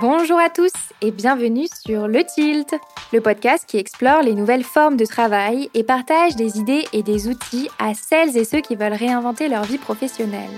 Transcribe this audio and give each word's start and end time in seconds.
Bonjour 0.00 0.38
à 0.38 0.48
tous 0.48 0.72
et 1.02 1.10
bienvenue 1.10 1.66
sur 1.86 2.08
Le 2.08 2.24
Tilt, 2.24 2.74
le 3.12 3.20
podcast 3.20 3.64
qui 3.66 3.76
explore 3.76 4.22
les 4.22 4.34
nouvelles 4.34 4.64
formes 4.64 4.96
de 4.96 5.04
travail 5.04 5.70
et 5.74 5.84
partage 5.84 6.34
des 6.34 6.58
idées 6.58 6.86
et 6.94 7.02
des 7.02 7.28
outils 7.28 7.68
à 7.78 7.92
celles 7.92 8.36
et 8.36 8.44
ceux 8.44 8.60
qui 8.60 8.74
veulent 8.74 8.94
réinventer 8.94 9.48
leur 9.48 9.64
vie 9.64 9.78
professionnelle. 9.78 10.50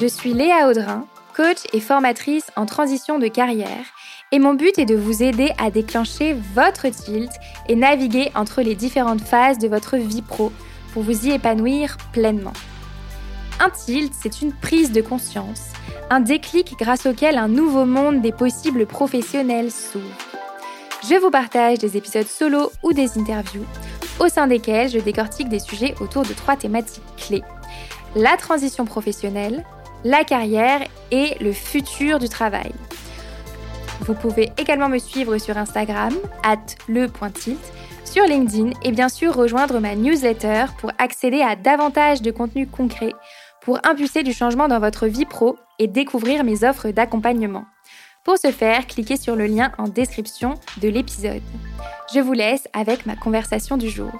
Je 0.00 0.06
suis 0.06 0.32
Léa 0.32 0.68
Audrin, 0.68 1.06
coach 1.36 1.58
et 1.74 1.80
formatrice 1.80 2.50
en 2.56 2.64
transition 2.64 3.18
de 3.18 3.28
carrière 3.28 3.84
et 4.32 4.38
mon 4.38 4.54
but 4.54 4.78
est 4.78 4.86
de 4.86 4.96
vous 4.96 5.22
aider 5.22 5.52
à 5.58 5.70
déclencher 5.70 6.34
votre 6.54 6.88
tilt 6.88 7.30
et 7.68 7.76
naviguer 7.76 8.30
entre 8.34 8.62
les 8.62 8.74
différentes 8.74 9.22
phases 9.22 9.58
de 9.58 9.68
votre 9.68 9.96
vie 9.96 10.22
pro 10.22 10.50
pour 10.94 11.02
vous 11.02 11.26
y 11.26 11.32
épanouir 11.32 11.98
pleinement. 12.12 12.54
Un 13.60 13.70
tilt, 13.70 14.12
c'est 14.20 14.40
une 14.40 14.52
prise 14.52 14.92
de 14.92 15.00
conscience, 15.00 15.72
un 16.10 16.20
déclic 16.20 16.74
grâce 16.78 17.06
auquel 17.06 17.36
un 17.36 17.48
nouveau 17.48 17.84
monde 17.84 18.22
des 18.22 18.30
possibles 18.30 18.86
professionnels 18.86 19.72
s'ouvre. 19.72 20.04
Je 21.08 21.16
vous 21.16 21.30
partage 21.30 21.78
des 21.78 21.96
épisodes 21.96 22.26
solo 22.26 22.70
ou 22.84 22.92
des 22.92 23.18
interviews, 23.18 23.64
au 24.20 24.28
sein 24.28 24.46
desquels 24.46 24.90
je 24.90 25.00
décortique 25.00 25.48
des 25.48 25.58
sujets 25.58 25.94
autour 26.00 26.22
de 26.22 26.34
trois 26.34 26.56
thématiques 26.56 27.02
clés. 27.16 27.42
La 28.14 28.36
transition 28.36 28.84
professionnelle, 28.84 29.64
la 30.04 30.22
carrière 30.22 30.80
et 31.10 31.36
le 31.40 31.52
futur 31.52 32.20
du 32.20 32.28
travail. 32.28 32.72
Vous 34.02 34.14
pouvez 34.14 34.52
également 34.56 34.88
me 34.88 34.98
suivre 34.98 35.36
sur 35.38 35.58
Instagram, 35.58 36.14
at 36.44 36.76
sur 38.04 38.24
LinkedIn 38.24 38.70
et 38.82 38.92
bien 38.92 39.08
sûr 39.08 39.34
rejoindre 39.34 39.80
ma 39.80 39.94
newsletter 39.94 40.66
pour 40.78 40.92
accéder 40.98 41.42
à 41.42 41.56
davantage 41.56 42.22
de 42.22 42.30
contenu 42.30 42.66
concret, 42.66 43.12
pour 43.68 43.80
impulser 43.84 44.22
du 44.22 44.32
changement 44.32 44.66
dans 44.66 44.80
votre 44.80 45.06
vie 45.06 45.26
pro 45.26 45.58
et 45.78 45.88
découvrir 45.88 46.42
mes 46.42 46.64
offres 46.64 46.88
d'accompagnement. 46.88 47.66
Pour 48.24 48.38
ce 48.38 48.50
faire, 48.50 48.86
cliquez 48.86 49.18
sur 49.18 49.36
le 49.36 49.44
lien 49.44 49.72
en 49.76 49.88
description 49.88 50.54
de 50.80 50.88
l'épisode. 50.88 51.42
Je 52.14 52.20
vous 52.20 52.32
laisse 52.32 52.66
avec 52.72 53.04
ma 53.04 53.14
conversation 53.14 53.76
du 53.76 53.90
jour. 53.90 54.10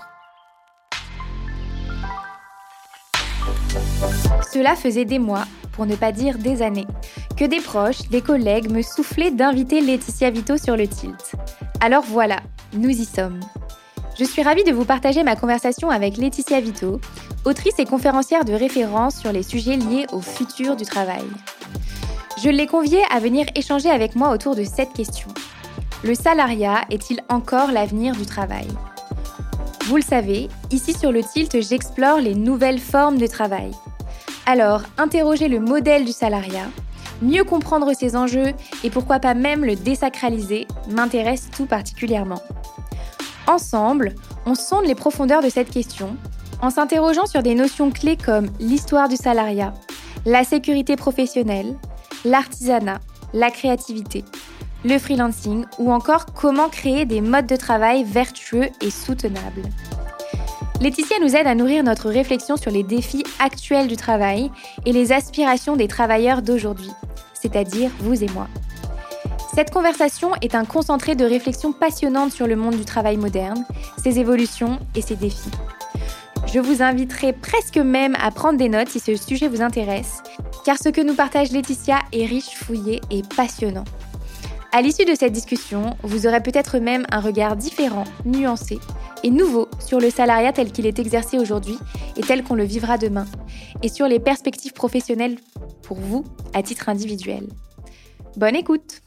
Cela 4.52 4.76
faisait 4.76 5.06
des 5.06 5.18
mois, 5.18 5.46
pour 5.72 5.86
ne 5.86 5.96
pas 5.96 6.12
dire 6.12 6.36
des 6.36 6.60
années, 6.60 6.86
que 7.34 7.46
des 7.46 7.62
proches, 7.62 8.06
des 8.10 8.20
collègues 8.20 8.70
me 8.70 8.82
soufflaient 8.82 9.30
d'inviter 9.30 9.80
Laetitia 9.80 10.28
Vito 10.28 10.58
sur 10.58 10.76
le 10.76 10.86
tilt. 10.86 11.32
Alors 11.80 12.04
voilà, 12.06 12.36
nous 12.74 12.90
y 12.90 13.06
sommes. 13.06 13.40
Je 14.18 14.24
suis 14.24 14.42
ravie 14.42 14.64
de 14.64 14.72
vous 14.72 14.84
partager 14.84 15.22
ma 15.22 15.36
conversation 15.36 15.90
avec 15.90 16.16
Laetitia 16.16 16.60
Vito, 16.60 17.00
autrice 17.44 17.78
et 17.78 17.84
conférencière 17.84 18.44
de 18.44 18.52
référence 18.52 19.16
sur 19.16 19.30
les 19.30 19.44
sujets 19.44 19.76
liés 19.76 20.06
au 20.10 20.20
futur 20.20 20.74
du 20.74 20.84
travail. 20.84 21.22
Je 22.42 22.48
l'ai 22.48 22.66
conviée 22.66 23.02
à 23.12 23.20
venir 23.20 23.46
échanger 23.54 23.90
avec 23.90 24.16
moi 24.16 24.30
autour 24.30 24.56
de 24.56 24.64
cette 24.64 24.92
question. 24.92 25.28
Le 26.02 26.16
salariat 26.16 26.80
est-il 26.90 27.20
encore 27.28 27.70
l'avenir 27.70 28.16
du 28.16 28.26
travail? 28.26 28.66
Vous 29.86 29.96
le 29.96 30.02
savez, 30.02 30.48
ici 30.72 30.94
sur 30.94 31.12
le 31.12 31.22
tilt, 31.22 31.60
j'explore 31.60 32.18
les 32.18 32.34
nouvelles 32.34 32.80
formes 32.80 33.18
de 33.18 33.26
travail. 33.28 33.70
Alors, 34.46 34.82
interroger 34.98 35.46
le 35.46 35.60
modèle 35.60 36.04
du 36.04 36.12
salariat, 36.12 36.66
mieux 37.22 37.44
comprendre 37.44 37.92
ses 37.94 38.16
enjeux 38.16 38.52
et 38.82 38.90
pourquoi 38.90 39.20
pas 39.20 39.34
même 39.34 39.64
le 39.64 39.76
désacraliser 39.76 40.66
m'intéresse 40.90 41.50
tout 41.56 41.66
particulièrement. 41.66 42.42
Ensemble, 43.48 44.14
on 44.44 44.54
sonde 44.54 44.84
les 44.84 44.94
profondeurs 44.94 45.42
de 45.42 45.48
cette 45.48 45.70
question 45.70 46.18
en 46.60 46.68
s'interrogeant 46.68 47.24
sur 47.24 47.42
des 47.42 47.54
notions 47.54 47.90
clés 47.90 48.18
comme 48.18 48.50
l'histoire 48.60 49.08
du 49.08 49.16
salariat, 49.16 49.72
la 50.26 50.44
sécurité 50.44 50.96
professionnelle, 50.96 51.78
l'artisanat, 52.26 53.00
la 53.32 53.50
créativité, 53.50 54.22
le 54.84 54.98
freelancing 54.98 55.64
ou 55.78 55.90
encore 55.90 56.26
comment 56.26 56.68
créer 56.68 57.06
des 57.06 57.22
modes 57.22 57.46
de 57.46 57.56
travail 57.56 58.04
vertueux 58.04 58.68
et 58.82 58.90
soutenables. 58.90 59.62
Laetitia 60.82 61.16
nous 61.22 61.34
aide 61.34 61.46
à 61.46 61.54
nourrir 61.54 61.82
notre 61.84 62.10
réflexion 62.10 62.58
sur 62.58 62.70
les 62.70 62.82
défis 62.82 63.24
actuels 63.40 63.88
du 63.88 63.96
travail 63.96 64.50
et 64.84 64.92
les 64.92 65.10
aspirations 65.10 65.74
des 65.74 65.88
travailleurs 65.88 66.42
d'aujourd'hui, 66.42 66.90
c'est-à-dire 67.32 67.90
vous 68.00 68.22
et 68.22 68.28
moi. 68.28 68.46
Cette 69.54 69.70
conversation 69.70 70.32
est 70.42 70.54
un 70.54 70.64
concentré 70.64 71.14
de 71.16 71.24
réflexions 71.24 71.72
passionnantes 71.72 72.32
sur 72.32 72.46
le 72.46 72.54
monde 72.54 72.76
du 72.76 72.84
travail 72.84 73.16
moderne, 73.16 73.64
ses 74.02 74.18
évolutions 74.20 74.78
et 74.94 75.00
ses 75.00 75.16
défis. 75.16 75.50
Je 76.52 76.60
vous 76.60 76.82
inviterai 76.82 77.32
presque 77.32 77.78
même 77.78 78.14
à 78.22 78.30
prendre 78.30 78.58
des 78.58 78.68
notes 78.68 78.88
si 78.88 79.00
ce 79.00 79.16
sujet 79.16 79.48
vous 79.48 79.62
intéresse, 79.62 80.22
car 80.64 80.76
ce 80.78 80.88
que 80.90 81.00
nous 81.00 81.14
partage 81.14 81.50
Laetitia 81.50 81.98
est 82.12 82.26
riche, 82.26 82.54
fouillé 82.54 83.00
et 83.10 83.22
passionnant. 83.36 83.84
À 84.72 84.82
l'issue 84.82 85.06
de 85.06 85.14
cette 85.14 85.32
discussion, 85.32 85.96
vous 86.02 86.26
aurez 86.26 86.42
peut-être 86.42 86.78
même 86.78 87.06
un 87.10 87.20
regard 87.20 87.56
différent, 87.56 88.04
nuancé 88.26 88.78
et 89.24 89.30
nouveau 89.30 89.66
sur 89.78 89.98
le 89.98 90.10
salariat 90.10 90.52
tel 90.52 90.72
qu'il 90.72 90.86
est 90.86 90.98
exercé 90.98 91.38
aujourd'hui 91.38 91.78
et 92.16 92.20
tel 92.20 92.44
qu'on 92.44 92.54
le 92.54 92.64
vivra 92.64 92.98
demain, 92.98 93.26
et 93.82 93.88
sur 93.88 94.06
les 94.08 94.20
perspectives 94.20 94.74
professionnelles 94.74 95.38
pour 95.82 95.98
vous 95.98 96.24
à 96.54 96.62
titre 96.62 96.88
individuel. 96.88 97.46
Bonne 98.36 98.56
écoute 98.56 99.02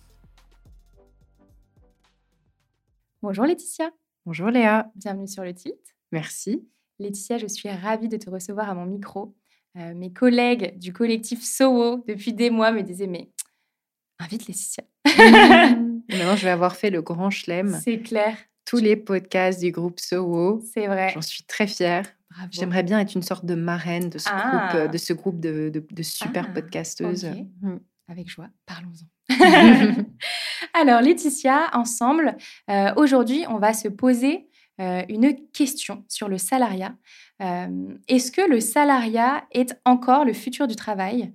Bonjour 3.22 3.46
Laetitia. 3.46 3.92
Bonjour 4.26 4.50
Léa. 4.50 4.92
Bienvenue 4.96 5.28
sur 5.28 5.44
le 5.44 5.54
tilt. 5.54 5.76
Merci. 6.12 6.68
Laetitia, 7.00 7.38
je 7.38 7.48
suis 7.48 7.70
ravie 7.70 8.08
de 8.08 8.18
te 8.18 8.30
recevoir 8.30 8.70
à 8.70 8.74
mon 8.76 8.86
micro. 8.86 9.36
Euh, 9.78 9.94
mes 9.96 10.12
collègues 10.12 10.78
du 10.78 10.92
collectif 10.94 11.44
SOWO 11.44 12.04
depuis 12.08 12.34
des 12.34 12.50
mois 12.50 12.72
me 12.72 12.82
disaient 12.82 13.08
mais 13.08 13.30
invite 14.20 14.48
Laetitia. 14.48 14.84
Maintenant, 16.10 16.36
je 16.36 16.44
vais 16.44 16.50
avoir 16.50 16.76
fait 16.76 16.90
le 16.90 17.02
grand 17.02 17.30
chelem. 17.30 17.80
C'est 17.84 18.00
clair. 18.02 18.36
Tous 18.66 18.78
les 18.78 18.96
podcasts 18.96 19.60
du 19.60 19.72
groupe 19.72 20.00
SOWO. 20.00 20.62
C'est 20.74 20.88
vrai. 20.88 21.12
J'en 21.14 21.22
suis 21.22 21.44
très 21.44 21.68
fière. 21.68 22.06
J'aimerais 22.50 22.84
bien 22.84 23.00
être 23.00 23.14
une 23.16 23.24
sorte 23.24 23.46
de 23.46 23.56
marraine 23.56 24.10
de 24.10 24.18
ce 24.18 24.30
Ah. 24.32 24.70
groupe, 24.74 24.92
de 24.92 24.98
ce 24.98 25.14
groupe 25.14 25.40
de, 25.40 25.70
de- 25.70 25.86
de 25.90 26.04
super 26.04 26.46
Ah, 26.50 26.54
podcasteuses. 26.54 27.26
Mm. 27.62 27.78
Avec 28.12 28.28
joie, 28.28 28.50
parlons-en. 28.66 29.08
Alors 30.74 31.02
Laetitia, 31.02 31.70
ensemble, 31.72 32.36
euh, 32.70 32.94
aujourd'hui, 32.98 33.46
on 33.48 33.58
va 33.58 33.72
se 33.72 33.88
poser 33.88 34.50
euh, 34.82 35.04
une 35.08 35.34
question 35.54 36.04
sur 36.10 36.28
le 36.28 36.38
salariat. 36.38 36.94
Euh, 37.42 37.96
Est-ce 38.10 38.34
que 38.34 38.42
le 38.42 38.60
salariat 38.60 39.46
est 39.52 39.80
encore 39.86 40.26
le 40.26 40.34
futur 40.34 40.68
du 40.68 40.76
travail? 40.76 41.34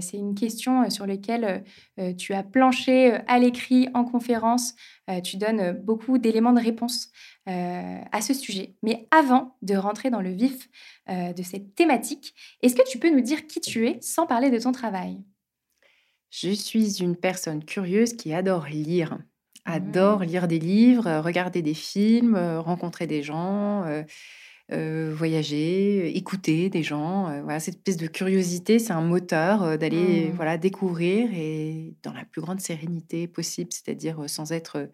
C'est 0.00 0.16
une 0.16 0.36
question 0.36 0.88
sur 0.90 1.08
laquelle 1.08 1.64
tu 2.16 2.34
as 2.34 2.44
planché 2.44 3.14
à 3.26 3.40
l'écrit, 3.40 3.88
en 3.94 4.04
conférence. 4.04 4.76
Tu 5.24 5.38
donnes 5.38 5.72
beaucoup 5.72 6.18
d'éléments 6.18 6.52
de 6.52 6.60
réponse 6.60 7.10
à 7.46 8.20
ce 8.20 8.32
sujet. 8.32 8.76
Mais 8.84 9.08
avant 9.10 9.56
de 9.60 9.74
rentrer 9.74 10.10
dans 10.10 10.20
le 10.20 10.30
vif 10.30 10.68
de 11.08 11.42
cette 11.42 11.74
thématique, 11.74 12.32
est-ce 12.62 12.76
que 12.76 12.88
tu 12.88 13.00
peux 13.00 13.10
nous 13.10 13.22
dire 13.22 13.48
qui 13.48 13.60
tu 13.60 13.88
es 13.88 13.98
sans 14.00 14.24
parler 14.24 14.52
de 14.52 14.58
ton 14.60 14.70
travail? 14.70 15.18
Je 16.34 16.50
suis 16.50 17.02
une 17.02 17.14
personne 17.14 17.62
curieuse 17.62 18.14
qui 18.14 18.32
adore 18.32 18.66
lire. 18.66 19.18
Adore 19.66 20.20
lire 20.24 20.48
des 20.48 20.58
livres, 20.58 21.06
euh, 21.06 21.20
regarder 21.20 21.60
des 21.60 21.74
films, 21.74 22.34
euh, 22.34 22.58
rencontrer 22.58 23.06
des 23.06 23.22
gens, 23.22 23.84
euh, 23.84 24.02
euh, 24.72 25.12
voyager, 25.14 26.16
écouter 26.16 26.70
des 26.70 26.82
gens. 26.82 27.28
euh, 27.28 27.42
voilà, 27.42 27.60
cette 27.60 27.76
espèce 27.76 27.98
de 27.98 28.06
curiosité, 28.06 28.78
c'est 28.78 28.94
un 28.94 29.02
moteur 29.02 29.76
d'aller 29.78 30.30
Mm. 30.30 30.34
voilà, 30.34 30.56
découvrir 30.56 31.28
et 31.34 31.94
dans 32.02 32.14
la 32.14 32.24
plus 32.24 32.40
grande 32.40 32.60
sérénité 32.60 33.28
possible, 33.28 33.70
c'est-à-dire 33.70 34.24
sans 34.26 34.52
être 34.52 34.90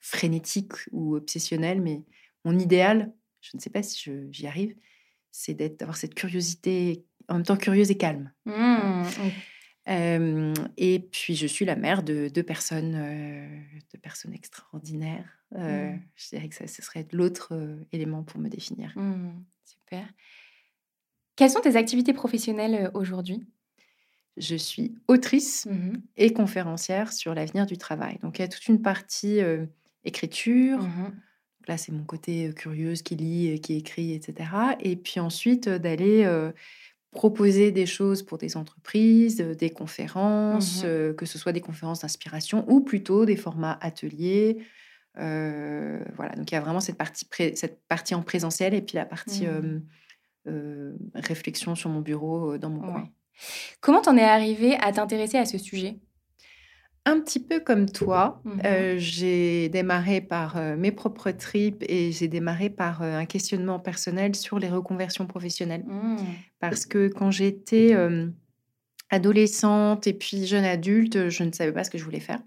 frénétique 0.00 0.72
ou 0.90 1.16
obsessionnel. 1.16 1.82
Mais 1.82 2.02
mon 2.46 2.58
idéal, 2.58 3.12
je 3.42 3.56
ne 3.58 3.60
sais 3.60 3.70
pas 3.70 3.82
si 3.82 4.10
j'y 4.32 4.46
arrive, 4.46 4.74
c'est 5.30 5.54
d'avoir 5.54 5.98
cette 5.98 6.14
curiosité 6.14 7.04
en 7.28 7.34
même 7.34 7.42
temps 7.44 7.58
curieuse 7.58 7.90
et 7.90 7.98
calme. 7.98 8.32
Hmm, 8.46 9.02
Euh, 9.88 10.52
et 10.76 10.98
puis, 10.98 11.34
je 11.34 11.46
suis 11.46 11.64
la 11.64 11.76
mère 11.76 12.02
de 12.02 12.28
deux 12.28 12.42
personnes, 12.42 12.94
euh, 12.94 13.46
deux 13.92 14.00
personnes 14.00 14.34
extraordinaires. 14.34 15.24
Euh, 15.54 15.92
Mm. 15.92 16.00
Je 16.16 16.28
dirais 16.28 16.48
que 16.48 16.54
ça, 16.54 16.66
ce 16.66 16.82
serait 16.82 17.06
l'autre 17.12 17.58
élément 17.92 18.22
pour 18.22 18.38
me 18.38 18.48
définir. 18.48 18.92
Hmm, 18.96 19.30
super. 19.64 20.06
Quelles 21.36 21.50
sont 21.50 21.60
tes 21.60 21.76
activités 21.76 22.12
professionnelles 22.12 22.90
aujourd'hui? 22.92 23.46
Je 24.36 24.56
suis 24.56 24.94
autrice 25.08 25.66
Mhm, 25.66 26.02
et 26.16 26.32
conférencière 26.32 27.12
sur 27.12 27.34
l'avenir 27.34 27.64
du 27.66 27.78
travail. 27.78 28.18
Donc, 28.22 28.38
il 28.38 28.42
y 28.42 28.44
a 28.44 28.48
toute 28.48 28.68
une 28.68 28.82
partie 28.82 29.40
écriture. 30.04 30.86
Là, 31.66 31.76
c'est 31.76 31.92
mon 31.92 32.04
côté 32.04 32.52
curieuse 32.54 33.02
qui 33.02 33.14
lit, 33.14 33.60
qui 33.60 33.74
écrit, 33.74 34.14
etc. 34.14 34.50
Et 34.80 34.96
puis 34.96 35.20
ensuite, 35.20 35.68
d'aller 35.68 36.24
euh, 36.24 36.50
proposer 37.10 37.72
des 37.72 37.86
choses 37.86 38.22
pour 38.22 38.38
des 38.38 38.56
entreprises, 38.56 39.40
euh, 39.40 39.54
des 39.54 39.70
conférences, 39.70 40.82
Mhm. 40.82 40.88
euh, 40.88 41.14
que 41.14 41.26
ce 41.26 41.38
soit 41.38 41.52
des 41.52 41.60
conférences 41.62 42.00
d'inspiration 42.00 42.64
ou 42.68 42.80
plutôt 42.80 43.24
des 43.24 43.36
formats 43.36 43.78
ateliers. 43.80 44.58
Euh, 45.18 45.98
voilà, 46.16 46.34
donc 46.36 46.50
il 46.50 46.54
y 46.54 46.58
a 46.58 46.60
vraiment 46.60 46.80
cette 46.80 46.96
partie, 46.98 47.26
cette 47.56 47.80
partie 47.88 48.14
en 48.14 48.22
présentiel 48.22 48.74
et 48.74 48.82
puis 48.82 48.96
la 48.96 49.04
partie 49.06 49.46
euh, 49.46 49.80
euh, 50.46 50.92
réflexion 51.14 51.74
sur 51.74 51.90
mon 51.90 52.00
bureau 52.00 52.56
dans 52.58 52.70
mon 52.70 52.80
coin. 52.80 53.08
Comment 53.80 54.02
t'en 54.02 54.16
es 54.16 54.22
arrivé 54.22 54.76
à 54.80 54.92
t'intéresser 54.92 55.38
à 55.38 55.44
ce 55.46 55.58
sujet? 55.58 55.98
Un 57.08 57.20
petit 57.20 57.40
peu 57.40 57.60
comme 57.60 57.88
toi. 57.88 58.40
Mhm. 58.44 58.60
Euh, 58.64 58.94
j'ai 58.98 59.68
démarré 59.68 60.20
par 60.20 60.56
euh, 60.56 60.76
mes 60.76 60.92
propres 60.92 61.30
tripes 61.30 61.84
et 61.88 62.12
j'ai 62.12 62.28
démarré 62.28 62.70
par 62.70 63.02
euh, 63.02 63.18
un 63.18 63.24
questionnement 63.24 63.78
personnel 63.78 64.34
sur 64.34 64.58
les 64.58 64.68
reconversions 64.68 65.26
professionnelles. 65.26 65.84
Mmh. 65.86 66.16
Parce 66.60 66.86
que 66.86 67.08
quand 67.08 67.30
j'étais 67.30 67.96
adolescente 69.10 70.06
et 70.06 70.12
puis 70.12 70.46
jeune 70.46 70.64
adulte, 70.64 71.28
je 71.28 71.44
ne 71.44 71.52
savais 71.52 71.72
pas 71.72 71.84
ce 71.84 71.90
que 71.90 71.98
je 71.98 72.04
voulais 72.04 72.20
faire. 72.20 72.40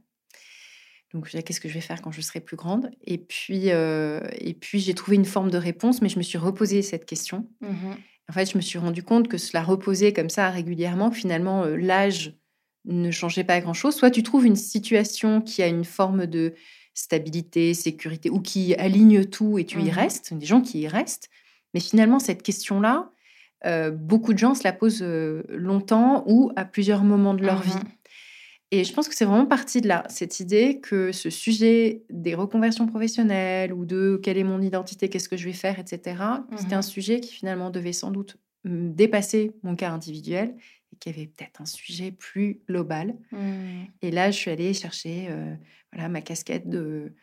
Donc, 1.13 1.25
je 1.25 1.31
disais, 1.31 1.44
qu'est-ce 1.44 1.60
que 1.60 1.68
je 1.68 1.74
vais 1.74 1.81
faire 1.81 2.02
quand 2.02 2.12
je 2.12 2.22
serai 2.22 2.40
plus 2.40 2.56
grande? 2.56 2.92
Et 3.06 3.18
puis, 3.18 3.68
et 3.69 4.54
puis 4.60 4.80
j'ai 4.80 4.94
trouvé 4.94 5.16
une 5.16 5.25
forme 5.25 5.50
de 5.50 5.58
réponse, 5.58 6.02
mais 6.02 6.10
je 6.10 6.18
me 6.18 6.24
suis 6.24 6.38
reposé 6.38 6.81
cette 6.81 7.06
question. 7.06 7.50
Mhm. 7.62 7.96
En 8.30 8.34
fait, 8.34 8.52
je 8.52 8.58
me 8.58 8.62
suis 8.62 8.80
rendu 8.80 9.02
compte 9.02 9.28
que 9.28 9.38
cela 9.38 9.63
reposait 9.63 10.13
comme 10.13 10.30
ça 10.30 10.50
régulièrement, 10.50 11.12
finalement, 11.12 11.66
l'âge 11.66 12.36
ne 12.86 13.12
changeait 13.12 13.44
pas 13.44 13.60
grand-chose. 13.62 13.95
Soit 13.95 14.12
tu 14.12 14.24
trouves 14.24 14.45
une 14.45 14.56
situation 14.56 15.42
qui 15.42 15.62
a 15.62 15.68
une 15.68 15.86
forme 15.86 16.25
de 16.25 16.54
stabilité, 16.94 17.74
sécurité, 17.74 18.30
ou 18.30 18.39
qui 18.42 18.75
aligne 18.75 19.25
tout 19.25 19.57
et 19.60 19.66
tu 19.66 19.80
y 19.81 19.86
Mhm. 19.86 19.89
restes, 19.92 20.33
des 20.33 20.45
gens 20.45 20.62
qui 20.62 20.81
y 20.81 20.88
restent. 20.88 21.30
Mais 21.74 21.80
finalement, 21.80 22.19
cette 22.19 22.44
question-là, 22.44 23.12
euh, 23.66 23.92
beaucoup 23.92 24.33
de 24.33 24.38
gens 24.39 24.56
se 24.56 24.63
la 24.63 24.74
posent 24.74 25.04
euh, 25.04 25.44
longtemps 25.50 26.24
ou 26.28 26.51
à 26.56 26.66
plusieurs 26.66 27.04
moments 27.04 27.33
de 27.33 27.44
leur 27.44 27.60
Mhm. 27.60 27.66
vie. 27.66 27.75
Et 28.74 28.84
je 28.86 28.94
pense 28.94 29.10
que 29.10 29.16
c'est 29.16 29.25
vraiment 29.25 29.45
parti 29.45 29.81
de 29.81 29.88
là, 29.89 30.06
cette 30.10 30.39
idée 30.39 30.80
que 30.80 31.12
ce 31.12 31.30
sujet 31.30 32.04
des 32.10 32.36
reconversions 32.36 32.88
professionnelles 32.88 33.74
ou 33.74 33.86
de 33.86 34.19
quelle 34.24 34.38
est 34.38 34.45
mon 34.45 34.62
identité, 34.62 35.10
qu'est-ce 35.10 35.27
que 35.27 35.36
je 35.38 35.45
vais 35.45 35.54
faire, 35.54 35.77
etc., 35.80 36.45
c'était 36.56 36.75
Mhm. 36.75 36.80
un 36.80 36.81
sujet 36.81 37.19
qui 37.19 37.34
finalement 37.34 37.69
devait 37.69 37.92
sans 37.94 38.12
doute 38.12 38.38
dépasser 38.63 39.51
mon 39.63 39.75
cas 39.75 39.92
individuel 39.92 40.56
qui 41.01 41.09
avait 41.09 41.25
peut-être 41.25 41.59
un 41.59 41.65
sujet 41.65 42.12
plus 42.12 42.62
global. 42.69 43.15
Mhm. 43.33 43.88
Et 44.01 44.12
là, 44.12 44.31
je 44.31 44.38
suis 44.38 44.51
allée 44.51 44.74
chercher 44.74 45.27
euh, 45.30 45.53
voilà, 45.92 46.07
ma 46.07 46.21
casquette 46.21 46.69
de 46.69 47.13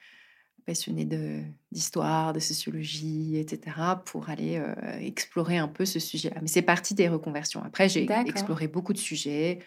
passionnée 0.66 1.06
de- 1.06 1.44
d'histoire, 1.72 2.34
de, 2.34 2.40
sociologie, 2.40 3.38
etc., 3.38 4.02
pour 4.04 4.28
aller 4.28 4.56
euh, 4.58 4.75
explorer 5.00 5.56
un 5.56 5.69
peu 5.69 5.86
ce 5.86 5.98
sujet-là. 5.98 6.40
Mais 6.42 6.48
c'est 6.48 6.60
parti 6.60 6.94
des 6.94 7.08
reconversions. 7.08 7.62
Après, 7.62 7.88
j'ai 7.88 8.06
exploré 8.26 8.69
beaucoup 8.69 8.92
de 8.92 8.98
sujets, 8.98 9.60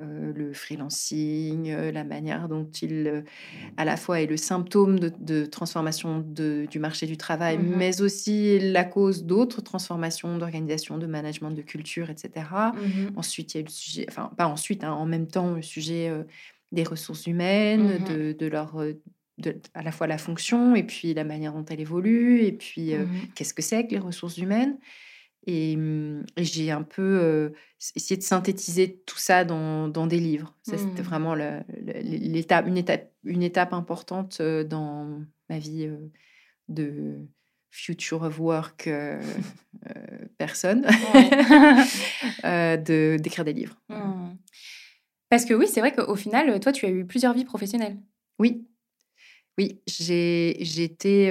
euh, 0.00 0.32
le 0.34 0.52
freelancing, 0.52 1.70
euh, 1.70 1.92
la 1.92 2.04
manière 2.04 2.48
dont 2.48 2.68
il, 2.82 3.06
euh, 3.06 3.22
à 3.76 3.84
la 3.84 3.96
fois, 3.96 4.20
est 4.20 4.26
le 4.26 4.36
symptôme 4.36 4.98
de, 4.98 5.12
de 5.20 5.46
transformation 5.46 6.20
de- 6.20 6.66
du 6.70 6.78
marché 6.78 7.06
du 7.06 7.16
travail, 7.16 7.58
Mhm. 7.58 7.76
mais 7.76 8.00
aussi 8.00 8.58
la 8.58 8.84
cause 8.84 9.24
d'autres 9.24 9.60
transformations 9.60 10.38
d'organisation, 10.38 10.98
de 10.98 11.06
management, 11.06 11.50
de 11.52 11.62
culture, 11.62 12.10
etc. 12.10 12.46
Mhm. 12.74 13.12
Ensuite, 13.16 13.54
il 13.54 13.58
y 13.58 13.60
a 13.60 13.64
le 13.64 13.70
sujet, 13.70 14.06
enfin, 14.08 14.30
pas 14.36 14.46
ensuite, 14.46 14.84
hein, 14.84 14.92
en 14.92 15.06
même 15.06 15.26
temps, 15.26 15.54
le 15.54 15.62
sujet 15.62 16.10
des 16.72 16.82
ressources 16.84 17.26
humaines, 17.26 17.98
de, 18.04 18.32
de 18.32 18.46
leur. 18.46 18.76
de- 18.76 19.54
à 19.72 19.84
la 19.84 19.92
fois 19.92 20.08
la 20.08 20.18
fonction 20.18 20.74
et 20.74 20.82
puis 20.82 21.14
la 21.14 21.22
manière 21.22 21.52
dont 21.52 21.64
elle 21.66 21.78
évolue 21.80 22.40
et 22.42 22.50
puis 22.50 22.92
qu'est-ce 23.36 23.54
que 23.54 23.62
c'est 23.62 23.86
que 23.86 23.92
les 23.92 24.00
ressources 24.00 24.36
humaines 24.38 24.76
et, 25.46 25.72
et 26.36 26.44
j'ai 26.44 26.70
un 26.70 26.82
peu 26.82 27.02
euh, 27.02 27.50
essayé 27.96 28.16
de 28.18 28.22
synthétiser 28.22 29.00
tout 29.06 29.18
ça 29.18 29.44
dans, 29.44 29.88
dans 29.88 30.06
des 30.06 30.18
livres 30.20 30.54
ça 30.62 30.76
c'était 30.78 31.02
Mhm. 31.02 31.08
vraiment 31.08 31.34
l'étape 31.34 32.66
une 32.66 32.76
étape 32.76 33.10
une 33.24 33.42
étape 33.42 33.72
importante 33.72 34.42
dans 34.42 35.20
ma 35.48 35.58
vie 35.58 35.88
de 36.68 37.18
future 37.70 38.22
of 38.22 38.38
work 38.40 38.86
euh, 38.88 39.20
euh, 39.96 40.26
personne 40.38 40.82
de 42.42 43.16
d'écrire 43.18 43.44
des 43.44 43.52
livres 43.52 43.78
Mhm. 43.88 44.36
Parce 45.30 45.44
que 45.44 45.52
oui, 45.52 45.66
c'est 45.68 45.80
vrai 45.80 45.92
qu'au 45.92 46.16
final, 46.16 46.58
toi, 46.58 46.72
tu 46.72 46.86
as 46.86 46.88
eu 46.90 47.04
plusieurs 47.04 47.34
vies 47.34 47.44
professionnelles. 47.44 47.98
Oui, 48.38 48.66
oui, 49.58 49.82
j'ai 49.86 50.56
j'étais 50.60 51.30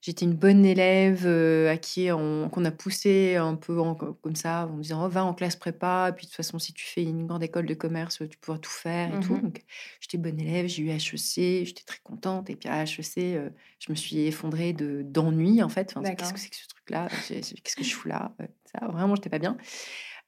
j'étais 0.00 0.24
une 0.24 0.34
bonne 0.34 0.64
élève 0.64 1.26
euh, 1.26 1.70
à 1.70 1.76
qui 1.76 2.10
on, 2.10 2.48
qu'on 2.48 2.64
a 2.64 2.70
poussé 2.70 3.36
un 3.36 3.54
peu 3.54 3.78
en- 3.80 3.94
comme 3.94 4.34
ça 4.36 4.66
en 4.70 4.76
me 4.76 4.82
disant 4.82 5.04
oh, 5.04 5.08
va 5.08 5.24
en 5.24 5.34
classe 5.34 5.56
prépa 5.56 6.12
puis 6.16 6.26
de 6.26 6.30
toute 6.30 6.36
façon 6.36 6.58
si 6.58 6.72
tu 6.72 6.84
fais 6.86 7.02
une 7.02 7.26
grande 7.26 7.42
école 7.42 7.66
de 7.66 7.74
commerce 7.74 8.22
tu 8.30 8.38
pourras 8.38 8.58
tout 8.58 8.70
faire 8.70 9.14
et 9.14 9.20
tout. 9.20 9.34
Mhm. 9.34 9.42
donc 9.42 9.62
j'étais 10.00 10.18
bonne 10.18 10.40
élève 10.40 10.66
j'ai 10.66 10.82
eu 10.82 10.88
HEC 10.90 11.64
j'étais 11.66 11.84
très 11.84 11.98
contente 12.02 12.48
et 12.50 12.56
puis 12.56 12.68
à 12.68 12.82
HEC 12.84 13.18
euh, 13.36 13.50
je 13.78 13.90
me 13.92 13.96
suis 13.96 14.18
effondrée 14.20 14.72
de 14.72 15.02
d'ennui 15.04 15.62
en 15.62 15.68
fait. 15.68 15.92
Enfin, 15.96 16.14
qu'est-ce 16.14 16.32
que 16.34 16.40
c'est 16.40 16.50
que 16.50 16.56
ce 16.56 16.68
truc 16.68 16.90
là 16.90 17.08
qu'est-ce 17.28 17.76
que 17.76 17.84
je 17.84 17.94
fous 17.94 18.08
là? 18.08 18.32
Euh, 18.40 18.46
ça 18.72 18.86
vraiment 18.88 19.14
j'étais 19.16 19.30
pas 19.30 19.38
bien 19.38 19.56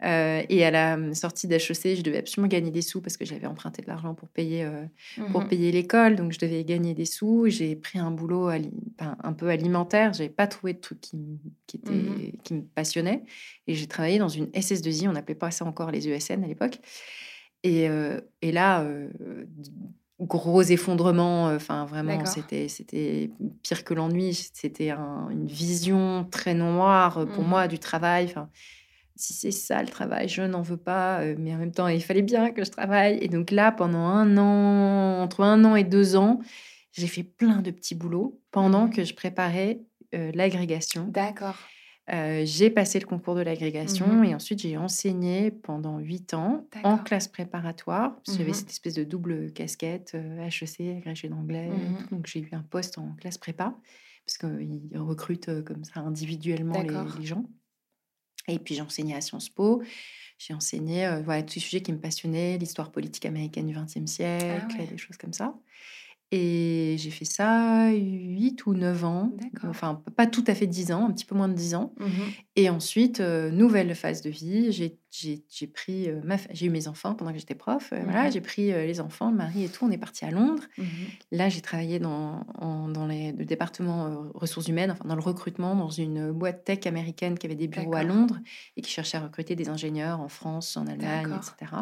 Euh, 0.05 0.43
et 0.49 0.65
à 0.65 0.71
la 0.73 1.15
sortie 1.15 1.47
d'HEC 1.47 1.97
je 1.97 2.03
devais 2.03 2.19
absolument 2.19 2.49
gagner 2.49 2.71
des 2.73 2.83
sous 2.83 3.01
parce 3.01 3.17
que 3.17 3.25
j'avais 3.25 3.47
emprunté 3.47 3.83
de 3.83 3.87
l'argent 3.87 4.15
pour 4.15 4.29
payer 4.29 4.65
euh, 4.65 4.85
pour 5.31 5.43
Mhm. 5.43 5.49
payer 5.49 5.71
l'école, 5.73 6.17
donc 6.17 6.33
je 6.33 6.39
devais 6.41 6.65
gagner 6.65 6.93
des 6.95 7.05
sous. 7.05 7.47
J'ai 7.49 7.77
pris 7.77 7.99
un 8.01 8.11
boulot 8.11 8.49
un 8.99 9.33
peu 9.33 9.49
alimentaire. 9.49 10.13
J'avais 10.13 10.29
pas 10.29 10.47
trouvé 10.49 10.73
de 10.75 10.81
truc 10.81 11.01
qui, 11.01 11.17
m- 11.17 11.39
qui, 11.67 11.77
était, 11.77 11.93
Mhm. 11.93 12.33
qui 12.43 12.55
me 12.55 12.63
passionnait. 12.63 13.23
Et 13.69 13.75
j'ai 13.75 13.87
travaillé 13.87 14.19
dans 14.19 14.29
une 14.29 14.47
SS2I. 14.55 15.07
On 15.09 15.13
n'appelait 15.13 15.35
pas 15.37 15.51
ça 15.53 15.65
encore 15.65 15.91
les 15.93 16.09
ESN 16.09 16.43
à 16.43 16.47
l'époque. 16.49 16.79
Et, 17.63 17.89
euh, 17.89 18.21
et 18.41 18.51
là, 18.51 18.83
euh, 18.83 19.09
gros 20.19 20.63
effondrement. 20.63 21.49
euh, 21.49 21.57
Enfin, 21.57 21.85
vraiment, 21.85 22.13
c'était 22.27 22.69
c'était 22.69 23.31
pire 23.63 23.85
que 23.85 23.95
l'ennui. 23.95 24.35
C'était 24.35 24.91
un- 24.91 25.29
une 25.31 25.47
vision 25.47 26.27
très 26.31 26.55
noire 26.55 27.19
euh, 27.19 27.27
pour 27.27 27.45
Mhm. 27.45 27.49
moi 27.51 27.69
du 27.69 27.79
travail. 27.79 28.25
Enfin, 28.27 28.49
si 29.17 29.33
c'est 29.35 29.51
ça 29.51 29.83
le 29.83 29.89
travail, 29.89 30.29
je 30.29 30.43
n'en 30.43 30.63
veux 30.63 30.77
pas. 30.77 31.21
euh, 31.21 31.35
Mais 31.39 31.55
en 31.55 31.59
même 31.59 31.73
temps, 31.73 31.89
il 31.89 32.03
fallait 32.03 32.23
bien 32.23 32.51
que 32.51 32.65
je 32.65 32.71
travaille. 32.71 33.19
Et 33.21 33.29
donc 33.29 33.51
là, 33.51 33.73
pendant 33.73 33.99
un 34.01 34.37
an, 34.39 35.23
entre 35.23 35.43
un 35.43 35.65
an 35.65 35.77
et 35.77 35.85
deux 35.85 36.17
ans, 36.17 36.41
j'ai 36.93 37.07
fait 37.07 37.23
plein 37.23 37.63
de 37.63 37.71
petits 37.71 37.95
boulots 37.95 38.41
pendant 38.51 38.87
Mhm. 38.87 38.91
que 38.95 39.05
je 39.05 39.15
préparais 39.15 39.81
euh, 40.15 40.31
l'agrégation. 40.35 41.07
D'accord. 41.09 41.57
Euh, 42.13 42.43
j'ai 42.45 42.69
passé 42.69 42.99
le 42.99 43.07
concours 43.07 43.35
de 43.37 43.41
l'agrégation 43.43 44.07
Mhm. 44.09 44.25
et 44.25 44.35
ensuite 44.35 44.61
j'ai 44.61 44.77
enseigné 44.77 45.51
pendant 45.53 45.99
huit 46.01 46.35
ans 46.35 46.67
en 46.85 46.99
classe 46.99 47.29
préparatoire. 47.29 48.17
J'avais 48.27 48.49
Mhm. 48.49 48.55
cette 48.55 48.71
espèce 48.71 48.95
de 48.95 49.05
double 49.05 49.53
casquette, 49.53 50.13
euh, 50.15 50.47
HEC, 50.49 50.97
agrégé 50.99 51.29
d'anglais. 51.29 51.71
Donc 52.11 52.27
j'ai 52.27 52.41
eu 52.41 52.49
un 52.53 52.63
poste 52.63 52.99
en 52.99 53.15
classe 53.21 53.39
prépa 53.39 53.75
parce 54.27 54.37
qu'ils 54.37 54.99
recrutent 54.99 55.63
comme 55.65 55.85
ça 55.85 56.01
individuellement 56.01 56.75
les 57.19 57.25
gens. 57.25 57.45
Et 58.49 58.59
puis 58.59 58.75
j'ai 58.75 58.83
enseigné 58.83 59.15
à 59.15 59.21
Sciences 59.21 59.49
Po. 59.49 59.83
J'ai 60.39 60.55
enseigné 60.55 61.07
euh, 61.07 61.23
voilà, 61.23 61.43
tous 61.43 61.55
les 61.57 61.61
sujets 61.61 61.83
qui 61.83 61.93
me 61.93 62.01
passionnaient, 62.01 62.59
l'histoire 62.59 62.91
politique 62.91 63.25
américaine 63.27 63.67
du 63.69 63.75
XXe 63.75 64.11
siècle, 64.11 64.67
Ah 64.71 64.77
ouais. 64.79 64.87
des 64.87 64.99
choses 64.99 65.17
comme 65.17 65.33
ça. 65.33 65.55
Et 66.35 66.97
j'ai 66.99 67.11
fait 67.11 67.27
ça 67.27 67.91
8 67.93 68.65
ou 68.65 68.73
9 68.73 69.05
ans. 69.05 69.31
Enfin, 69.69 70.03
pas 70.17 70.27
tout 70.27 70.43
à 70.47 70.55
fait 70.55 70.67
10 70.67 70.91
ans, 70.91 71.07
un 71.07 71.13
petit 71.13 71.27
peu 71.27 71.35
moins 71.35 71.49
de 71.49 71.53
10 71.53 71.75
ans. 71.75 71.93
Mhm. 72.01 72.09
Et 72.57 72.71
ensuite, 72.71 73.21
euh, 73.21 73.51
nouvelle 73.51 73.95
phase 73.95 74.23
de 74.23 74.31
vie, 74.31 74.73
j'ai- 74.73 74.97
pris 75.75 76.09
euh, 76.09 76.21
ma 76.25 76.39
fa- 76.39 76.49
j'ai 76.55 76.67
eu 76.67 76.71
mes 76.71 76.89
enfants 76.89 77.15
pendant 77.15 77.33
que 77.33 77.39
j'étais 77.39 77.55
prof. 77.55 77.91
euh, 77.93 78.01
Voilà, 78.05 78.31
j'ai 78.31 78.41
pris 78.41 78.69
les 78.69 78.99
enfants, 79.01 79.31
le 79.31 79.37
mari 79.37 79.65
et 79.65 79.69
tout. 79.69 79.85
On 79.85 79.91
est 79.91 79.99
parti 79.99 80.25
à 80.25 80.31
Londres. 80.31 80.63
Mhm. 80.79 80.87
Là, 81.33 81.51
j'ai 81.51 81.61
travaillé 81.61 81.99
dans, 81.99 82.47
en- 82.59 82.89
dans 82.89 83.07
les, 83.07 83.33
le 83.33 83.45
département 83.45 84.31
ressources 84.35 84.69
humaines, 84.69 84.91
enfin 84.91 85.05
dans 85.07 85.15
le 85.17 85.21
recrutement, 85.21 85.75
dans 85.77 85.91
une 85.91 86.33
boîte 86.33 86.65
tech 86.65 86.87
américaine 86.87 87.37
qui 87.39 87.45
avait 87.47 87.57
des 87.57 87.69
bureaux 87.69 87.95
à. 87.95 88.05
Londres 88.05 88.39
et 88.79 88.81
qui 88.81 88.91
cherchait 88.91 89.19
à 89.19 89.21
recruter 89.21 89.55
des 89.55 89.69
ingénieurs 89.69 90.19
en 90.21 90.29
France, 90.29 90.79
en 90.79 90.87
Allemagne, 90.87 91.29
etc. 91.59 91.73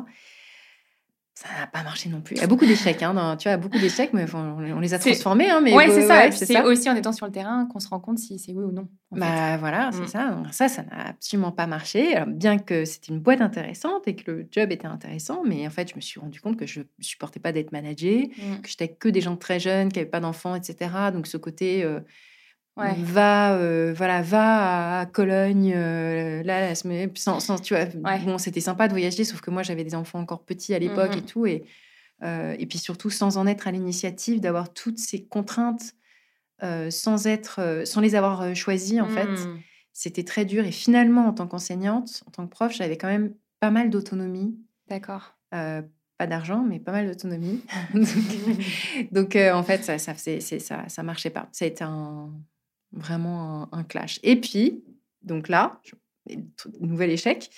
Ça 1.34 1.48
n'a 1.58 1.66
pas 1.66 1.82
marché 1.82 2.10
non 2.10 2.20
plus. 2.20 2.34
Il 2.36 2.40
y 2.40 2.44
a 2.44 2.46
beaucoup 2.46 2.66
d'échecs, 2.66 3.02
hein, 3.02 3.14
dans- 3.14 3.34
tu 3.36 3.48
vois, 3.48 3.56
beaucoup 3.56 3.78
d'échecs, 3.78 4.10
mais 4.12 4.26
on, 4.34 4.58
les- 4.60 4.72
on 4.74 4.80
les 4.80 4.92
a 4.92 4.98
transformés. 4.98 5.48
Hein, 5.48 5.60
mais 5.62 5.72
ouais, 5.74 5.88
c'est 5.88 6.02
ça. 6.06 6.18
ouais, 6.26 6.32
c'est 6.32 6.60
aussi 6.62 6.90
en 6.90 6.96
étant 6.96 7.12
sur 7.12 7.24
le 7.24 7.32
terrain 7.32 7.66
qu'on 7.72 7.78
se 7.80 7.88
rend 7.88 7.98
compte 8.00 8.18
si 8.18 8.38
c'est 8.38 8.52
oui 8.52 8.62
ou 8.64 8.72
non. 8.72 8.88
fait. 9.14 9.20
Bah 9.20 9.56
voilà, 9.56 9.90
c'est 9.92 10.02
Mm. 10.02 10.06
ça. 10.08 10.30
Donc, 10.30 10.46
ça, 10.52 10.68
ça 10.68 10.82
n'a 10.82 11.06
absolument 11.08 11.50
pas 11.52 11.66
marché. 11.66 12.14
Alors, 12.14 12.28
bien 12.28 12.58
que 12.58 12.84
c'était 12.84 13.12
une 13.12 13.20
boîte 13.20 13.40
intéressante 13.40 14.06
et 14.06 14.16
que 14.16 14.30
le 14.30 14.48
job 14.52 14.70
était 14.70 14.86
intéressant, 14.88 15.42
mais 15.46 15.66
en 15.66 15.70
fait, 15.70 15.88
je 15.90 15.96
me 15.96 16.00
suis 16.02 16.20
rendu 16.20 16.40
compte 16.42 16.58
que 16.58 16.66
je 16.66 16.80
ne 16.80 16.84
supportais 17.00 17.40
pas 17.40 17.52
d'être 17.52 17.72
managée, 17.72 18.32
Mm. 18.36 18.60
que 18.60 18.68
j'étais 18.68 18.88
que 18.88 19.08
des 19.08 19.20
gens 19.22 19.36
très 19.36 19.60
jeunes, 19.60 19.88
qui 19.90 19.98
n'avaient 19.98 20.10
pas 20.10 20.20
d'enfants, 20.20 20.54
etc. 20.56 20.90
Donc 21.12 21.26
ce 21.26 21.36
côté 21.38 21.84
euh, 21.84 22.00
Ouais. 22.80 22.94
va, 23.02 23.54
euh, 23.54 23.92
voilà, 23.96 24.22
va 24.22 25.00
à 25.00 25.06
Cologne, 25.06 25.72
euh, 25.76 26.42
là, 26.42 26.60
la 26.60 26.74
semaine, 26.74 27.10
sans, 27.16 27.38
sans- 27.40 27.58
tu 27.60 27.74
vois, 27.74 27.84
Ouais. 28.04 28.20
bon, 28.24 28.38
c'était 28.38 28.60
sympa 28.60 28.88
de 28.88 28.92
voyager, 28.92 29.24
sauf 29.24 29.40
que 29.40 29.50
moi, 29.50 29.62
j'avais 29.62 29.84
des 29.84 29.94
enfants 29.94 30.18
encore 30.20 30.44
petits 30.44 30.74
à 30.74 30.78
l'époque 30.78 31.12
Mhm. 31.12 31.18
et 31.18 31.22
tout, 31.22 31.46
et, 31.46 31.64
euh, 32.22 32.54
et 32.58 32.66
puis 32.66 32.78
surtout 32.78 33.10
sans 33.10 33.36
en 33.36 33.46
être 33.46 33.68
à 33.68 33.70
l'initiative, 33.70 34.40
d'avoir 34.40 34.72
toutes 34.72 34.98
ces 34.98 35.24
contraintes 35.24 35.94
sans 36.90 37.26
être, 37.26 37.82
sans 37.86 38.00
les 38.02 38.14
avoir 38.14 38.54
choisies 38.54 39.00
en 39.00 39.08
fait 39.08 39.24
Mm. 39.30 39.58
c'était 39.94 40.24
très 40.24 40.44
dur. 40.44 40.64
Et 40.66 40.72
finalement, 40.72 41.26
en 41.26 41.32
tant 41.32 41.46
qu'enseignante, 41.46 42.22
en 42.26 42.30
tant 42.30 42.44
que 42.46 42.50
prof, 42.50 42.70
j'avais 42.72 42.98
quand 42.98 43.08
même 43.08 43.32
pas 43.60 43.70
mal 43.70 43.88
d'autonomie. 43.88 44.58
D'accord. 44.88 45.36
Pas 45.50 46.26
d'argent, 46.26 46.62
mais 46.68 46.78
pas 46.78 46.92
mal 46.92 47.06
d'autonomie. 47.06 47.62
donc, 47.94 48.04
donc, 49.12 49.36
euh, 49.36 49.54
en 49.54 49.62
fait, 49.62 49.82
ça, 49.84 49.96
ça, 49.98 50.12
ça, 50.16 50.88
ça 50.88 51.02
marchait 51.02 51.30
pas. 51.30 51.48
Ça 51.52 51.64
a 51.64 51.68
été 51.68 51.82
un, 51.82 52.30
vraiment 52.92 53.62
un, 53.72 53.78
un 53.78 53.84
clash. 53.84 54.18
Et 54.22 54.36
puis, 54.40 54.82
donc 55.22 55.48
là, 55.48 55.80
je- 55.84 55.94
nouvel 56.80 57.10
échec. 57.10 57.50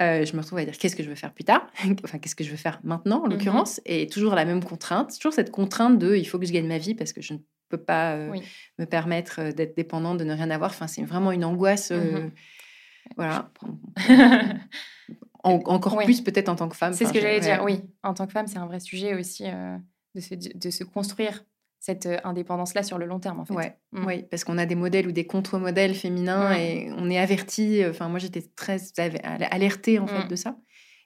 je 0.00 0.34
me 0.36 0.40
retrouve 0.40 0.58
à 0.58 0.64
dire 0.64 0.76
qu'est-ce 0.76 0.96
que 0.96 1.02
je 1.02 1.08
veux 1.08 1.14
faire 1.14 1.32
plus 1.32 1.44
tard, 1.44 1.66
enfin 2.04 2.18
qu'est-ce 2.18 2.34
que 2.36 2.44
je 2.44 2.50
veux 2.50 2.56
faire 2.56 2.80
maintenant 2.82 3.22
en 3.22 3.26
mmh 3.26 3.30
l'occurrence, 3.30 3.80
et 3.84 4.06
toujours 4.06 4.34
la 4.34 4.44
même 4.44 4.62
contrainte, 4.64 5.14
toujours 5.16 5.32
cette 5.32 5.50
contrainte 5.50 5.98
de 5.98 6.16
il 6.16 6.24
faut 6.24 6.38
que 6.38 6.46
je 6.46 6.52
gagne 6.52 6.66
ma 6.66 6.78
vie 6.78 6.94
parce 6.94 7.12
que 7.12 7.20
je 7.20 7.34
ne 7.34 7.38
peux 7.68 7.78
pas 7.78 8.16
me 8.78 8.84
permettre 8.86 9.52
d'être 9.52 9.76
dépendante, 9.76 10.18
de 10.18 10.24
ne 10.24 10.32
rien 10.34 10.50
avoir. 10.50 10.70
Enfin, 10.70 10.86
c'est 10.86 11.02
vraiment 11.02 11.32
une 11.32 11.44
angoisse. 11.44 11.90
Mmh 11.90 12.30
voilà. 13.16 13.50
encore 15.42 15.98
plus 16.04 16.20
peut-être 16.20 16.48
en 16.48 16.56
tant 16.56 16.68
que 16.68 16.76
femme. 16.76 16.92
C'est 16.92 17.06
ce 17.06 17.12
que 17.12 17.20
j'allais 17.20 17.40
dire, 17.40 17.62
oui. 17.64 17.80
En 18.02 18.14
tant 18.14 18.26
que 18.26 18.32
femme, 18.32 18.46
c'est 18.46 18.58
un 18.58 18.66
vrai 18.66 18.80
sujet 18.80 19.14
aussi 19.14 19.44
de, 20.14 20.20
se, 20.20 20.34
de 20.34 20.70
se 20.70 20.84
construire 20.84 21.44
cette 21.80 22.08
indépendance-là 22.24 22.82
sur 22.82 22.98
le 22.98 23.06
long 23.06 23.20
terme, 23.20 23.40
en 23.40 23.44
fait. 23.44 23.54
Ouais, 23.54 23.76
mmh. 23.92 24.06
Oui, 24.06 24.24
parce 24.30 24.44
qu'on 24.44 24.58
a 24.58 24.66
des 24.66 24.74
modèles 24.74 25.06
ou 25.06 25.12
des 25.12 25.26
contre-modèles 25.26 25.94
féminins 25.94 26.52
et 26.54 26.90
on 26.96 27.08
est 27.08 27.18
averti. 27.18 27.82
Enfin, 27.88 28.08
moi, 28.08 28.18
j'étais 28.18 28.42
très 28.56 28.78
alertée, 28.96 29.98
en 29.98 30.06
fait, 30.06 30.24
mmh. 30.24 30.28
de 30.28 30.36
ça. 30.36 30.56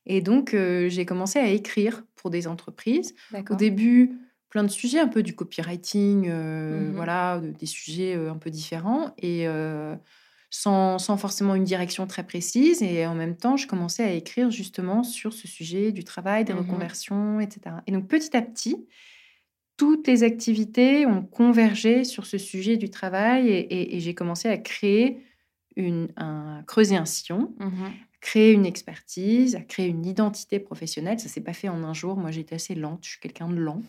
Et 0.07 0.21
donc, 0.21 0.57
j'ai 0.89 1.07
commencé 1.07 1.39
à 1.39 1.49
écrire 1.49 2.05
pour 2.17 2.31
des 2.31 2.47
entreprises. 2.47 3.15
Au 3.51 3.55
début, 3.55 4.19
plein 4.49 4.65
de 4.65 4.71
sujets, 4.71 4.99
un 4.99 5.09
peu 5.09 5.23
du 5.23 5.35
copywriting, 5.35 6.29
mmh 6.29 6.93
voilà, 6.95 7.41
des 7.41 7.67
sujets 7.67 8.15
un 8.15 8.37
peu 8.37 8.51
différents. 8.51 9.15
Et 9.19 9.47
sans, 10.55 10.99
sans, 10.99 11.17
forcément 11.17 11.55
une 11.55 11.65
direction 11.65 12.07
très 12.07 12.25
précise. 12.25 12.83
Et 12.83 13.07
en 13.07 13.15
même 13.15 13.37
temps, 13.37 13.57
je 13.57 13.67
commençais 13.67 14.05
à 14.05 14.13
écrire 14.13 14.51
justement 14.51 15.03
sur 15.03 15.33
ce 15.33 15.49
sujet 15.49 15.93
du 15.93 16.05
travail, 16.05 16.45
des 16.45 16.53
reconversions, 16.53 17.41
etc. 17.41 17.77
Et 17.87 17.93
donc, 17.93 18.07
petit 18.07 18.37
à 18.37 18.43
petit, 18.43 18.87
toutes 19.83 20.07
les 20.07 20.23
activités 20.23 21.07
ont 21.07 21.23
convergé 21.23 22.05
sur 22.05 22.25
ce 22.25 22.39
sujet 22.39 22.77
du 22.77 22.89
travail 22.89 23.49
et, 23.49 23.99
j'ai 23.99 24.15
commencé 24.15 24.49
à 24.49 24.57
créer 24.57 25.19
une, 25.75 26.07
un, 26.17 26.63
creuser 26.69 26.95
un 26.95 27.05
sillon, 27.05 27.53
mmh 27.59 27.87
créer 28.21 28.53
une 28.53 28.67
expertise, 28.67 29.57
à 29.57 29.61
créer 29.63 29.89
une 29.89 30.07
identité 30.07 30.61
professionnelle. 30.61 31.19
Ça 31.19 31.29
s'est 31.29 31.41
pas 31.41 31.55
fait 31.55 31.69
en 31.69 31.83
un 31.83 31.93
jour. 31.93 32.17
Moi, 32.17 32.31
j'étais 32.31 32.55
assez 32.55 32.77
lente. 32.77 33.01
Je 33.03 33.11
suis 33.11 33.21
quelqu'un 33.21 33.49
de 33.49 33.57
lent. 33.57 33.83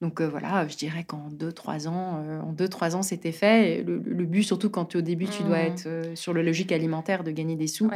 Donc 0.00 0.20
euh, 0.20 0.28
voilà, 0.28 0.68
je 0.68 0.76
dirais 0.76 1.02
qu'en 1.02 1.28
deux, 1.28 1.50
trois 1.50 1.88
ans, 1.88 2.22
euh, 2.24 2.40
en 2.40 2.52
deux, 2.52 2.68
trois 2.68 2.94
ans, 2.94 3.02
c'était 3.02 3.32
fait. 3.32 3.82
Le, 3.82 3.98
but, 3.98 4.44
surtout 4.44 4.70
quand 4.70 4.84
tu 4.84 4.98
au 4.98 5.00
début, 5.00 5.26
tu 5.26 5.42
dois 5.42 5.58
mmh. 5.58 5.66
être 5.66 5.86
euh, 5.88 6.14
sur 6.14 6.32
le 6.32 6.42
logique 6.42 6.70
alimentaire 6.70 7.24
de 7.24 7.32
gagner 7.32 7.56
des 7.56 7.66
sous. 7.66 7.90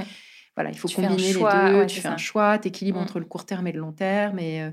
Voilà, 0.56 0.70
il 0.70 0.76
faut 0.76 0.88
combiner 0.88 1.16
les 1.16 1.32
deux. 1.32 1.86
tu 1.86 2.00
fais 2.00 2.08
un 2.08 2.16
choix, 2.16 2.58
tu 2.58 2.68
équilibres 2.68 2.98
mmh. 2.98 3.02
entre 3.04 3.20
le 3.20 3.24
court 3.24 3.46
terme 3.46 3.68
et 3.68 3.72
le 3.72 3.78
long 3.78 3.92
terme. 3.92 4.40
Et, 4.40 4.68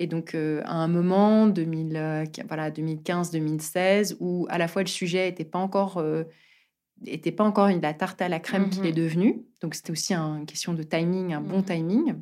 et 0.00 0.06
donc, 0.06 0.34
à 0.34 0.72
un 0.72 0.88
moment, 0.88 1.46
2000, 1.46 2.24
voilà, 2.48 2.70
2015-2016, 2.70 4.16
où 4.18 4.46
à 4.48 4.58
la 4.58 4.66
fois 4.66 4.82
le 4.82 4.88
sujet 4.88 5.26
n'était 5.26 5.44
pas 5.44 5.58
encore 5.58 6.02
n'était 7.02 7.32
pas 7.32 7.44
encore 7.44 7.68
une, 7.68 7.80
la 7.80 7.94
tarte 7.94 8.20
à 8.22 8.28
la 8.28 8.40
crème 8.40 8.70
qu'il 8.70 8.86
est 8.86 8.92
mmh 8.92 8.94
devenu. 8.94 9.42
Donc, 9.60 9.74
c'était 9.74 9.90
aussi 9.90 10.14
une 10.14 10.46
question 10.46 10.74
de 10.74 10.82
timing, 10.82 11.32
un 11.34 11.40
bon 11.40 11.62
timing. 11.62 12.14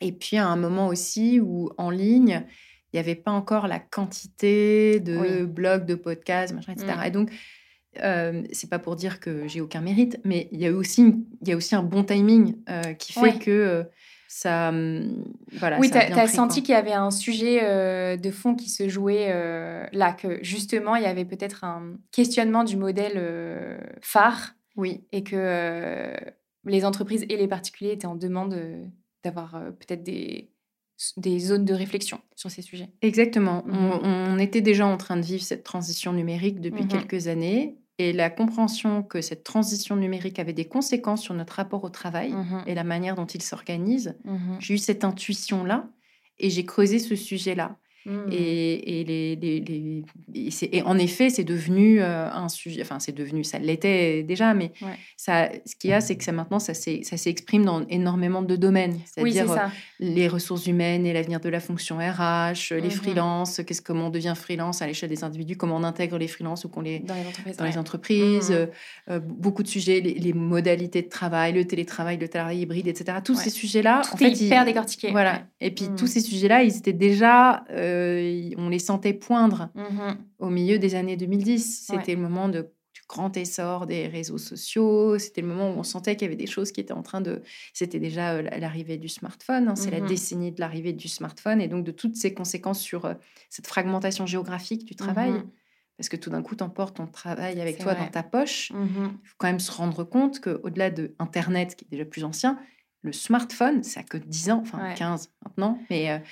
Et 0.00 0.12
puis, 0.12 0.38
à 0.38 0.46
un 0.46 0.56
moment 0.56 0.88
aussi 0.88 1.38
où, 1.40 1.70
en 1.78 1.90
ligne, 1.90 2.44
il 2.92 2.96
n'y 2.96 3.00
avait 3.00 3.14
pas 3.14 3.30
encore 3.30 3.68
la 3.68 3.78
quantité 3.78 5.00
de 5.00 5.44
blogs, 5.44 5.84
de 5.84 5.94
podcasts, 5.94 6.54
machin, 6.54 6.72
etc. 6.72 6.92
Mmh. 6.96 7.06
Et 7.06 7.10
donc, 7.10 7.30
euh, 8.02 8.42
c'est 8.52 8.70
pas 8.70 8.78
pour 8.78 8.96
dire 8.96 9.20
que 9.20 9.46
j'ai 9.48 9.60
aucun 9.60 9.80
mérite, 9.80 10.18
mais 10.24 10.48
il 10.52 10.60
y 10.60 10.66
a 10.66 10.72
aussi, 10.72 11.14
il 11.42 11.48
y 11.48 11.52
a 11.52 11.56
aussi 11.56 11.74
un 11.74 11.82
bon 11.82 12.04
timing 12.04 12.56
euh, 12.68 12.94
qui 12.94 13.12
fait 13.12 13.38
que 13.38 13.50
euh, 13.50 13.84
ça. 14.32 14.72
Voilà, 15.52 15.78
oui, 15.78 15.90
tu 15.90 15.98
as, 15.98 16.28
senti 16.28 16.62
qu'il 16.62 16.72
y 16.72 16.78
avait 16.78 16.92
un 16.92 17.10
sujet 17.10 17.60
euh, 17.62 18.16
de 18.16 18.30
fond 18.30 18.54
qui 18.54 18.68
se 18.68 18.88
jouait 18.88 19.28
là, 19.92 20.12
que 20.12 20.38
justement, 20.42 20.96
il 20.96 21.02
y 21.02 21.06
avait 21.06 21.24
peut-être 21.24 21.64
un 21.64 21.96
questionnement 22.12 22.64
du 22.64 22.76
modèle 22.76 23.80
phare. 24.00 24.54
Oui. 24.76 25.02
Et 25.12 25.24
que 25.24 26.14
les 26.64 26.84
entreprises 26.84 27.26
et 27.28 27.36
les 27.36 27.48
particuliers 27.48 27.92
étaient 27.92 28.06
en 28.06 28.14
demande 28.14 28.56
d'avoir 29.24 29.60
peut-être 29.78 30.02
des 30.02 30.50
des 31.16 31.38
zones 31.38 31.64
de 31.64 31.74
réflexion 31.74 32.20
sur 32.36 32.50
ces 32.50 32.62
sujets. 32.62 32.90
Exactement. 33.02 33.62
Mmh 33.66 34.00
on, 34.02 34.38
était 34.38 34.60
déjà 34.60 34.86
en 34.86 34.96
train 34.96 35.16
de 35.16 35.22
vivre 35.22 35.42
cette 35.42 35.64
transition 35.64 36.12
numérique 36.12 36.60
depuis 36.60 36.84
mmh 36.84 36.88
quelques 36.88 37.26
années. 37.26 37.79
Et 38.00 38.14
la 38.14 38.30
compréhension 38.30 39.02
que 39.02 39.20
cette 39.20 39.44
transition 39.44 39.94
numérique 39.94 40.38
avait 40.38 40.54
des 40.54 40.64
conséquences 40.64 41.20
sur 41.20 41.34
notre 41.34 41.52
rapport 41.52 41.84
au 41.84 41.90
travail 41.90 42.32
mmh 42.32 42.64
et 42.66 42.74
la 42.74 42.82
manière 42.82 43.14
dont 43.14 43.26
il 43.26 43.42
s'organise, 43.42 44.16
j'ai 44.58 44.74
eu 44.74 44.78
cette 44.78 45.04
intuition-là 45.04 45.86
et 46.38 46.48
j'ai 46.48 46.64
creusé 46.64 46.98
ce 46.98 47.14
sujet-là. 47.14 47.76
Mmh. 48.06 48.32
Et, 48.32 49.00
et, 49.00 49.04
les, 49.04 49.36
les, 49.36 50.04
et, 50.72 50.82
en 50.82 50.98
effet, 50.98 51.28
c'est 51.30 51.44
devenu 51.44 52.00
euh, 52.00 52.30
un 52.30 52.48
sujet, 52.48 52.80
enfin 52.80 52.98
c'est 52.98 53.14
devenu, 53.14 53.44
ça 53.44 53.58
l'était 53.58 54.22
déjà, 54.22 54.54
mais 54.54 54.72
ça, 55.16 55.50
ce 55.66 55.76
qu'il 55.76 55.90
y 55.90 55.92
a, 55.92 56.00
c'est 56.00 56.16
que 56.16 56.24
ça 56.24 56.32
maintenant, 56.32 56.58
ça 56.58 56.74
s'exprime 56.74 57.64
dans 57.64 57.86
énormément 57.88 58.42
de 58.42 58.56
domaines, 58.56 58.98
c'est-à-dire 59.04 59.52
euh, 59.52 59.56
les 59.98 60.28
ressources 60.28 60.66
humaines 60.66 61.04
et 61.04 61.12
l'avenir 61.12 61.40
de 61.40 61.48
la 61.48 61.60
fonction 61.60 61.98
RH, 61.98 62.72
les 62.72 62.80
mmh 62.80 62.90
freelances, 62.90 63.60
qu'est-ce, 63.66 63.82
comment 63.82 64.06
on 64.06 64.10
devient 64.10 64.34
freelance 64.36 64.82
à 64.82 64.86
l'échelle 64.86 65.10
des 65.10 65.22
individus, 65.22 65.56
comment 65.56 65.76
on 65.76 65.84
intègre 65.84 66.16
les 66.18 66.28
freelances 66.28 66.64
ou 66.64 66.68
qu'on 66.68 66.80
les 66.80 67.00
dans 67.00 67.14
les 67.14 67.26
entreprises, 67.26 67.56
dans 67.56 67.64
les 67.64 67.78
entreprises 67.78 68.50
mmh 68.50 68.68
euh, 69.10 69.18
beaucoup 69.18 69.62
de 69.62 69.68
sujets, 69.68 70.00
les, 70.00 70.32
modalités 70.32 71.02
de 71.02 71.08
travail, 71.08 71.52
le 71.52 71.64
télétravail, 71.64 72.16
le 72.16 72.28
travail 72.28 72.60
hybride, 72.60 72.86
etc. 72.86 73.18
Tous 73.24 73.34
ces 73.34 73.50
sujets-là, 73.50 74.02
en 74.12 74.16
fait, 74.16 74.30
hyper 74.30 74.64
décortiqués. 74.64 75.10
Voilà. 75.10 75.42
Et 75.60 75.70
puis 75.70 75.88
tous 75.96 76.06
ces 76.06 76.20
sujets-là, 76.20 76.62
ils 76.62 76.76
étaient 76.76 76.92
déjà 76.92 77.64
euh, 77.70 77.89
on 78.58 78.68
les 78.68 78.78
sentait 78.78 79.12
poindre 79.12 79.70
mmh 79.74 80.16
au 80.38 80.48
milieu 80.48 80.78
des 80.78 80.94
années 80.94 81.16
2010. 81.16 81.86
C'était 81.90 82.14
le 82.14 82.20
moment 82.22 82.48
de, 82.48 82.72
du 82.94 83.02
grand 83.06 83.36
essor 83.36 83.86
des 83.86 84.06
réseaux 84.06 84.38
sociaux. 84.38 85.18
C'était 85.18 85.42
le 85.42 85.48
moment 85.48 85.70
où 85.70 85.78
on 85.78 85.82
sentait 85.82 86.16
qu'il 86.16 86.26
y 86.26 86.28
avait 86.28 86.36
des 86.36 86.46
choses 86.46 86.72
qui 86.72 86.80
étaient 86.80 86.94
en 86.94 87.02
train 87.02 87.20
de... 87.20 87.42
C'était 87.74 87.98
déjà 87.98 88.32
euh, 88.32 88.42
l'arrivée 88.42 88.96
du 88.96 89.08
smartphone. 89.08 89.68
Hein. 89.68 89.76
c'est 89.76 89.90
la 89.90 90.00
mmh 90.00 90.06
décennie 90.06 90.52
de 90.52 90.60
l'arrivée 90.60 90.92
du 90.92 91.08
smartphone 91.08 91.60
et 91.60 91.68
donc 91.68 91.84
de 91.84 91.90
toutes 91.90 92.16
ces 92.16 92.32
conséquences 92.32 92.80
sur 92.80 93.04
euh, 93.04 93.14
cette 93.50 93.66
fragmentation 93.66 94.24
géographique 94.26 94.86
du 94.86 94.96
travail. 94.96 95.32
Mmh 95.32 95.50
Parce 95.98 96.08
que 96.08 96.16
tout 96.16 96.30
d'un 96.30 96.42
coup, 96.42 96.56
tu 96.56 96.64
emportes 96.64 96.96
ton 96.96 97.06
travail 97.06 97.60
avec 97.60 97.78
toi 97.78 97.94
dans 97.94 98.08
ta 98.08 98.22
poche. 98.22 98.72
Il 98.74 99.28
faut 99.28 99.36
quand 99.36 99.48
même 99.48 99.60
se 99.60 99.72
rendre 99.72 100.04
compte 100.04 100.40
qu'au-delà 100.40 100.90
de 100.90 101.14
Internet, 101.18 101.76
qui 101.76 101.84
est 101.84 101.90
déjà 101.90 102.06
plus 102.06 102.24
ancien, 102.24 102.58
le 103.02 103.12
smartphone, 103.12 103.82
ça 103.82 104.00
a 104.00 104.02
que 104.02 104.18
10 104.18 104.50
ans, 104.50 104.60
enfin 104.62 104.94
15 104.94 105.30
maintenant, 105.44 105.78
mais 105.88 106.22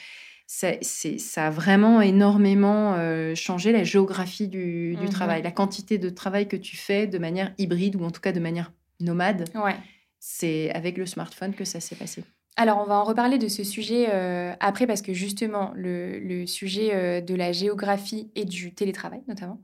ça, 0.51 0.71
ça 0.81 1.47
a 1.49 1.51
vraiment 1.51 2.01
énormément 2.01 2.95
euh, 2.95 3.35
changé 3.35 3.71
la 3.71 3.85
géographie 3.85 4.49
du, 4.49 4.97
mmh 4.99 5.09
travail, 5.11 5.43
la 5.43 5.51
quantité 5.51 5.99
de 5.99 6.09
travail 6.09 6.49
que 6.49 6.57
tu 6.57 6.75
fais 6.75 7.07
de 7.07 7.19
manière 7.19 7.53
hybride 7.59 7.97
ou 7.97 8.05
en 8.05 8.11
tout 8.11 8.23
cas 8.23 8.33
de 8.33 8.41
manière 8.41 8.73
nomade. 8.99 9.45
Ouais. 9.55 9.77
C'est 10.21 10.71
avec 10.71 10.97
le 10.97 11.05
smartphone 11.05 11.55
que 11.55 11.67
ça 11.67 11.81
s'est 11.81 11.97
passé. 11.97 12.25
Alors, 12.57 12.79
on 12.79 12.87
va 12.87 12.95
en 12.95 13.05
reparler 13.05 13.37
de 13.37 13.47
ce 13.47 13.63
sujet 13.63 14.09
euh, 14.09 14.55
après 14.59 14.87
parce 14.87 15.03
que 15.03 15.13
justement, 15.13 15.71
le, 15.77 16.19
le 16.19 16.47
sujet 16.47 16.95
euh, 16.95 17.21
de 17.21 17.35
la 17.35 17.53
géographie 17.53 18.33
et 18.35 18.47
du 18.47 18.75
télétravail, 18.75 19.23
notamment, 19.29 19.61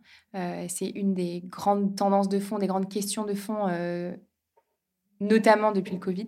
c'est 0.69 0.91
une 0.91 1.15
des 1.15 1.43
grandes 1.47 1.97
tendances 1.97 2.29
de 2.29 2.39
fond, 2.39 2.59
des 2.59 2.67
grandes 2.67 2.91
questions 2.91 3.25
de 3.25 3.35
fond 3.35 3.69
notamment 5.21 5.73
depuis 5.73 5.95
le 5.95 6.01
Covid. 6.01 6.27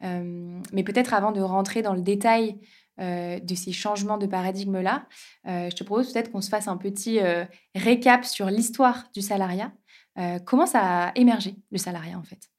mais 0.00 0.84
peut-être 0.84 1.12
avant 1.12 1.32
de 1.32 1.42
rentrer 1.42 1.82
dans 1.82 1.94
le 1.94 2.00
détail 2.00 2.58
de 3.00 3.54
ces 3.54 3.72
changements 3.72 4.18
de 4.18 4.26
paradigme-là, 4.26 5.06
euh, 5.46 5.70
je 5.70 5.76
te 5.76 5.84
propose 5.84 6.12
peut-être 6.12 6.30
qu'on 6.30 6.42
se 6.42 6.50
fasse 6.50 6.68
un 6.68 6.76
petit 6.76 7.18
euh, 7.20 7.44
récap 7.74 8.24
sur 8.24 8.46
l'histoire 8.46 9.08
du 9.14 9.22
salariat. 9.22 9.72
comment 10.44 10.66
ça 10.66 11.08
a 11.08 11.12
émergé, 11.14 11.56
le 11.70 11.78
salariat, 11.78 12.18
en 12.18 12.22
fait? 12.24 12.50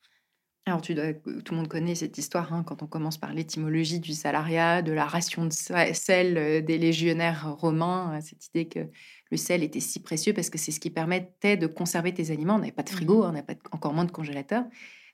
Alors, 0.65 0.81
tu 0.81 0.93
dois, 0.93 1.13
tout 1.13 1.53
le 1.53 1.57
monde 1.57 1.67
connaît 1.67 1.95
cette 1.95 2.17
histoire 2.17 2.53
hein, 2.53 2.63
quand 2.63 2.83
on 2.83 2.87
commence 2.87 3.17
par 3.17 3.33
l'étymologie 3.33 3.99
du 3.99 4.13
salariat, 4.13 4.81
de 4.81 4.91
la 4.91 5.05
ration 5.05 5.45
de 5.45 5.51
sel 5.51 6.63
des 6.63 6.77
légionnaires 6.77 7.55
romains, 7.57 8.19
cette 8.21 8.47
idée 8.47 8.67
que 8.67 8.87
le 9.31 9.37
sel 9.37 9.63
était 9.63 9.79
si 9.79 10.01
précieux 10.01 10.33
parce 10.33 10.49
que 10.49 10.59
c'est 10.59 10.71
ce 10.71 10.79
qui 10.79 10.91
permettait 10.91 11.57
de 11.57 11.67
conserver 11.67 12.13
tes 12.13 12.31
aliments. 12.31 12.55
On 12.55 12.59
n'avait 12.59 12.71
pas 12.71 12.83
de 12.83 12.89
frigo, 12.89 13.23
mmh 13.23 13.25
on 13.25 13.31
n'avait 13.31 13.55
pas 13.55 13.55
encore 13.71 13.93
moins 13.93 14.05
de 14.05 14.11
congélateur. 14.11 14.63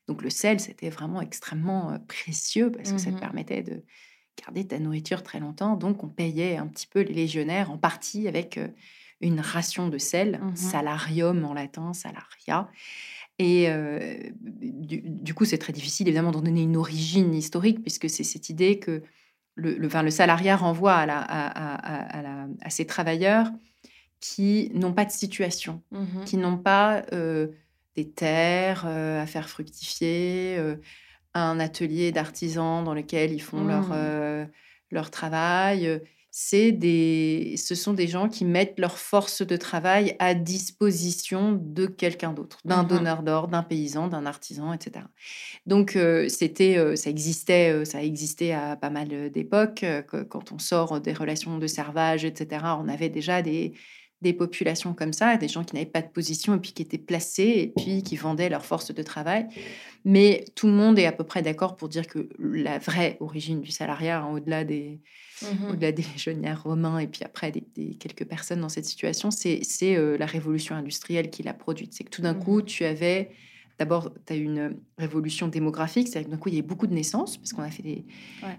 Donc, 0.08 0.22
le 0.22 0.30
sel, 0.30 0.60
c'était 0.60 0.90
vraiment 0.90 1.22
extrêmement 1.22 1.98
précieux 2.08 2.72
parce 2.72 2.92
que 2.92 2.98
ça 2.98 3.12
te 3.12 3.16
mmh 3.16 3.20
permettait 3.20 3.64
de, 3.64 3.84
garder 4.38 4.68
ta 4.68 4.80
nourriture 4.80 5.24
très 5.24 5.40
longtemps. 5.40 5.76
Donc, 5.76 6.04
on 6.04 6.08
payait 6.08 6.58
un 6.58 6.68
petit 6.68 6.88
peu 6.88 7.02
les 7.02 7.14
légionnaires 7.14 7.72
en 7.72 7.78
partie 7.78 8.28
avec 8.28 8.58
euh, 8.58 8.68
une 9.22 9.40
ration 9.40 9.90
de 9.90 9.98
sel, 9.98 10.40
mmh 10.42 10.56
salarium 10.56 11.46
en 11.46 11.54
latin, 11.54 11.94
salaria. 11.94 12.70
Et 13.40 13.70
euh, 13.70 14.18
du, 14.42 15.34
coup, 15.34 15.46
c'est 15.46 15.58
très 15.58 15.74
difficile 15.74 16.08
évidemment 16.08 16.32
d'en 16.32 16.42
donner 16.42 16.64
une 16.64 16.78
origine 16.78 17.34
historique, 17.34 17.82
puisque 17.82 18.10
c'est 18.10 18.24
cette 18.24 18.50
idée 18.50 18.80
que 18.80 19.04
le, 19.56 19.76
le, 19.76 19.88
le 19.88 20.12
salariat 20.12 20.56
renvoie 20.56 20.94
à, 20.94 21.06
la, 21.06 21.20
à, 21.20 22.48
à, 22.62 22.70
ces 22.70 22.86
travailleurs 22.86 23.52
qui 24.20 24.72
n'ont 24.74 24.94
pas 24.94 25.06
de 25.06 25.12
situation, 25.12 25.84
mmh 25.92 26.24
qui 26.26 26.38
n'ont 26.38 26.58
pas 26.58 27.04
euh, 27.14 27.48
des 27.96 28.10
terres 28.10 28.86
à 28.86 29.26
faire 29.26 29.50
fructifier, 29.50 30.58
un 31.38 31.60
atelier 31.60 32.12
d'artisans 32.12 32.84
dans 32.84 32.94
lequel 32.94 33.32
ils 33.32 33.42
font 33.42 33.64
leur, 33.64 33.90
mmh. 33.90 33.94
euh, 33.94 34.46
leur 34.92 35.12
travail. 35.12 36.02
c'est 36.32 36.72
des, 36.72 37.56
ce 37.58 37.74
sont 37.76 37.94
des 37.94 38.08
gens 38.08 38.30
qui 38.30 38.46
mettent 38.46 38.78
leur 38.78 38.98
force 38.98 39.42
de 39.42 39.58
travail 39.58 40.16
à 40.20 40.34
disposition 40.34 41.60
de 41.60 41.88
quelqu'un 41.88 42.34
d'autre, 42.34 42.60
d'un 42.66 42.84
mmh 42.84 42.88
donneur 42.88 43.24
d'ordre, 43.24 43.48
d'un 43.50 43.64
paysan, 43.64 44.08
d'un 44.08 44.26
artisan, 44.26 44.74
etc. 44.74 45.06
Donc 45.66 45.96
euh, 45.96 46.30
c'était, 46.30 46.78
euh, 46.78 46.96
ça 46.96 47.10
existait, 47.10 47.86
ça 47.86 48.04
existait 48.04 48.52
à 48.52 48.76
pas 48.76 48.90
mal 48.90 49.32
d'époques. 49.32 49.86
quand 50.30 50.52
on 50.52 50.60
sort 50.60 51.02
des 51.02 51.14
relations 51.14 51.58
de 51.58 51.68
servage, 51.68 52.26
etc. 52.26 52.66
On 52.80 52.88
avait 52.88 53.10
déjà 53.10 53.42
des 53.42 53.74
des 54.22 54.34
populations 54.34 54.94
comme 54.94 55.14
ça, 55.14 55.38
des 55.38 55.48
gens 55.48 55.64
qui 55.64 55.76
n'avaient 55.76 55.86
pas 55.86 56.02
de 56.02 56.08
position 56.08 56.56
et 56.56 56.60
puis 56.60 56.72
qui 56.72 56.82
étaient 56.82 56.98
placés 56.98 57.44
et 57.44 57.74
puis 57.76 58.02
qui 58.02 58.16
vendaient 58.16 58.50
leur 58.50 58.66
force 58.66 58.94
de 58.94 59.04
travail. 59.04 59.48
Mais 60.06 60.46
tout 60.56 60.68
le 60.68 60.74
monde 60.74 60.98
est 60.98 61.06
à 61.06 61.12
peu 61.12 61.24
près 61.24 61.42
d'accord 61.42 61.76
pour 61.76 61.88
dire 61.88 62.08
que 62.08 62.30
la 62.40 62.80
vraie 62.80 63.18
origine 63.20 63.62
du 63.62 63.72
salariat, 63.72 64.22
hein, 64.22 64.32
au-delà 64.34 64.64
des, 64.64 65.00
mmh 65.44 65.70
au-delà 65.70 65.92
des 65.92 66.04
légionnaires 66.14 66.64
romains 66.64 66.98
et 67.00 67.08
puis 67.08 67.24
après 67.24 67.52
des, 67.52 67.96
quelques 67.96 68.26
personnes 68.26 68.62
dans 68.62 68.70
cette 68.70 68.86
situation, 68.86 69.30
c'est 69.30 69.62
euh, 69.84 70.18
la 70.18 70.26
révolution 70.26 70.76
industrielle 70.76 71.30
qui 71.30 71.44
l'a 71.44 71.54
produite. 71.54 71.94
C'est 71.94 72.04
que 72.04 72.10
tout 72.10 72.24
d'un 72.24 72.34
mmh 72.34 72.44
coup, 72.44 72.62
tu 72.64 72.86
avais 72.86 73.30
D'abord, 73.80 74.12
tu 74.26 74.34
as 74.34 74.36
une 74.36 74.76
révolution 74.98 75.48
démographique, 75.48 76.08
c'est-à-dire 76.08 76.30
que 76.30 76.36
d'un 76.36 76.40
coup, 76.40 76.50
il 76.50 76.56
y 76.56 76.60
a 76.60 76.64
beaucoup 76.64 76.88
de 76.88 76.94
naissances, 76.96 77.38
parce 77.38 77.54
qu'on 77.54 77.62
a 77.62 77.70
fait 77.70 77.84
des, 77.84 78.04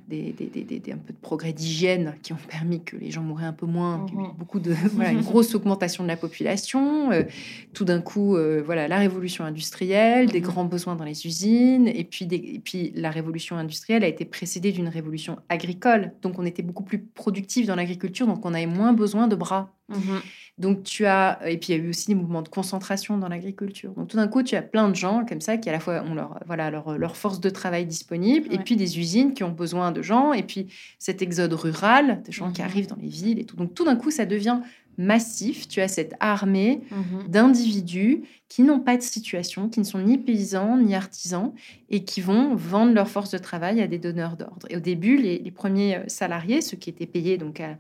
des, 0.09 0.33
des, 0.33 0.79
des, 0.79 0.93
un 0.93 0.97
peu 0.97 1.13
de 1.13 1.19
progrès 1.19 1.53
d'hygiène 1.53 2.15
qui 2.23 2.33
ont 2.33 2.39
permis 2.49 2.85
que 2.85 2.97
les 2.97 3.11
gens 3.11 3.23
mouraient 3.23 3.45
un 3.45 3.53
peu 3.53 3.67
moins, 3.67 3.99
mmh 3.99 4.35
beaucoup 4.39 4.61
de, 4.61 4.73
voilà, 4.93 5.11
une 5.11 5.21
grosse 5.23 5.57
augmentation 5.57 6.05
de 6.05 6.09
la 6.09 6.17
population. 6.17 7.11
Euh, 7.11 7.25
tout 7.73 7.85
d'un 7.85 8.01
coup, 8.01 8.37
euh, 8.37 8.63
voilà, 8.65 8.87
la 8.87 8.99
révolution 8.99 9.45
industrielle, 9.45 10.29
des 10.29 10.41
mmh 10.41 10.45
grands 10.45 10.65
besoins 10.65 10.95
dans 10.95 11.05
les 11.05 11.27
usines, 11.27 11.89
et 11.89 12.05
puis, 12.05 12.29
et 12.31 12.61
puis 12.61 12.93
la 12.95 13.11
révolution 13.11 13.57
industrielle 13.57 14.05
a 14.05 14.09
été 14.09 14.25
précédée 14.25 14.71
d'une 14.71 14.89
révolution 14.89 15.39
agricole. 15.49 16.13
Donc, 16.23 16.39
on 16.39 16.47
était 16.47 16.63
beaucoup 16.63 16.85
plus 16.85 17.01
productif 17.01 17.67
dans 17.67 17.75
l'agriculture, 17.75 18.29
donc 18.29 18.47
on 18.47 18.55
avait 18.55 18.67
moins 18.67 18.93
besoin 18.93 19.27
de 19.27 19.35
bras. 19.35 19.75
Mmh 19.89 20.19
donc 20.59 20.83
tu 20.83 21.07
as 21.07 21.39
et 21.49 21.57
puis 21.57 21.73
il 21.73 21.79
y 21.79 21.81
a 21.81 21.85
eu 21.85 21.89
aussi 21.89 22.09
des 22.09 22.17
mouvements 22.17 22.43
de 22.43 22.49
concentration 22.49 23.17
dans 23.17 23.29
l'agriculture. 23.29 23.93
Donc 23.93 24.09
tout 24.09 24.17
d'un 24.17 24.27
coup, 24.27 24.43
tu 24.43 24.57
as 24.57 24.63
plein 24.63 24.89
de 24.89 24.97
gens 24.97 25.25
comme 25.25 25.41
ça 25.41 25.57
qui 25.57 25.69
à 25.69 25.73
la 25.73 25.79
fois 25.79 26.03
ont 26.03 26.15
leur 26.15 26.41
voilà 26.47 26.69
leur, 26.69 26.99
leur 26.99 27.17
force 27.17 27.39
de 27.39 27.49
travail 27.49 27.87
disponible 27.87 28.53
et 28.53 28.59
puis 28.59 28.75
des 28.75 28.99
usines 28.99 29.35
qui 29.35 29.45
ont 29.45 29.53
besoin 29.53 29.93
de 29.93 30.03
gens 30.03 30.33
et 30.33 30.43
puis 30.43 30.67
cet 30.99 31.23
exode 31.23 31.53
rural, 31.53 32.23
des 32.25 32.33
gens 32.33 32.51
qui 32.51 32.61
mmh 32.61 32.65
arrivent 32.65 32.87
dans 32.89 32.99
les 33.01 33.09
villes 33.09 33.39
et 33.39 33.45
tout. 33.45 33.55
Donc 33.55 33.73
tout 33.75 33.85
d'un 33.85 33.95
coup, 33.95 34.11
ça 34.11 34.27
devient 34.27 34.59
massif. 34.97 35.69
Tu 35.69 35.81
as 35.81 35.87
cette 35.87 36.15
armée 36.19 36.81
mmh 36.91 37.29
d'individus 37.29 38.25
qui 38.49 38.63
n'ont 38.63 38.81
pas 38.81 38.97
de 38.97 39.03
situation, 39.03 39.69
qui 39.69 39.79
ne 39.79 39.85
sont 39.85 40.01
ni 40.01 40.19
paysans 40.19 40.77
ni 40.77 40.97
artisans 40.97 41.53
et 41.89 42.03
qui 42.03 42.21
vont 42.21 42.57
vendre 42.57 42.93
leur 42.95 43.09
force 43.09 43.31
de 43.31 43.39
travail 43.39 43.81
à 43.81 43.87
des 43.87 43.99
donneurs 43.99 44.37
d'ordre. 44.37 44.67
Et 44.71 44.77
au 44.77 44.81
début, 44.81 45.19
les, 45.19 45.39
les, 45.39 45.51
premiers 45.53 46.01
salariés, 46.09 46.63
ceux 46.63 46.77
qui 46.77 46.91
étaient 46.91 47.07
payés 47.07 47.39
donc 47.39 47.61
à, 47.61 47.77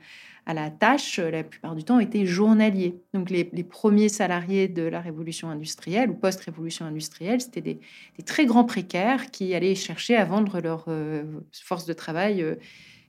à 0.48 0.54
la 0.54 0.70
tâche, 0.70 1.18
euh, 1.18 1.30
la 1.30 1.44
plupart 1.44 1.76
du 1.76 1.84
temps, 1.84 2.00
étaient 2.00 2.24
journaliers. 2.24 2.98
Donc 3.12 3.28
les, 3.28 3.44
premiers 3.44 4.08
salariés 4.08 4.66
de 4.66 4.82
la 4.82 5.00
révolution 5.00 5.50
industrielle 5.50 6.10
ou 6.10 6.14
post-révolution 6.14 6.86
industrielle, 6.86 7.42
c'était 7.42 7.60
des, 7.60 7.78
très 8.24 8.46
grands 8.46 8.64
précaires 8.64 9.30
qui 9.30 9.54
allaient 9.54 9.74
chercher 9.74 10.16
à 10.16 10.24
vendre 10.24 10.60
leur 10.60 10.86
euh, 10.88 11.22
force 11.52 11.84
de 11.84 11.92
travail 11.92 12.42
euh, 12.42 12.54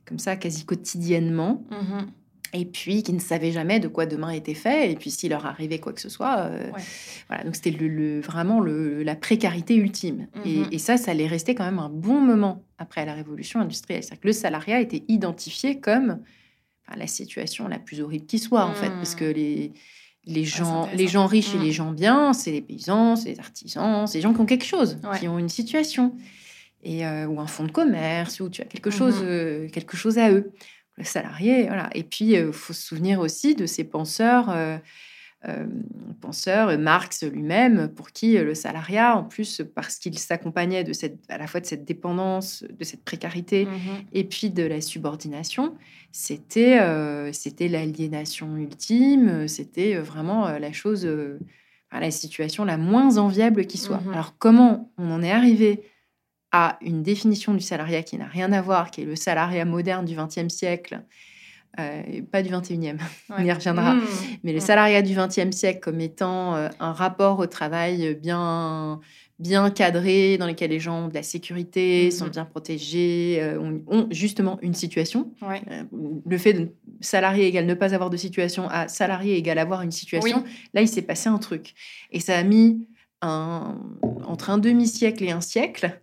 comme 0.06 0.20
ça 0.20 0.36
quasi 0.36 0.66
quotidiennement. 0.66 1.64
Mmh 1.72 2.06
et 2.52 2.66
puis 2.66 3.04
qui 3.04 3.14
ne 3.14 3.20
savaient 3.20 3.52
jamais 3.52 3.80
de 3.80 3.88
quoi 3.88 4.08
demain 4.08 4.32
était 4.32 4.56
fait, 4.56 4.92
et 4.92 4.96
puis 4.96 5.12
s'il 5.12 5.30
leur 5.30 5.46
arrivait 5.46 5.78
quoi 5.78 5.94
que 5.94 6.02
ce 6.02 6.10
soit. 6.10 6.50
Voilà, 7.28 7.44
donc 7.44 7.56
c'était 7.56 7.70
le, 7.70 8.22
vraiment 8.22 8.60
le, 8.60 9.04
la 9.04 9.16
précarité 9.16 9.76
ultime. 9.76 10.26
Et, 10.46 10.62
mmh 10.62 10.68
et, 10.72 10.80
ça, 10.80 10.98
ça 10.98 11.12
allait 11.12 11.28
rester 11.28 11.54
quand 11.54 11.64
même 11.64 11.78
un 11.78 11.90
bon 11.90 12.20
moment 12.20 12.64
après 12.80 13.06
la 13.06 13.14
révolution 13.14 13.60
industrielle. 13.60 14.02
C'est-à-dire 14.02 14.22
que 14.22 14.28
le 14.28 14.34
salariat 14.34 14.82
était 14.82 15.04
identifié 15.08 15.80
comme 15.80 16.22
la 16.96 17.08
situation 17.08 17.68
la 17.68 17.80
plus 17.80 18.02
horrible 18.02 18.26
qui 18.26 18.40
soit, 18.40 18.66
en 18.66 18.74
fait, 18.74 18.90
parce 18.90 19.16
que 19.16 19.30
mmh. 19.30 19.34
les, 19.34 19.74
les, 20.26 20.44
gens, 20.44 20.90
les 20.94 21.08
gens 21.08 21.26
riches 21.26 21.54
et 21.56 21.60
les 21.60 21.70
mmh. 21.70 21.74
gens 21.74 21.92
bien, 21.92 22.34
c'est 22.34 22.52
les 22.52 22.62
paysans, 22.62 23.16
c'est 23.16 23.30
les 23.30 23.40
artisans, 23.40 24.08
c'est 24.08 24.18
les 24.18 24.22
gens 24.22 24.34
qui 24.34 24.42
ont 24.42 24.46
quelque 24.46 24.66
chose, 24.66 25.00
qui 25.20 25.28
ont 25.28 25.40
une 25.40 25.50
situation, 25.50 26.16
et, 26.84 27.06
euh, 27.06 27.26
ou 27.28 27.40
un 27.40 27.48
fonds 27.48 27.66
de 27.66 27.72
commerce, 27.72 28.40
ou 28.40 28.50
tu 28.50 28.62
as 28.62 28.66
quelque, 28.66 28.90
chose, 28.90 29.22
mmh 29.22 29.26
euh, 29.26 29.70
quelque 29.70 29.98
chose 29.98 30.18
à 30.18 30.32
eux. 30.32 30.52
Le 30.98 31.06
salarié, 31.06 31.68
voilà. 31.68 31.90
Et 31.96 32.04
puis, 32.04 32.26
il 32.26 32.36
euh, 32.36 32.52
faut 32.52 32.74
se 32.74 32.82
souvenir 32.82 33.20
aussi 33.20 33.56
de 33.56 33.66
ces 33.66 33.86
penseurs 33.86 34.54
euh, 35.48 35.68
penseur, 36.20 36.78
Marx 36.78 37.24
lui-même, 37.24 37.88
pour 37.88 38.12
qui 38.12 38.38
euh, 38.38 38.44
le 38.44 38.54
salariat, 38.54 39.16
en 39.16 39.24
plus 39.24 39.62
parce 39.74 39.98
qu'il 39.98 40.20
s'accompagnait 40.20 40.84
de 40.84 40.92
cette, 40.92 41.18
à 41.30 41.38
la 41.38 41.48
fois 41.48 41.62
de 41.62 41.66
cette 41.66 41.86
dépendance, 41.86 42.66
de 42.78 42.84
cette 42.84 43.06
précarité, 43.06 43.66
mmh 43.66 43.70
et 44.12 44.26
puis 44.26 44.50
de 44.50 44.64
la 44.64 44.82
subordination, 44.82 45.76
c'était 46.12 46.82
euh, 46.82 47.32
c'était 47.32 47.70
l'aliénation 47.70 48.58
ultime, 48.58 49.48
c'était 49.48 49.96
vraiment 49.96 50.50
la 50.50 50.74
chose, 50.74 51.10
la 51.90 52.12
situation 52.12 52.66
la 52.66 52.76
moins 52.76 53.18
enviable 53.18 53.66
qui 53.66 53.78
soit. 53.78 54.02
Mmh 54.02 54.12
Alors 54.12 54.38
comment 54.38 54.92
on 54.98 55.10
en 55.10 55.24
est 55.24 55.32
arrivé 55.32 55.84
à 56.52 56.78
une 56.82 57.02
définition 57.02 57.54
du 57.54 57.62
salariat 57.62 58.04
qui 58.04 58.18
n'a 58.18 58.28
rien 58.28 58.52
à 58.52 58.62
voir, 58.62 58.92
qui 58.92 59.04
est 59.04 59.06
le 59.06 59.16
salariat 59.16 59.64
moderne 59.64 60.04
du 60.04 60.16
XXe 60.16 60.54
siècle, 60.54 61.02
euh, 61.80 62.22
pas 62.32 62.42
du 62.42 62.50
21e, 62.50 62.98
on 63.30 63.44
y 63.44 63.52
reviendra. 63.52 63.94
Mmh. 63.94 64.02
Mais 64.44 64.54
le 64.54 64.60
salariat 64.60 65.02
du 65.02 65.14
20e 65.14 65.52
siècle 65.52 65.80
comme 65.80 66.02
étant 66.02 66.56
euh, 66.56 66.70
un 66.80 66.94
rapport 66.94 67.40
au 67.40 67.46
travail 67.46 68.16
bien, 68.16 69.00
bien 69.38 69.70
cadré, 69.70 70.38
dans 70.38 70.48
lequel 70.48 70.72
les 70.72 70.80
gens 70.80 71.06
ont 71.06 71.08
de 71.08 71.14
la 71.14 71.24
sécurité, 71.24 72.08
mmh. 72.08 72.12
sont 72.12 72.28
bien 72.28 72.46
protégés, 72.46 73.38
euh, 73.42 73.80
ont, 73.88 74.08
justement 74.10 74.58
une 74.62 74.74
situation. 74.74 75.32
le 75.92 76.38
fait 76.38 76.54
de 76.54 76.70
salarié 77.02 77.46
égale 77.46 77.68
ne 77.68 77.76
pas 77.76 77.94
avoir 77.94 78.10
de 78.10 78.18
situation 78.18 78.68
à 78.70 78.88
salarié 78.88 79.38
égale 79.38 79.60
avoir 79.60 79.82
une 79.82 79.92
situation, 79.92 80.44
là, 80.74 80.82
il 80.82 80.88
s'est 80.88 81.04
passé 81.04 81.30
un 81.30 81.38
truc. 81.38 81.76
Et 82.12 82.20
ça 82.20 82.38
a 82.38 82.44
mis 82.44 82.88
un, 83.22 83.78
entre 84.26 84.50
un 84.50 84.58
demi-siècle 84.58 85.24
et 85.24 85.32
un 85.32 85.42
siècle. 85.42 86.02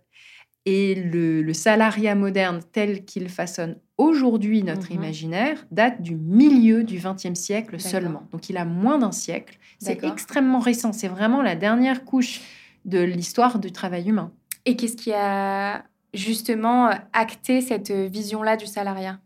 Et 0.65 0.95
le, 0.95 1.41
le 1.41 1.53
salariat 1.53 2.13
moderne 2.13 2.61
tel 2.73 3.05
qu'il 3.05 3.29
façonne 3.29 3.77
aujourd'hui 3.97 4.63
notre 4.63 4.91
mmh 4.91 4.95
imaginaire 4.95 5.65
date 5.71 6.01
du 6.01 6.15
milieu 6.15 6.83
du 6.83 6.99
XXe 6.99 7.39
siècle 7.39 7.79
seulement. 7.79 8.23
Donc 8.31 8.49
il 8.49 8.57
a 8.57 8.65
moins 8.65 8.99
d'un 8.99 9.11
siècle. 9.11 9.57
C'est 9.79 10.03
extrêmement 10.03 10.59
récent. 10.59 10.93
C'est 10.93 11.07
vraiment 11.07 11.41
la 11.41 11.55
dernière 11.55 12.05
couche 12.05 12.41
de 12.85 12.99
l'histoire 12.99 13.59
du 13.59 13.71
travail 13.71 14.09
humain. 14.09 14.31
Et 14.65 14.75
qu'est-ce 14.75 14.97
qui 14.97 15.13
a 15.13 15.83
justement 16.13 16.89
acté 17.13 17.61
cette 17.61 17.91
vision-là 17.91 18.57
du 18.57 18.65
salariat? 18.65 19.19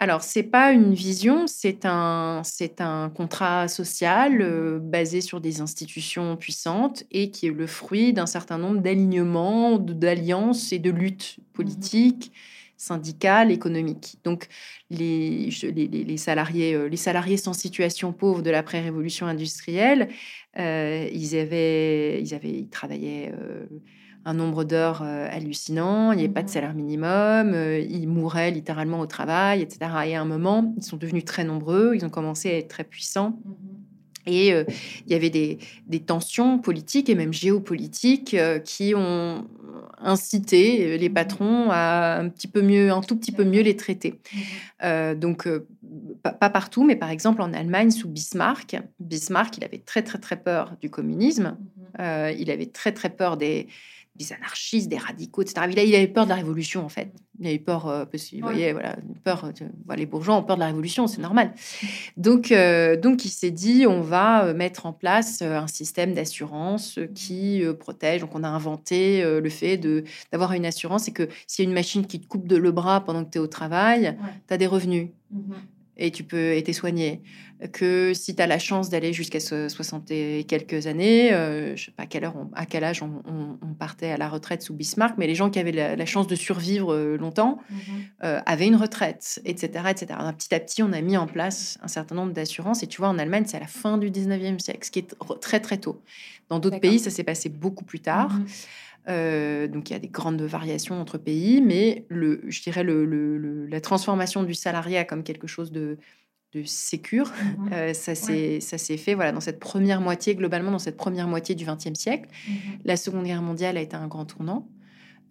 Alors, 0.00 0.22
c'est 0.22 0.44
pas 0.44 0.70
une 0.70 0.94
vision, 0.94 1.48
c'est 1.48 1.84
un, 1.84 2.42
c'est 2.44 2.80
un 2.80 3.10
contrat 3.10 3.66
social 3.66 4.40
euh, 4.40 4.78
basé 4.80 5.20
sur 5.20 5.40
des 5.40 5.60
institutions 5.60 6.36
puissantes 6.36 7.02
et 7.10 7.32
qui 7.32 7.48
est 7.48 7.50
le 7.50 7.66
fruit 7.66 8.12
d'un 8.12 8.26
certain 8.26 8.58
nombre 8.58 8.78
d'alignements, 8.78 9.76
d'alliances 9.76 10.72
et 10.72 10.78
de 10.78 10.90
luttes 10.90 11.38
mmh 11.38 11.42
politiques 11.52 12.32
syndicale, 12.78 13.50
économique. 13.50 14.18
Donc, 14.24 14.46
les, 14.88 15.50
les, 15.50 16.16
salariés, 16.16 16.74
euh, 16.74 16.88
les 16.88 16.96
salariés 16.96 17.36
sans 17.36 17.52
situation 17.52 18.12
pauvre 18.12 18.40
de 18.40 18.50
l'après-révolution 18.50 19.26
industrielle, 19.26 20.08
euh, 20.58 21.08
ils, 21.12 21.36
avaient, 21.36 22.22
ils, 22.22 22.34
avaient, 22.34 22.50
ils 22.50 22.68
travaillaient 22.68 23.32
euh, 23.36 23.66
un 24.24 24.34
nombre 24.34 24.64
d'heures 24.64 25.02
hallucinant, 25.02 26.12
il 26.12 26.16
n'y 26.16 26.24
avait 26.24 26.32
pas 26.32 26.42
de 26.42 26.46
mmh 26.46 26.52
salaire 26.52 26.74
minimum, 26.74 27.54
ils 27.88 28.08
mouraient 28.08 28.50
littéralement 28.50 29.00
au 29.00 29.06
travail, 29.06 29.62
etc. 29.62 29.90
Et 30.06 30.16
à 30.16 30.20
un 30.20 30.26
moment, 30.26 30.74
ils 30.76 30.82
sont 30.82 30.96
devenus 30.96 31.24
très 31.24 31.44
nombreux, 31.44 31.92
ils 31.94 32.04
ont 32.04 32.10
commencé 32.10 32.50
à 32.50 32.58
être 32.58 32.68
très 32.68 32.84
puissants. 32.84 33.40
Mmh 33.44 33.77
et 34.28 34.50
il 34.50 35.12
y 35.12 35.14
avait 35.14 35.30
des, 35.30 35.58
des, 35.86 36.00
tensions 36.00 36.58
politiques 36.58 37.08
et 37.08 37.14
même 37.14 37.32
géopolitiques 37.32 38.36
qui 38.64 38.94
ont 38.94 39.46
incité 40.00 40.98
les 40.98 41.10
patrons 41.10 41.70
à 41.70 42.18
un 42.18 42.28
petit 42.28 42.46
peu 42.46 42.62
mieux, 42.62 42.90
un 42.92 43.00
tout 43.00 43.16
petit 43.16 43.32
peu 43.32 43.44
mieux 43.44 43.62
les 43.62 43.76
traiter. 43.76 44.20
Mmh 44.32 45.14
donc, 45.14 45.48
pas, 46.22 46.50
partout, 46.50 46.84
mais 46.84 46.94
par 46.94 47.10
exemple 47.10 47.42
en 47.42 47.52
Allemagne 47.52 47.90
sous 47.90 48.08
Bismarck. 48.08 48.76
Bismarck, 49.00 49.56
il 49.56 49.64
avait 49.64 49.78
très 49.78 50.02
très 50.02 50.18
très 50.18 50.36
peur 50.36 50.76
du 50.80 50.90
communisme. 50.90 51.56
Mmh 51.98 52.30
il 52.38 52.50
avait 52.50 52.66
très 52.66 52.92
très 52.92 53.10
peur 53.10 53.36
des, 53.36 53.66
des 54.18 54.32
anarchistes, 54.32 54.88
des 54.88 54.98
radicaux, 54.98 55.42
etc. 55.42 55.66
Il, 55.70 55.94
avait 55.94 56.08
peur 56.08 56.24
de 56.24 56.30
la 56.30 56.36
révolution, 56.36 56.84
en 56.84 56.88
fait. 56.88 57.12
Il 57.38 57.46
avait 57.46 57.58
peur, 57.58 57.86
euh, 57.86 58.04
parce 58.04 58.24
qu'il 58.24 58.42
voyait, 58.42 58.72
voilà, 58.72 58.96
peur, 59.24 59.50
les 59.96 60.06
bourgeois 60.06 60.36
ont 60.36 60.42
peur 60.42 60.56
de 60.56 60.60
la 60.60 60.66
révolution, 60.66 61.06
c'est 61.06 61.20
normal. 61.20 61.54
Donc, 62.16 62.50
euh, 62.50 62.96
donc 62.96 63.24
il 63.24 63.30
s'est 63.30 63.50
dit, 63.50 63.86
on 63.86 64.00
va 64.00 64.44
euh, 64.44 64.54
mettre 64.54 64.86
en 64.86 64.92
place 64.92 65.42
un 65.42 65.68
système 65.68 66.14
d'assurance 66.14 66.98
qui 67.14 67.62
protège. 67.78 68.22
Donc, 68.22 68.34
on 68.34 68.42
a 68.42 68.48
inventé 68.48 69.22
le 69.22 69.50
fait 69.50 69.76
de, 69.76 70.04
d'avoir 70.32 70.52
une 70.52 70.66
assurance 70.66 71.08
et 71.08 71.12
que 71.12 71.28
s'il 71.46 71.64
y 71.64 71.68
a 71.68 71.70
une 71.70 71.74
machine 71.74 72.06
qui 72.06 72.20
te 72.20 72.26
coupe 72.26 72.48
de, 72.48 72.56
le 72.56 72.72
bras 72.72 73.04
pendant 73.04 73.24
que 73.24 73.30
tu 73.30 73.38
es 73.38 73.40
au 73.40 73.46
travail, 73.46 74.16
tu 74.48 74.54
as 74.54 74.58
des 74.58 74.66
revenus. 74.66 75.08
Mmh 75.30 75.54
et 75.98 76.10
tu 76.10 76.24
peux 76.24 76.52
être 76.52 76.72
soigné. 76.72 77.22
Que 77.72 78.12
si 78.14 78.36
tu 78.36 78.42
as 78.42 78.46
la 78.46 78.60
chance 78.60 78.88
d'aller 78.88 79.12
jusqu'à 79.12 79.40
60 79.40 80.12
et 80.12 80.44
quelques 80.44 80.86
années, 80.86 81.32
euh, 81.32 81.74
je 81.74 81.86
sais 81.86 81.90
pas 81.90 82.04
à 82.04 82.06
quelle 82.06 82.24
heure, 82.24 82.36
à 82.54 82.66
quel 82.66 82.84
âge 82.84 83.02
on, 83.02 83.74
partait 83.78 84.10
à 84.10 84.16
la 84.16 84.28
retraite 84.28 84.62
sous 84.62 84.74
Bismarck, 84.74 85.16
mais 85.18 85.26
les 85.26 85.34
gens 85.34 85.50
qui 85.50 85.58
avaient 85.58 85.72
la, 85.72 86.06
chance 86.06 86.26
de 86.26 86.36
survivre 86.36 86.92
euh, 86.92 87.16
longtemps 87.16 87.58
mhm. 87.70 87.78
euh, 88.24 88.40
avaient 88.46 88.66
une 88.66 88.76
retraite, 88.76 89.40
etc., 89.44 89.84
etc. 89.90 90.06
petit 90.36 90.54
à 90.54 90.60
petit, 90.60 90.82
on 90.82 90.92
a 90.92 91.00
mis 91.00 91.16
en 91.16 91.26
place 91.26 91.78
un 91.82 91.88
certain 91.88 92.14
nombre 92.14 92.32
d'assurances. 92.32 92.82
Et 92.82 92.86
tu 92.86 92.98
vois, 92.98 93.08
en 93.08 93.18
Allemagne, 93.18 93.44
c'est 93.46 93.56
à 93.56 93.60
la 93.60 93.66
fin 93.66 93.98
du 93.98 94.10
19e 94.10 94.60
siècle, 94.60 94.84
ce 94.84 94.90
qui 94.90 95.00
est 95.00 95.14
très, 95.40 95.60
très 95.60 95.78
tôt. 95.78 96.00
Dans 96.48 96.60
d'autres 96.60 96.80
pays, 96.80 96.98
ça 96.98 97.10
s'est 97.10 97.24
passé 97.24 97.48
beaucoup 97.48 97.84
plus 97.84 98.00
tard. 98.00 98.32
Mhm. 98.34 98.46
Euh, 99.08 99.68
donc 99.68 99.88
il 99.88 99.94
y 99.94 99.96
a 99.96 99.98
des 99.98 100.08
grandes 100.08 100.42
variations 100.42 101.00
entre 101.00 101.18
pays, 101.18 101.62
mais 101.62 102.04
le, 102.08 102.42
je 102.48 102.62
dirais 102.62 102.84
le, 102.84 103.66
la 103.66 103.80
transformation 103.80 104.42
du 104.42 104.54
salariat 104.54 105.04
comme 105.04 105.22
quelque 105.22 105.46
chose 105.46 105.72
de, 105.72 105.96
de 106.52 106.62
sécure, 106.64 107.28
mmh 107.30 107.72
euh, 107.72 107.94
ça 107.94 108.14
s'est 108.14 108.96
fait 108.96 109.14
voilà 109.14 109.32
dans 109.32 109.40
cette 109.40 109.60
première 109.60 110.00
moitié 110.00 110.34
globalement 110.34 110.70
dans 110.70 110.78
cette 110.78 110.96
première 110.96 111.26
moitié 111.26 111.54
du 111.54 111.64
XXe 111.64 111.98
siècle. 111.98 112.28
Mmh 112.28 112.52
la 112.84 112.96
Seconde 112.96 113.24
Guerre 113.24 113.42
mondiale 113.42 113.76
a 113.76 113.80
été 113.80 113.96
un 113.96 114.08
grand 114.08 114.26
tournant. 114.26 114.68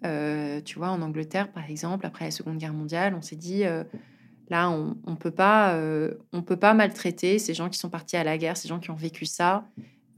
Euh, 0.06 0.62
tu 0.62 0.78
vois, 0.78 0.90
en 0.90 1.02
Angleterre 1.02 1.52
par 1.52 1.70
exemple, 1.70 2.06
après 2.06 2.26
la 2.26 2.32
Seconde 2.32 2.58
Guerre 2.58 2.74
mondiale, 2.74 3.14
on 3.16 3.22
s'est 3.22 3.36
dit 3.36 3.64
là 4.50 4.72
on, 4.72 4.98
on 5.06 5.16
peut 5.16 5.32
pas 5.32 5.80
on 6.34 6.42
peut 6.42 6.58
pas 6.58 6.74
maltraiter 6.74 7.38
ces 7.38 7.54
gens 7.54 7.70
qui 7.70 7.78
sont 7.78 7.90
partis 7.90 8.18
à 8.18 8.24
la 8.24 8.40
guerre, 8.40 8.58
ces 8.58 8.68
gens 8.68 8.80
qui 8.80 8.90
ont 8.90 8.96
vécu 8.96 9.28
ça. 9.28 9.66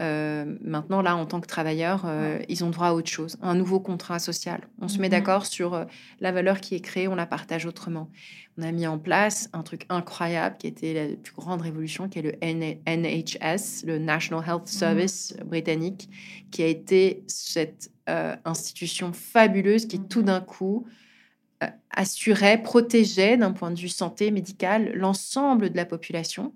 Euh, 0.02 0.46
maintenant, 0.62 1.02
là, 1.02 1.16
en 1.16 1.26
tant 1.26 1.42
que 1.42 1.48
travailleurs, 1.48 2.04
euh, 2.06 2.40
ils 2.48 2.64
ont 2.64 2.70
droit 2.70 2.88
à 2.88 2.94
autre 2.94 3.10
chose, 3.10 3.38
un 3.42 3.56
nouveau 3.56 3.82
contrat 3.82 4.20
social. 4.20 4.62
On 4.82 4.88
se 4.88 4.98
met 4.98 5.08
mhm. 5.08 5.12
d'accord 5.12 5.46
sur 5.46 5.74
euh, 5.74 5.86
la 6.22 6.32
valeur 6.32 6.62
qui 6.62 6.76
est 6.76 6.80
créée, 6.80 7.08
on 7.10 7.16
la 7.16 7.26
partage 7.26 7.66
autrement. 7.66 8.10
On 8.58 8.64
a 8.64 8.72
mis 8.72 8.88
en 8.88 8.98
place 8.98 9.50
un 9.52 9.62
truc 9.62 9.86
incroyable 9.90 10.56
qui 10.58 10.68
était 10.68 10.94
la 10.94 11.16
plus 11.18 11.34
grande 11.34 11.62
révolution, 11.62 12.08
qui 12.08 12.20
est 12.20 12.22
le 12.22 12.36
NHS, 12.42 13.86
le 13.86 13.98
National 14.00 14.44
Health 14.48 14.62
mhm. 14.62 14.68
Service 14.68 15.36
britannique, 15.46 16.10
qui 16.52 16.64
a 16.64 16.68
été 16.68 17.24
cette 17.28 17.92
institution 18.44 19.14
fabuleuse 19.14 19.86
qui, 19.86 20.00
tout 20.00 20.22
mhm. 20.22 20.26
d'un 20.26 20.42
coup, 20.42 20.88
assurait, 21.92 22.60
protégeait 22.60 23.38
d'un 23.38 23.52
point 23.52 23.70
de 23.70 23.80
vue 23.80 23.90
santé 23.90 24.32
médical 24.32 24.94
l'ensemble 24.96 25.70
de 25.70 25.78
la 25.78 25.86
population 25.86 26.56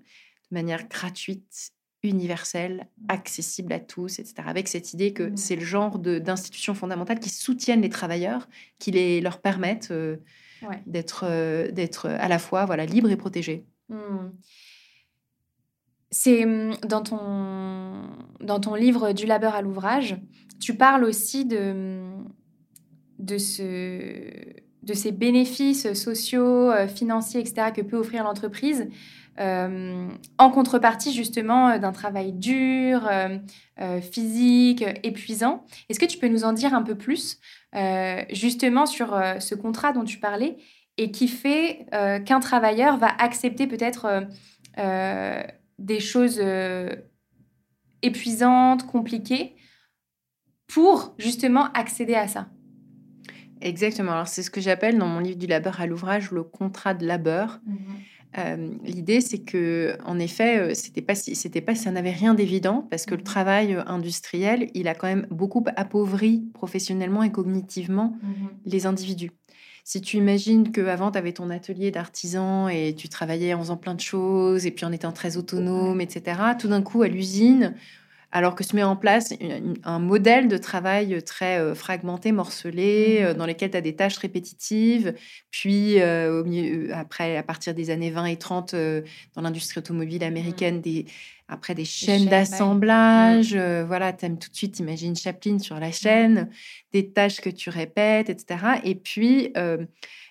de 0.50 0.54
manière 0.54 0.88
gratuite 0.88 1.73
universel, 2.08 2.86
accessible 3.08 3.72
à 3.72 3.80
tous, 3.80 4.18
etc. 4.18 4.34
Avec 4.46 4.68
cette 4.68 4.92
idée 4.92 5.12
que 5.12 5.30
c'est 5.36 5.56
le 5.56 5.64
genre 5.64 5.98
d'institutions 5.98 6.74
fondamentales 6.74 7.20
qui 7.20 7.30
soutiennent 7.30 7.82
les 7.82 7.88
travailleurs, 7.88 8.48
qui 8.78 8.90
les, 8.90 9.20
leur 9.20 9.40
permettent 9.40 9.90
euh, 9.90 10.16
d'être 10.86 11.24
euh, 11.28 11.70
d'être 11.70 12.06
à 12.06 12.28
la 12.28 12.38
fois 12.38 12.64
voilà, 12.64 12.86
libres 12.86 13.10
et 13.10 13.16
protégés. 13.16 13.64
Mmh. 13.88 13.96
C'est 16.10 16.46
mmh, 16.46 16.76
dans 16.86 17.02
ton, 17.02 18.08
dans 18.40 18.60
ton 18.60 18.74
livre 18.74 19.12
Du 19.12 19.26
labeur 19.26 19.54
à 19.54 19.62
l'ouvrage, 19.62 20.16
tu 20.60 20.74
parles 20.74 21.04
aussi 21.04 21.44
de, 21.44 22.00
de, 23.18 23.36
ce, 23.36 24.30
de 24.82 24.94
ces 24.94 25.12
bénéfices 25.12 25.92
sociaux, 25.94 26.70
euh, 26.70 26.86
financiers, 26.86 27.40
etc., 27.40 27.72
que 27.74 27.82
peut 27.82 27.96
offrir 27.96 28.24
l'entreprise. 28.24 28.88
Euh, 29.40 30.08
en 30.38 30.50
contrepartie 30.50 31.12
justement 31.12 31.70
euh, 31.70 31.78
d'un 31.78 31.90
travail 31.90 32.32
dur, 32.32 33.08
euh, 33.10 34.00
physique, 34.00 34.84
épuisant. 35.02 35.64
Est-ce 35.88 35.98
que 35.98 36.06
tu 36.06 36.18
peux 36.18 36.28
nous 36.28 36.44
en 36.44 36.52
dire 36.52 36.74
un 36.74 36.82
peu 36.82 36.94
plus 36.94 37.40
justement 38.30 38.86
sur 38.86 39.20
ce 39.40 39.56
contrat 39.56 39.92
dont 39.92 40.04
tu 40.04 40.18
parlais 40.18 40.58
et 40.96 41.10
qui 41.10 41.26
fait 41.26 41.86
qu'un 42.24 42.38
travailleur 42.38 42.98
va 42.98 43.08
accepter 43.18 43.66
peut-être 43.66 44.28
des 45.80 45.98
choses 45.98 46.40
épuisantes, 48.02 48.86
compliquées, 48.86 49.56
pour 50.68 51.16
justement 51.18 51.72
accéder 51.72 52.14
à 52.14 52.28
ça? 52.28 52.46
Exactement. 53.60 54.12
Alors 54.12 54.28
c'est 54.28 54.44
ce 54.44 54.52
que 54.52 54.60
j'appelle 54.60 54.96
dans 54.96 55.08
mon 55.08 55.18
livre 55.18 55.38
du 55.38 55.48
labeur 55.48 55.80
à 55.80 55.86
l'ouvrage 55.86 56.30
le 56.30 56.44
contrat 56.44 56.94
de 56.94 57.04
labeur. 57.04 57.58
Mmh 57.66 57.74
L'idée, 58.84 59.20
c'est 59.20 59.38
que, 59.38 59.96
en 60.04 60.18
effet, 60.18 60.74
c'était 60.74 61.02
pas, 61.02 61.14
c'était 61.14 61.60
pas, 61.60 61.74
ça 61.74 61.90
n'avait 61.90 62.10
rien 62.10 62.34
d'évident 62.34 62.86
parce 62.90 63.06
que 63.06 63.14
le 63.14 63.20
mmh 63.20 63.24
travail 63.24 63.78
industriel, 63.86 64.70
il 64.74 64.88
a 64.88 64.94
quand 64.94 65.06
même 65.06 65.26
beaucoup 65.30 65.64
appauvri 65.76 66.44
professionnellement 66.52 67.22
et 67.22 67.30
cognitivement 67.30 68.16
mmh 68.22 68.46
les 68.66 68.86
individus. 68.86 69.30
Si 69.86 70.00
tu 70.00 70.16
imagines 70.16 70.72
qu'avant, 70.72 71.10
tu 71.10 71.18
avais 71.18 71.32
ton 71.32 71.50
atelier 71.50 71.90
d'artisan 71.90 72.68
et 72.68 72.94
tu 72.96 73.10
travaillais 73.10 73.52
en 73.52 73.60
faisant 73.60 73.76
plein 73.76 73.94
de 73.94 74.00
choses 74.00 74.64
et 74.64 74.70
puis 74.70 74.86
en 74.86 74.92
étant 74.92 75.12
très 75.12 75.36
autonome, 75.36 76.00
etc., 76.00 76.40
tout 76.58 76.68
d'un 76.68 76.80
coup, 76.80 77.02
à 77.02 77.08
l'usine, 77.08 77.74
alors 78.34 78.56
que 78.56 78.64
se 78.64 78.74
met 78.74 78.82
en 78.82 78.96
place 78.96 79.32
un 79.84 80.00
modèle 80.00 80.48
de 80.48 80.58
travail 80.58 81.22
très 81.22 81.60
euh, 81.60 81.72
fragmenté, 81.76 82.32
morcelé, 82.32 83.20
mmh. 83.20 83.24
euh, 83.26 83.34
dans 83.34 83.46
lequel 83.46 83.70
tu 83.70 83.76
as 83.76 83.80
des 83.80 83.94
tâches 83.94 84.18
répétitives. 84.18 85.14
Puis, 85.52 86.00
euh, 86.00 86.88
après, 86.92 87.36
à 87.36 87.44
partir 87.44 87.74
des 87.74 87.90
années 87.90 88.10
20 88.10 88.26
et 88.26 88.36
30, 88.36 88.74
dans 89.36 89.42
l'industrie 89.42 89.78
automobile 89.78 90.22
mmh. 90.22 90.26
américaine, 90.26 90.80
des, 90.80 91.06
après 91.46 91.76
des 91.76 91.84
chaînes 91.84 92.26
d'assemblage. 92.26 93.54
Mmh. 93.54 93.84
voilà, 93.86 94.12
tu 94.12 94.26
aimes 94.26 94.38
tout 94.40 94.50
de 94.50 94.56
suite, 94.56 94.80
imagine 94.80 95.14
Chaplin 95.14 95.60
sur 95.60 95.78
la 95.78 95.92
chaîne, 95.92 96.50
des 96.92 97.10
tâches 97.10 97.40
que 97.40 97.50
tu 97.50 97.70
répètes, 97.70 98.30
etc. 98.30 98.80
Et 98.82 98.96
puis, 98.96 99.52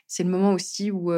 c'est 0.08 0.24
le 0.24 0.30
moment 0.30 0.52
aussi 0.52 0.92
où 0.92 1.10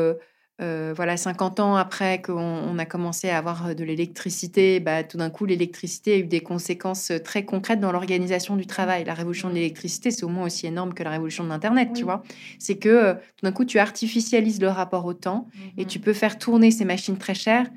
euh, 0.61 0.93
voilà, 0.95 1.17
50 1.17 1.59
ans 1.59 1.75
après 1.75 2.21
qu'on 2.21 2.77
a 2.79 2.85
commencé 2.85 3.29
à 3.29 3.37
avoir 3.37 3.67
euh, 3.67 3.73
de 3.73 3.83
l'électricité, 3.83 4.79
bah, 4.79 5.03
tout 5.03 5.17
d'un 5.17 5.29
coup, 5.29 5.45
l'électricité 5.45 6.13
a 6.13 6.17
eu 6.17 6.27
des 6.27 6.39
conséquences 6.39 7.11
euh, 7.11 7.19
très 7.19 7.43
concrètes 7.43 7.81
dans 7.81 7.91
l'organisation 7.91 8.55
du 8.55 8.65
travail. 8.65 9.03
La 9.03 9.13
révolution 9.13 9.49
de 9.49 9.55
l'électricité, 9.55 10.11
c'est 10.11 10.23
au 10.23 10.29
moins 10.29 10.45
aussi 10.45 10.65
énorme 10.65 10.93
que 10.93 11.03
la 11.03 11.09
révolution 11.09 11.43
de 11.43 11.49
l'Internet, 11.49 11.89
tu 11.93 12.05
vois. 12.05 12.23
C'est 12.57 12.77
que 12.77 13.13
tout 13.13 13.43
d'un 13.43 13.51
coup, 13.51 13.65
tu 13.65 13.79
artificialises 13.79 14.61
le 14.61 14.69
rapport 14.69 15.05
au 15.05 15.13
temps 15.13 15.47
et 15.77 15.83
mmh 15.83 15.87
tu 15.87 15.99
peux 15.99 16.13
faire 16.13 16.39
tourner 16.39 16.71
ces 16.71 16.83
machines 16.83 17.17
très 17.17 17.35
chères 17.35 17.67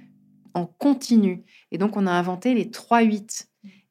en 0.55 0.67
continu. 0.67 1.43
Et 1.73 1.79
donc, 1.79 1.97
on 1.97 2.07
a 2.07 2.11
inventé 2.11 2.55
les 2.55 2.67
3-8. 2.67 3.48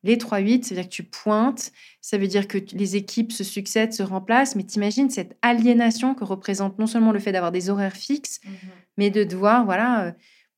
Les 0.08 0.17
3-8, 0.17 0.63
c'est-à-dire 0.63 0.86
que 0.86 0.96
tu 0.96 1.04
pointes, 1.04 1.72
ça 2.02 2.17
veut 2.17 2.28
dire 2.28 2.48
que 2.48 2.58
les 2.74 2.96
équipes 2.96 3.32
se 3.32 3.43
succèdent, 3.43 3.93
se 3.93 4.04
remplacent, 4.04 4.56
mais 4.56 4.63
t'imagines 4.63 5.10
cette 5.10 5.38
aliénation 5.41 6.15
que 6.15 6.24
représente 6.24 6.80
non 6.80 6.88
seulement 6.88 7.12
le 7.12 7.20
fait 7.20 7.32
d'avoir 7.32 7.52
des 7.52 7.70
horaires 7.70 7.96
fixes, 7.96 8.39
mmh 8.43 8.50
mais 9.00 9.12
de 9.12 9.24
devoir, 9.24 9.63
voilà, 9.63 10.06
euh, 10.08 10.12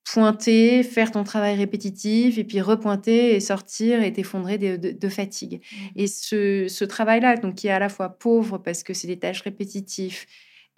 pointer, 0.06 0.82
faire 0.84 1.12
ton 1.12 1.24
travail 1.24 1.56
répétitif, 1.56 2.38
et 2.38 2.44
puis 2.44 2.62
repointer 2.62 3.36
et 3.36 3.40
sortir 3.40 4.02
et 4.02 4.14
t'effondrer 4.14 4.58
de, 4.58 5.10
fatigue. 5.10 5.62
Mmh. 5.62 5.86
Et 5.98 6.08
ce, 6.08 6.84
travail-là, 6.86 7.36
donc 7.36 7.56
qui 7.56 7.68
est 7.68 7.72
à 7.72 7.80
la 7.80 7.90
fois 7.90 8.10
pauvre 8.10 8.58
parce 8.58 8.84
que 8.84 8.94
c'est 8.94 9.08
des 9.08 9.20
tâches 9.20 9.42
répétitives, 9.42 10.26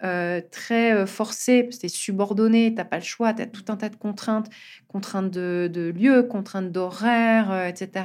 euh, 0.04 0.40
très 0.50 0.92
euh, 0.92 1.06
forcé, 1.06 1.62
parce 1.62 1.76
que 1.76 1.80
tu 1.82 1.86
es 1.86 1.88
subordonné, 1.88 2.74
tu 2.74 2.84
pas 2.84 2.98
le 2.98 3.04
choix, 3.04 3.32
tu 3.34 3.42
as 3.42 3.46
tout 3.46 3.64
un 3.68 3.76
tas 3.76 3.88
de 3.88 3.96
contraintes, 3.96 4.48
contraintes 4.88 5.30
de, 5.30 5.92
lieu, 5.96 6.22
contraintes 6.24 6.72
d'horaire, 6.72 7.50
euh, 7.52 7.68
etc. 7.68 8.04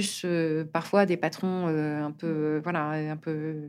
plus 0.00 0.26
parfois 0.72 1.06
des 1.06 1.16
patrons 1.16 1.66
un 1.66 2.10
peu, 2.10 2.60
voilà, 2.64 2.90
un 2.90 3.16
peu 3.16 3.68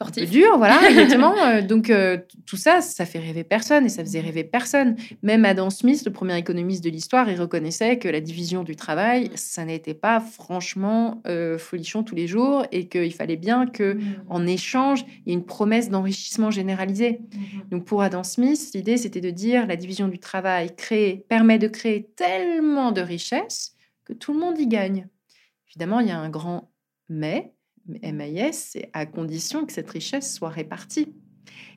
sportif. 0.00 0.30
dur, 0.30 0.56
voilà, 0.56 0.80
exactement. 0.88 1.36
Euh, 1.36 1.60
donc, 1.60 1.90
euh, 1.90 2.16
tout 2.46 2.56
ça, 2.56 2.80
ça 2.80 3.04
fait 3.04 3.18
rêver 3.18 3.44
personne 3.44 3.84
et 3.84 3.90
ça 3.90 4.02
faisait 4.02 4.20
rêver 4.20 4.44
personne. 4.44 4.96
Même 5.22 5.44
Adam 5.44 5.68
Smith, 5.68 6.02
le 6.06 6.10
premier 6.12 6.38
économiste 6.38 6.82
de 6.82 6.88
l'histoire, 6.88 7.28
il 7.28 7.38
reconnaissait 7.38 7.98
que 7.98 8.08
la 8.08 8.20
division 8.20 8.64
du 8.64 8.76
travail, 8.76 9.30
ça 9.34 9.66
n'était 9.66 9.94
pas 9.94 10.20
franchement 10.20 11.20
euh, 11.26 11.58
folichon 11.58 12.02
tous 12.02 12.14
les 12.14 12.26
jours 12.26 12.64
et 12.72 12.88
qu'il 12.88 13.12
fallait 13.12 13.36
bien 13.36 13.66
que, 13.66 13.94
mmh. 13.94 14.00
en 14.30 14.46
échange, 14.46 15.04
il 15.26 15.28
y 15.28 15.30
ait 15.32 15.38
une 15.38 15.44
promesse 15.44 15.90
d'enrichissement 15.90 16.50
généralisé. 16.50 17.20
Mmh. 17.20 17.70
Donc, 17.70 17.84
pour 17.84 18.02
Adam 18.02 18.24
Smith, 18.24 18.70
l'idée, 18.74 18.96
c'était 18.96 19.20
de 19.20 19.30
dire 19.30 19.66
la 19.66 19.76
division 19.76 20.08
du 20.08 20.18
travail 20.18 20.74
crée, 20.74 21.26
permet 21.28 21.58
de 21.58 21.68
créer 21.68 22.08
tellement 22.16 22.92
de 22.92 23.02
richesses 23.02 23.74
que 24.06 24.14
tout 24.14 24.32
le 24.32 24.40
monde 24.40 24.58
y 24.58 24.66
gagne. 24.66 25.08
Évidemment, 25.70 26.00
il 26.00 26.08
y 26.08 26.10
a 26.10 26.18
un 26.18 26.30
grand 26.30 26.70
mais, 27.08 27.54
MIS, 27.86 28.52
c'est 28.52 28.90
à 28.92 29.04
condition 29.06 29.66
que 29.66 29.72
cette 29.72 29.90
richesse 29.90 30.34
soit 30.34 30.48
répartie. 30.48 31.14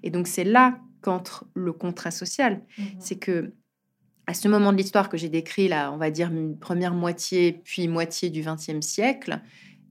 Et 0.03 0.11
donc 0.11 0.27
c'est 0.27 0.43
là 0.43 0.79
qu'entre 1.01 1.45
le 1.55 1.73
contrat 1.73 2.11
social. 2.11 2.61
Mmh. 2.77 2.83
C'est 2.99 3.17
que 3.17 3.53
à 4.27 4.33
ce 4.33 4.47
moment 4.47 4.71
de 4.71 4.77
l'histoire 4.77 5.09
que 5.09 5.17
j'ai 5.17 5.27
décrit, 5.27 5.67
là, 5.67 5.91
on 5.91 5.97
va 5.97 6.09
dire 6.09 6.31
une 6.31 6.57
première 6.57 6.93
moitié, 6.93 7.61
puis 7.63 7.89
moitié 7.89 8.29
du 8.29 8.41
XXe 8.41 8.85
siècle, 8.85 9.41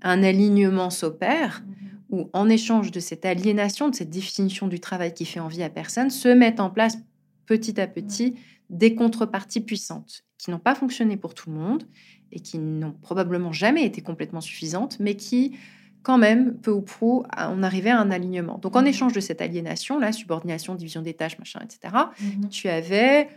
un 0.01 0.23
alignement 0.23 0.89
s'opère 0.89 1.63
mmh. 1.63 2.15
où, 2.15 2.31
en 2.33 2.49
échange 2.49 2.93
de 2.93 3.01
cette 3.01 3.25
aliénation, 3.25 3.89
de 3.89 3.95
cette 3.95 4.11
définition 4.11 4.69
du 4.69 4.81
travail 4.81 5.13
qui 5.13 5.27
fait 5.27 5.41
envie 5.41 5.63
à 5.63 5.71
personne, 5.71 6.09
se 6.09 6.29
mettent 6.29 6.61
en 6.61 6.71
place 6.71 6.99
petit 7.47 7.81
à 7.81 7.87
petit 7.87 8.37
des 8.71 8.95
contreparties 8.95 9.61
puissantes 9.61 10.25
qui 10.43 10.51
n'ont 10.51 10.59
pas 10.59 10.75
fonctionné 10.75 11.17
pour 11.17 11.35
tout 11.35 11.51
le 11.51 11.57
monde 11.57 11.85
et 12.33 12.41
qui 12.41 12.59
n'ont 12.59 12.95
probablement 13.01 13.53
jamais 13.53 13.85
été 13.85 14.03
complètement 14.03 14.41
suffisantes, 14.41 14.99
mais 14.99 15.15
qui 15.15 15.57
quand 16.03 16.19
même, 16.19 16.59
peu 16.59 16.73
ou 16.73 16.83
prou, 16.83 17.25
on 17.39 17.63
arrivait 17.63 17.91
à 17.91 18.01
un 18.01 18.11
alignement. 18.11 18.59
Donc, 18.59 18.75
en 18.75 18.83
mmh 18.83 18.89
échange 18.89 19.13
de 19.13 19.21
cette 19.21 19.41
aliénation, 19.41 20.01
la 20.01 20.11
subordination, 20.11 20.75
division 20.75 21.01
des 21.01 21.15
tâches, 21.15 21.39
machin, 21.39 21.61
etc., 21.63 21.95
mmh 22.21 22.49
tu 22.49 22.69
avais 22.69 23.29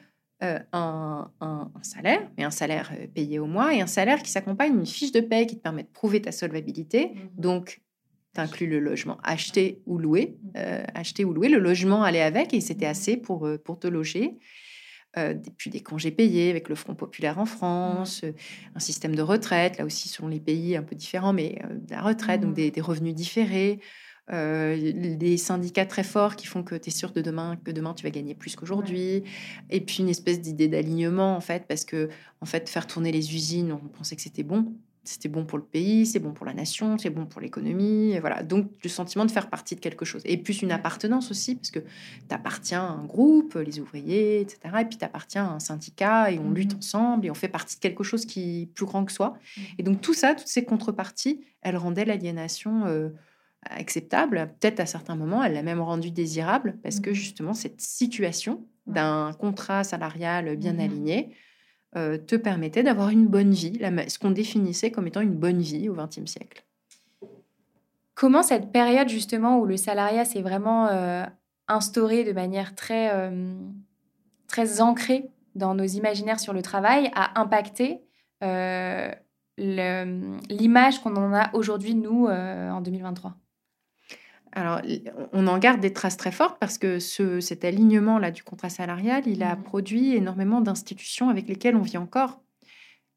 euh, 0.42 0.58
un, 0.74 1.30
salaire, 1.84 2.28
mais 2.40 2.44
un 2.44 2.50
salaire 2.50 2.92
euh, 3.00 3.06
payé 3.06 3.38
au 3.38 3.46
mois, 3.46 3.76
et 3.76 3.82
un 3.82 3.88
salaire 3.88 4.24
qui 4.24 4.32
s'accompagne 4.32 4.74
d'une 4.74 4.88
fiche 4.88 5.12
de 5.12 5.20
paie 5.20 5.46
qui 5.46 5.58
te 5.58 5.62
permet 5.62 5.84
de 5.84 5.90
prouver 5.90 6.24
ta 6.24 6.32
solvabilité. 6.32 7.10
Mmh 7.10 7.20
Donc, 7.38 7.82
tu 8.34 8.42
inclus 8.42 8.68
le 8.68 8.80
logement 8.80 9.20
acheté 9.22 9.84
ou 9.86 10.00
loué. 10.00 10.40
Euh, 10.58 10.84
acheté 10.96 11.24
ou 11.24 11.34
loué, 11.34 11.50
le 11.50 11.60
logement 11.60 12.02
allait 12.02 12.24
avec 12.24 12.52
et 12.56 12.62
c'était 12.62 12.88
assez 12.88 13.16
pour, 13.16 13.48
pour 13.64 13.78
te 13.78 13.86
loger. 13.86 14.40
Puis 15.58 15.70
des 15.70 15.82
congés 15.82 16.12
payés 16.12 16.50
avec 16.50 16.70
le 16.70 16.76
Front 16.76 16.96
populaire 16.96 17.40
en 17.40 17.46
France, 17.46 18.24
un 18.76 18.80
système 18.80 19.16
de 19.16 19.22
retraite, 19.22 19.78
là 19.78 19.86
aussi 19.86 20.10
selon 20.10 20.28
les 20.28 20.40
pays 20.40 20.76
un 20.76 20.84
peu 20.84 20.96
différents, 20.96 21.34
mais 21.34 21.62
la 21.90 22.02
retraite, 22.02 22.42
donc 22.42 22.54
des, 22.54 22.72
des 22.72 22.82
revenus 22.82 23.16
différés, 23.16 23.80
euh, 24.34 24.92
des 25.18 25.38
syndicats 25.38 25.86
très 25.86 26.04
forts 26.04 26.36
qui 26.36 26.48
font 26.48 26.64
que 26.64 26.74
tu 26.74 26.90
es 26.90 26.92
sûr 26.92 27.12
de 27.12 27.22
demain, 27.22 27.58
que 27.64 27.70
demain 27.72 27.94
tu 27.94 28.04
vas 28.04 28.10
gagner 28.10 28.34
plus 28.34 28.56
qu'aujourd'hui. 28.56 29.24
Et 29.70 29.82
puis 29.82 29.98
une 30.00 30.10
espèce 30.10 30.42
d'idée 30.42 30.68
d'alignement, 30.68 31.36
en 31.36 31.42
fait, 31.42 31.66
parce 31.68 31.86
que 31.86 32.10
en 32.42 32.46
fait, 32.46 32.68
faire 32.70 32.88
tourner 32.88 33.12
les 33.12 33.36
usines, 33.36 33.72
on 33.72 33.88
pensait 33.88 34.16
que 34.16 34.22
c'était 34.22 34.44
bon. 34.44 34.74
C'était 35.06 35.30
bon 35.30 35.46
pour 35.46 35.58
le 35.58 35.64
pays, 35.64 36.06
c'est 36.06 36.20
bon 36.20 36.32
pour 36.32 36.46
la 36.46 36.54
nation, 36.54 36.98
c'est 36.98 37.10
bon 37.10 37.26
pour 37.26 37.42
l'économie. 37.42 38.18
Voilà. 38.20 38.44
Donc, 38.44 38.72
le 38.84 38.90
sentiment 38.90 39.26
de 39.26 39.32
faire 39.32 39.50
partie 39.50 39.76
de 39.76 39.80
quelque 39.80 40.06
chose. 40.06 40.22
Et 40.26 40.38
plus 40.38 40.62
une 40.62 40.72
appartenance 40.72 41.32
aussi, 41.32 41.56
parce 41.56 41.72
que 41.72 41.80
tu 41.80 42.36
appartiens 42.36 42.84
à 42.84 42.90
un 42.90 43.06
groupe, 43.06 43.56
les 43.56 43.80
ouvriers, 43.80 44.42
etc. 44.42 44.60
Et 44.82 44.86
puis 44.86 44.98
tu 44.98 45.06
appartiens 45.06 45.46
à 45.46 45.52
un 45.52 45.60
syndicat 45.60 46.32
et 46.32 46.40
on 46.40 46.52
lutte 46.52 46.74
mmh 46.74 46.78
ensemble 46.78 47.26
et 47.26 47.32
on 47.32 47.36
fait 47.36 47.48
partie 47.48 47.76
de 47.76 47.80
quelque 47.80 48.04
chose 48.04 48.26
qui 48.26 48.64
est 48.64 48.66
plus 48.66 48.86
grand 48.86 49.06
que 49.06 49.12
soi. 49.12 49.30
Mmh. 49.30 49.62
Et 49.80 49.84
donc, 49.84 50.02
tout 50.02 50.14
ça, 50.14 50.36
toutes 50.36 50.48
ces 50.48 50.66
contreparties, 50.66 51.42
elles 51.62 51.78
rendaient 51.78 52.06
l'aliénation. 52.06 52.86
Euh, 52.86 53.10
acceptable. 53.68 54.54
Peut-être 54.60 54.80
à 54.80 54.86
certains 54.86 55.16
moments, 55.16 55.44
elle 55.44 55.54
l'a 55.54 55.64
même 55.64 55.82
rendu 55.82 56.12
désirable 56.12 56.78
parce 56.84 57.00
que 57.00 57.10
mmh 57.10 57.14
justement, 57.14 57.54
cette 57.56 57.82
situation 57.82 58.64
d'un 58.86 59.34
contrat 59.34 59.84
salarial 59.84 60.56
bien 60.56 60.78
aligné 60.78 61.36
euh, 61.96 62.18
te 62.18 62.36
permettait 62.36 62.84
d'avoir 62.84 63.10
une 63.10 63.26
bonne 63.28 63.52
vie, 63.52 63.80
ce 64.08 64.20
qu'on 64.20 64.32
définissait 64.32 64.92
comme 64.92 65.08
étant 65.08 65.22
une 65.22 65.36
bonne 65.36 65.62
vie 65.62 65.88
au 65.88 65.94
XXe 65.94 66.26
siècle. 66.26 66.66
Comment 68.16 68.44
cette 68.44 68.72
période 68.72 69.08
justement 69.08 69.60
où 69.60 69.66
le 69.66 69.78
salariat 69.78 70.26
s'est 70.26 70.42
vraiment 70.42 70.88
euh, 70.88 71.24
instauré 71.68 72.26
de 72.26 72.34
manière 72.34 72.76
très, 72.76 73.14
euh, 73.14 73.56
très 74.48 74.82
ancrée 74.82 75.30
dans 75.56 75.74
nos 75.74 75.86
imaginaires 75.86 76.40
sur 76.42 76.52
le 76.54 76.62
travail 76.62 77.12
a 77.16 77.40
impacté 77.40 78.02
l'image 79.58 81.00
qu'on 81.02 81.16
en 81.16 81.34
a 81.34 81.50
aujourd'hui, 81.56 81.96
nous, 81.96 82.28
en 82.28 82.82
2023 82.82 83.36
alors, 84.56 84.80
on 85.34 85.48
en 85.48 85.58
garde 85.58 85.82
des 85.82 85.92
traces 85.92 86.16
très 86.16 86.32
fortes 86.32 86.58
parce 86.60 86.78
que 86.78 87.00
ce, 87.00 87.42
cet 87.42 87.66
alignement-là 87.66 88.32
du 88.32 88.42
contrat 88.42 88.70
salarial, 88.70 89.24
il 89.28 89.44
a 89.44 89.56
mmh 89.56 89.64
produit 89.66 90.16
énormément 90.16 90.62
d'institutions 90.62 91.30
avec 91.30 91.48
lesquelles 91.48 91.76
on 91.76 91.82
vit 91.82 91.98
encore. 91.98 92.40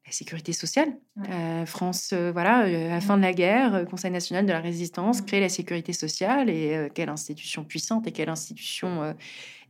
La 0.05 0.11
sécurité 0.11 0.53
sociale, 0.53 0.91
euh, 1.29 1.65
France, 1.65 2.11
euh, 2.13 2.31
voilà, 2.31 2.65
euh, 2.65 2.87
à 2.87 2.95
la 2.95 3.01
fin 3.01 3.15
de 3.15 3.21
la 3.21 3.31
guerre, 3.31 3.85
Conseil 3.89 4.09
national 4.09 4.45
de 4.45 4.51
la 4.51 4.59
résistance, 4.59 5.21
crée 5.21 5.39
la 5.39 5.49
sécurité 5.49 5.93
sociale 5.93 6.49
et 6.49 6.89
quelle 6.95 7.09
institution 7.09 7.63
puissante 7.63 8.07
et 8.07 8.11
quelle 8.11 8.29
institution 8.29 9.15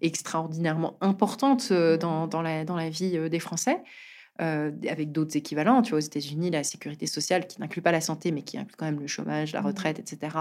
extraordinairement 0.01 0.97
importante 1.01 1.73
dans, 1.73 2.25
dans, 2.27 2.41
la, 2.41 2.63
dans 2.63 2.77
la 2.77 2.89
vie 2.89 3.29
des 3.29 3.39
Français. 3.39 3.83
Avec 4.39 5.11
d'autres 5.11 5.35
équivalents. 5.37 5.81
Tu 5.81 5.91
vois, 5.91 5.97
aux 5.97 6.01
États-Unis, 6.01 6.49
la 6.49 6.63
sécurité 6.63 7.05
sociale, 7.05 7.45
qui 7.47 7.59
n'inclut 7.59 7.81
pas 7.81 7.91
la 7.91 8.01
santé, 8.01 8.31
mais 8.31 8.41
qui 8.41 8.57
inclut 8.57 8.75
quand 8.77 8.85
même 8.85 8.99
le 8.99 9.07
chômage, 9.07 9.53
la 9.53 9.61
mmh 9.61 9.65
retraite, 9.65 9.99
etc., 9.99 10.37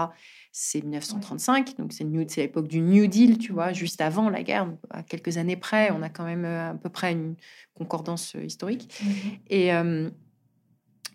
c'est 0.51 0.81
1935, 0.81 1.77
donc 1.77 1.93
c'est 1.93 2.03
l'époque 2.37 2.67
du 2.67 2.81
New 2.81 3.05
Deal, 3.05 3.37
tu 3.37 3.51
vois, 3.51 3.71
juste 3.71 4.01
avant 4.01 4.29
la 4.29 4.41
guerre, 4.41 4.67
à 4.89 5.03
quelques 5.03 5.37
années 5.37 5.55
près, 5.55 5.91
on 5.91 6.01
a 6.01 6.09
quand 6.09 6.23
même 6.23 6.43
euh, 6.43 6.71
à 6.71 6.73
peu 6.73 6.89
près 6.89 7.11
une 7.11 7.35
concordance 7.75 8.35
euh, 8.35 8.43
historique. 8.43 8.91
Mmh 9.03 9.09
et, 9.49 9.71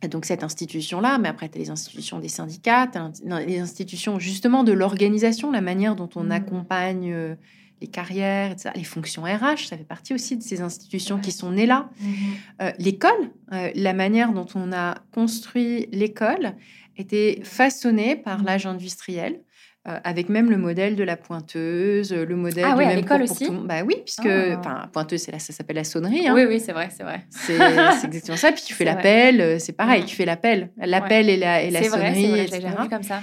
donc 0.09 0.25
cette 0.25 0.43
institution-là, 0.43 1.19
mais 1.19 1.29
après, 1.29 1.49
tu 1.49 1.57
as 1.57 1.61
les 1.61 1.71
institutions 1.71 2.19
des 2.19 2.29
syndicats, 2.29 2.91
les 3.47 3.59
institutions 3.59 4.19
justement 4.19 4.65
de 4.65 4.73
l'organisation, 4.73 5.51
la 5.51 5.61
manière 5.61 5.97
dont 5.97 6.11
on 6.15 6.25
mmh. 6.25 6.33
accompagne 6.33 7.13
euh, 7.13 7.35
les 7.85 7.91
carrières, 7.91 8.53
etc. 8.53 8.71
les 8.75 8.85
fonctions 8.85 9.25
RH, 9.25 9.69
ça 9.69 9.77
fait 9.77 9.85
partie 9.85 10.15
aussi 10.15 10.37
de 10.37 10.43
ces 10.43 10.63
institutions 10.63 11.19
qui 11.19 11.33
sont 11.33 11.53
nées 11.53 11.67
là. 11.67 11.91
Mmh 12.01 12.07
l'école, 12.79 13.31
la 13.51 13.93
manière 13.93 14.33
dont 14.33 14.47
on 14.55 14.73
a 14.73 14.95
construit 15.13 15.87
l'école, 15.93 16.55
était 16.97 17.41
façonné 17.43 18.17
par 18.17 18.41
mmh. 18.41 18.47
l'âge 18.47 18.67
industriel. 18.67 19.41
Euh, 19.87 19.99
avec 20.03 20.31
même 20.31 20.51
le 20.51 20.57
modèle 20.57 20.97
de 20.97 21.05
la 21.05 21.19
pointeuse, 21.19 22.11
le 22.11 22.37
modèle 22.37 22.65
ah 22.67 22.75
ouais, 22.75 22.87
à 22.87 22.95
l'école 22.95 23.21
aussi. 23.21 23.51
Bah 23.51 23.83
oui, 23.87 23.97
puisque 24.03 24.27
enfin 24.59 24.89
pointeuse, 24.91 25.21
c'est 25.21 25.31
là, 25.31 25.39
ça 25.39 25.53
s'appelle 25.53 25.77
la 25.77 25.85
sonnerie. 25.85 26.27
Hein. 26.27 26.33
Oui, 26.35 26.47
oui, 26.49 26.59
c'est 26.59 26.73
vrai, 26.73 26.89
c'est 26.91 27.03
vrai. 27.03 27.27
C'est 27.29 27.59
exactement 28.07 28.39
ça. 28.39 28.51
Puis 28.51 28.63
tu 28.65 28.73
fais 28.73 28.87
l'appel, 28.87 29.43
euh, 29.43 29.59
c'est 29.59 29.75
pareil, 29.75 30.05
mmh. 30.05 30.07
tu 30.07 30.17
fais 30.17 30.25
l'appel, 30.25 30.71
l'appel 30.79 31.29
et 31.29 31.37
la, 31.37 31.61
et 31.61 31.71
la 31.71 31.83
sonnerie, 31.83 32.31
vrai, 32.31 32.45
etc. 32.45 32.69
Vu 32.81 32.89
comme 32.89 33.03
ça. 33.03 33.21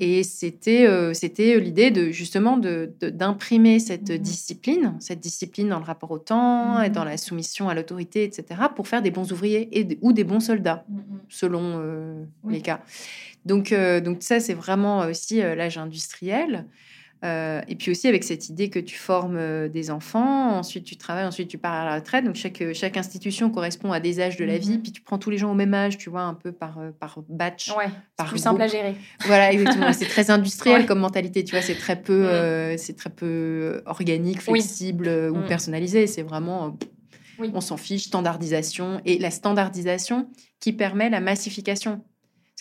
Et 0.00 0.22
c'était 0.22 0.86
euh, 0.86 1.14
c'était 1.14 1.58
l'idée 1.58 1.90
de 1.90 2.10
justement 2.10 2.58
de 2.58 2.92
d'imprimer 3.00 3.78
cette 3.78 4.10
mmh. 4.10 4.18
discipline, 4.18 4.96
cette 5.00 5.20
discipline 5.20 5.70
dans 5.70 5.78
le 5.78 5.86
rapport 5.86 6.10
au 6.10 6.18
temps 6.18 6.82
et 6.82 6.90
dans 6.90 7.04
la 7.04 7.16
soumission 7.16 7.70
à 7.70 7.74
l'autorité, 7.74 8.22
etc. 8.24 8.60
pour 8.76 8.86
faire 8.86 9.00
des 9.00 9.10
bons 9.10 9.32
ouvriers 9.32 9.66
et 9.72 9.98
ou 10.02 10.12
des 10.12 10.24
bons 10.24 10.40
soldats, 10.40 10.84
selon 11.30 11.82
les 12.46 12.60
cas. 12.60 12.80
Donc, 13.44 13.72
euh, 13.72 14.00
donc 14.00 14.18
ça, 14.22 14.40
c'est 14.40 14.54
vraiment 14.54 15.00
aussi 15.00 15.42
euh, 15.42 15.54
l'âge 15.54 15.78
industriel. 15.78 16.66
Euh, 17.24 17.60
et 17.68 17.76
puis 17.76 17.92
aussi 17.92 18.08
avec 18.08 18.24
cette 18.24 18.48
idée 18.48 18.68
que 18.68 18.80
tu 18.80 18.96
formes 18.96 19.68
des 19.68 19.92
enfants, 19.92 20.58
ensuite 20.58 20.82
tu 20.82 20.96
travailles, 20.96 21.24
ensuite 21.24 21.46
tu 21.46 21.56
pars 21.56 21.72
à 21.72 21.84
la 21.84 21.94
retraite. 21.94 22.24
Donc 22.24 22.34
chaque, 22.34 22.60
chaque 22.72 22.96
institution 22.96 23.48
correspond 23.48 23.92
à 23.92 24.00
des 24.00 24.20
âges 24.20 24.36
de 24.36 24.44
la 24.44 24.58
vie. 24.58 24.78
Mmh 24.78 24.82
puis 24.82 24.90
tu 24.90 25.02
prends 25.02 25.18
tous 25.18 25.30
les 25.30 25.38
gens 25.38 25.52
au 25.52 25.54
même 25.54 25.72
âge, 25.72 25.98
tu 25.98 26.10
vois, 26.10 26.22
un 26.22 26.34
peu 26.34 26.50
par, 26.50 26.80
par 26.98 27.20
batch. 27.28 27.70
Ouais, 27.78 27.90
par 28.16 28.26
plus 28.28 28.40
simple 28.40 28.60
à 28.60 28.66
gérer. 28.66 28.96
Voilà, 29.20 29.52
exactement. 29.52 29.92
c'est 29.92 30.06
très 30.06 30.30
industriel 30.32 30.84
comme 30.84 30.98
mentalité, 30.98 31.44
tu 31.44 31.52
vois. 31.52 31.62
C'est 31.62 31.76
très 31.76 32.02
peu, 32.02 32.24
mmh. 32.24 32.78
c'est 32.78 32.96
très 32.96 33.10
peu 33.10 33.84
organique, 33.86 34.40
flexible 34.40 35.06
ou 35.06 35.36
mmh. 35.36 35.46
personnalisé. 35.46 36.08
C'est 36.08 36.22
vraiment, 36.22 36.76
on 37.38 37.60
s'en 37.60 37.76
fiche, 37.76 38.06
standardisation. 38.06 39.00
Et 39.04 39.18
la 39.18 39.30
standardisation 39.30 40.28
qui 40.58 40.72
permet 40.72 41.08
la 41.08 41.20
massification 41.20 42.02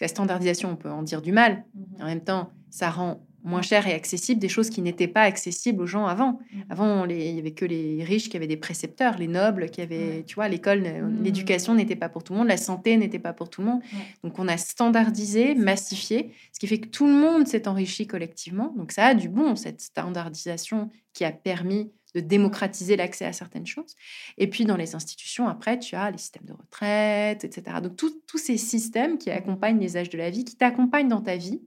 la 0.01 0.07
standardisation, 0.07 0.71
on 0.71 0.75
peut 0.75 0.89
en 0.89 1.03
dire 1.03 1.21
du 1.21 1.31
mal. 1.31 1.63
Mhm. 1.73 1.85
En 2.01 2.05
même 2.05 2.23
temps, 2.23 2.51
ça 2.69 2.89
rend 2.89 3.25
moins 3.43 3.63
cher 3.63 3.87
et 3.87 3.93
accessible 3.93 4.39
des 4.39 4.49
choses 4.49 4.69
qui 4.69 4.83
n'étaient 4.83 5.07
pas 5.07 5.21
accessibles 5.21 5.81
aux 5.81 5.87
gens 5.87 6.05
avant. 6.05 6.39
Mhm. 6.53 6.63
Avant, 6.69 7.05
il 7.05 7.33
n'y 7.33 7.39
avait 7.39 7.53
que 7.53 7.65
les 7.65 8.03
riches 8.03 8.29
qui 8.29 8.37
avaient 8.37 8.47
des 8.47 8.57
précepteurs, 8.57 9.17
les 9.17 9.27
nobles 9.27 9.69
qui 9.71 9.81
avaient, 9.81 10.23
tu 10.27 10.35
vois, 10.35 10.47
l'école, 10.47 10.81
mhm. 10.81 11.23
l'éducation 11.23 11.73
n'était 11.73 11.95
pas 11.95 12.09
pour 12.09 12.23
tout 12.23 12.33
le 12.33 12.39
monde, 12.39 12.47
la 12.47 12.57
santé 12.57 12.97
n'était 12.97 13.19
pas 13.19 13.33
pour 13.33 13.49
tout 13.49 13.61
le 13.61 13.67
monde. 13.67 13.81
Donc, 14.23 14.37
on 14.37 14.47
a 14.47 14.57
standardisé, 14.57 15.55
massifié, 15.55 16.33
ce 16.51 16.59
qui 16.59 16.67
fait 16.67 16.79
que 16.79 16.87
tout 16.87 17.07
le 17.07 17.13
monde 17.13 17.47
s'est 17.47 17.67
enrichi 17.67 18.05
collectivement. 18.05 18.73
Donc, 18.77 18.91
ça 18.91 19.05
a 19.05 19.13
du 19.15 19.29
bon, 19.29 19.55
cette 19.55 19.81
standardisation 19.81 20.89
qui 21.13 21.25
a 21.25 21.31
permis 21.31 21.91
de 22.15 22.19
démocratiser 22.19 22.95
l'accès 22.95 23.25
à 23.25 23.33
certaines 23.33 23.65
choses. 23.65 23.95
Et 24.37 24.47
puis 24.47 24.65
dans 24.65 24.77
les 24.77 24.95
institutions, 24.95 25.47
après, 25.47 25.79
tu 25.79 25.95
as 25.95 26.11
les 26.11 26.17
systèmes 26.17 26.45
de 26.45 26.53
retraite, 26.53 27.43
etc. 27.43 27.77
Donc 27.81 27.95
tous 27.95 28.37
ces 28.37 28.57
systèmes 28.57 29.17
qui 29.17 29.31
accompagnent 29.31 29.79
les 29.79 29.97
âges 29.97 30.09
de 30.09 30.17
la 30.17 30.29
vie, 30.29 30.43
qui 30.43 30.55
t'accompagnent 30.55 31.09
dans 31.09 31.21
ta 31.21 31.37
vie, 31.37 31.61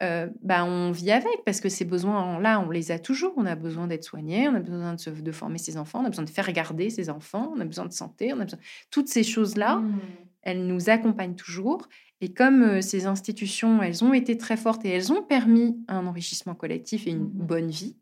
euh, 0.00 0.28
bah, 0.42 0.64
on 0.64 0.92
vit 0.92 1.10
avec 1.10 1.44
parce 1.44 1.60
que 1.60 1.68
ces 1.68 1.84
besoins-là, 1.84 2.60
on 2.60 2.70
les 2.70 2.92
a 2.92 2.98
toujours. 2.98 3.32
On 3.36 3.46
a 3.46 3.56
besoin 3.56 3.86
d'être 3.86 4.04
soigné, 4.04 4.48
on 4.48 4.54
a 4.54 4.60
besoin 4.60 4.94
de, 4.94 5.00
se, 5.00 5.10
de, 5.10 5.32
former 5.32 5.58
ses 5.58 5.76
enfants, 5.76 6.00
on 6.02 6.04
a 6.04 6.08
besoin 6.08 6.24
de 6.24 6.30
faire 6.30 6.50
garder 6.52 6.90
ses 6.90 7.10
enfants, 7.10 7.52
on 7.56 7.60
a 7.60 7.64
besoin 7.64 7.86
de 7.86 7.92
santé, 7.92 8.32
on 8.32 8.40
a 8.40 8.44
besoin... 8.44 8.60
Toutes 8.90 9.08
ces 9.08 9.24
choses-là, 9.24 9.76
mmh. 9.76 10.00
elles 10.42 10.66
nous 10.66 10.88
accompagnent 10.88 11.34
toujours. 11.34 11.88
Et 12.20 12.32
comme 12.32 12.62
euh, 12.62 12.80
ces 12.80 13.06
institutions, 13.06 13.82
elles 13.82 14.04
ont 14.04 14.12
été 14.12 14.36
très 14.36 14.56
fortes 14.56 14.84
et 14.84 14.90
elles 14.90 15.12
ont 15.12 15.22
permis 15.22 15.76
un 15.88 16.06
enrichissement 16.06 16.54
collectif 16.54 17.06
et 17.06 17.10
une 17.10 17.24
mmh. 17.24 17.32
bonne 17.32 17.70
vie, 17.70 17.96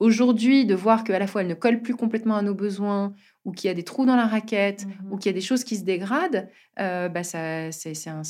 Aujourd'hui, 0.00 0.64
de 0.64 0.76
voir 0.76 1.02
qu'à 1.02 1.18
la 1.18 1.26
fois 1.26 1.40
elle 1.40 1.48
ne 1.48 1.54
colle 1.54 1.82
plus 1.82 1.96
complètement 1.96 2.36
à 2.36 2.42
nos 2.42 2.54
besoins, 2.54 3.14
ou 3.44 3.52
qu'il 3.52 3.68
y 3.68 3.70
a 3.70 3.74
des 3.74 3.82
trous 3.82 4.04
dans 4.06 4.14
la 4.14 4.26
raquette, 4.26 4.86
ou 5.10 5.16
mmh 5.16 5.18
qu'il 5.18 5.30
y 5.30 5.34
a 5.34 5.34
des 5.34 5.40
choses 5.40 5.64
qui 5.64 5.76
se 5.76 5.82
dégradent, 5.82 6.48
euh, 6.78 7.08
bah 7.08 7.24
ça, 7.24 7.72
c'est, 7.72 7.94
un, 8.08 8.22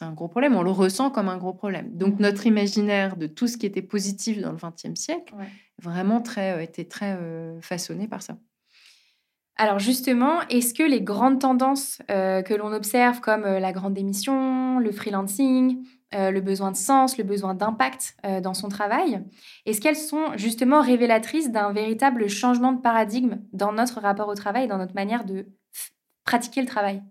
un, 0.00 0.12
gros 0.12 0.28
problème. 0.28 0.54
On 0.54 0.62
le 0.62 0.70
ressent 0.70 1.10
comme 1.10 1.28
un 1.28 1.36
gros 1.36 1.52
problème. 1.52 1.90
Donc 1.92 2.14
mmh 2.14 2.22
notre 2.22 2.46
imaginaire 2.46 3.16
de 3.16 3.26
tout 3.26 3.46
ce 3.46 3.56
qui 3.56 3.66
était 3.66 3.82
positif 3.82 4.40
dans 4.40 4.52
le 4.52 4.56
XXe 4.56 4.98
siècle, 4.98 5.34
vraiment 5.82 6.20
très, 6.22 6.52
euh, 6.52 6.62
était 6.62 6.84
très 6.84 7.16
euh, 7.18 7.60
façonné 7.60 8.06
par 8.06 8.22
ça. 8.22 8.38
Alors 9.56 9.78
justement, 9.78 10.40
est-ce 10.48 10.72
que 10.72 10.82
les 10.82 11.02
grandes 11.02 11.40
tendances 11.40 12.00
que 12.08 12.54
l'on 12.54 12.72
observe 12.72 13.20
comme 13.20 13.42
la 13.42 13.72
grande 13.72 13.92
démission, 13.92 14.78
le 14.78 14.90
freelancing, 14.92 15.84
euh, 16.14 16.30
le 16.30 16.40
besoin 16.40 16.70
de 16.70 16.76
sens, 16.76 17.16
le 17.18 17.24
besoin 17.24 17.54
d'impact 17.54 18.16
euh, 18.24 18.40
dans 18.40 18.54
son 18.54 18.68
travail 18.68 19.22
Est-ce 19.66 19.80
qu'elles 19.80 19.96
sont 19.96 20.36
justement 20.36 20.80
révélatrices 20.82 21.50
d'un 21.50 21.72
véritable 21.72 22.28
changement 22.28 22.72
de 22.72 22.80
paradigme 22.80 23.38
dans 23.52 23.72
notre 23.72 24.00
rapport 24.00 24.28
au 24.28 24.34
travail, 24.34 24.68
dans 24.68 24.78
notre 24.78 24.94
manière 24.94 25.24
de 25.24 25.46
pratiquer 26.24 26.60
le 26.60 26.66
travail? 26.66 27.02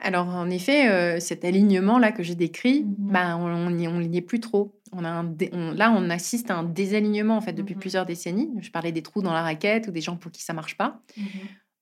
Alors, 0.00 0.26
en 0.28 0.50
effet, 0.50 0.88
euh, 0.88 1.20
cet 1.20 1.44
alignement-là 1.44 2.10
que 2.10 2.22
j'ai 2.24 2.34
décrit, 2.34 2.82
Mhm. 2.84 2.94
bah, 3.12 3.36
on 3.36 3.70
n'y 3.70 3.86
on 3.86 4.00
est 4.00 4.20
plus 4.20 4.40
trop. 4.40 4.80
On 4.92 5.04
a 5.04 5.08
un 5.08 5.24
dé- 5.24 5.50
on- 5.52 5.70
là, 5.72 5.92
on 5.96 6.10
assiste 6.10 6.50
à 6.50 6.56
un 6.56 6.64
désalignement 6.64 7.36
en 7.36 7.40
fait 7.40 7.52
depuis 7.52 7.74
Mhm. 7.74 7.80
plusieurs 7.80 8.04
décennies. 8.06 8.50
Je 8.60 8.70
parlais 8.70 8.90
des 8.92 9.02
trous 9.02 9.22
dans 9.22 9.32
la 9.32 9.42
raquette 9.42 9.86
ou 9.88 9.92
des 9.92 10.00
gens 10.00 10.16
pour 10.16 10.32
qui 10.32 10.42
ça 10.42 10.52
marche 10.52 10.76
pas. 10.76 11.00
Mhm. 11.16 11.24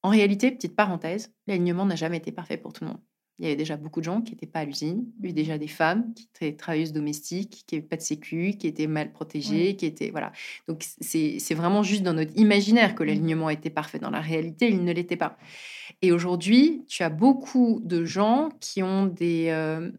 En 0.02 0.10
réalité, 0.10 0.50
petite 0.50 0.76
parenthèse, 0.76 1.32
l'alignement 1.46 1.86
n'a 1.86 1.96
jamais 1.96 2.18
été 2.18 2.32
parfait 2.32 2.56
pour 2.58 2.72
tout 2.72 2.84
le 2.84 2.90
monde. 2.90 3.00
Il 3.42 3.46
y 3.46 3.48
avait 3.48 3.56
déjà 3.56 3.76
beaucoup 3.76 3.98
de 3.98 4.04
gens 4.04 4.20
qui 4.22 4.34
n'étaient 4.34 4.46
pas 4.46 4.60
à 4.60 4.64
l'usine. 4.64 5.04
Il 5.18 5.24
y 5.24 5.26
avait 5.26 5.32
déjà 5.32 5.58
des 5.58 5.66
femmes 5.66 6.14
qui 6.14 6.28
étaient 6.32 6.56
travailleuses 6.56 6.92
domestiques, 6.92 7.64
qui 7.66 7.74
n'avaient 7.74 7.88
pas 7.88 7.96
de 7.96 8.02
sécu, 8.02 8.52
qui 8.56 8.68
étaient 8.68 8.86
mal 8.86 9.10
protégées, 9.10 9.74
qui 9.74 9.84
étaient... 9.84 10.10
Voilà. 10.10 10.30
Donc, 10.68 10.84
c'est 11.00 11.40
c'est 11.40 11.54
vraiment 11.54 11.82
juste 11.82 12.04
dans 12.04 12.12
notre 12.12 12.30
imaginaire 12.38 12.94
que 12.94 13.02
l'alignement 13.02 13.50
était 13.50 13.68
parfait. 13.68 13.98
Dans 13.98 14.10
la 14.10 14.20
réalité, 14.20 14.68
il 14.68 14.84
ne 14.84 14.92
l'était 14.92 15.16
pas. 15.16 15.36
Et 16.02 16.12
aujourd'hui, 16.12 16.84
tu 16.86 17.02
as 17.02 17.10
beaucoup 17.10 17.80
de 17.82 18.04
gens 18.04 18.50
qui 18.60 18.80
ont 18.84 19.06
des... 19.06 19.46
euh, 19.48 19.90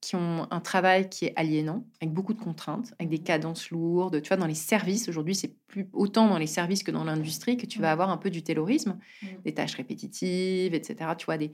qui 0.00 0.14
ont 0.14 0.46
un 0.52 0.60
travail 0.60 1.08
qui 1.08 1.24
est 1.26 1.32
aliénant, 1.34 1.84
avec 2.00 2.14
beaucoup 2.14 2.32
de 2.32 2.38
contraintes, 2.40 2.94
avec 3.00 3.08
des 3.10 3.18
cadences 3.18 3.70
lourdes. 3.70 4.22
Tu 4.22 4.28
vois, 4.28 4.36
dans 4.36 4.46
les 4.46 4.54
services, 4.54 5.08
aujourd'hui, 5.08 5.34
c'est 5.34 5.56
plus 5.66 5.88
autant 5.92 6.28
dans 6.28 6.38
les 6.38 6.46
services 6.46 6.84
que 6.84 6.92
dans 6.92 7.02
l'industrie 7.04 7.56
que 7.56 7.66
tu 7.66 7.80
vas 7.80 7.90
avoir 7.90 8.08
un 8.10 8.16
peu 8.16 8.30
du 8.30 8.42
taylorisme, 8.44 8.96
Mhm. 9.22 9.28
des 9.44 9.54
tâches 9.54 9.74
répétitives, 9.74 10.72
etc. 10.72 11.16
Tu 11.16 11.26
vois, 11.26 11.36
des, 11.36 11.50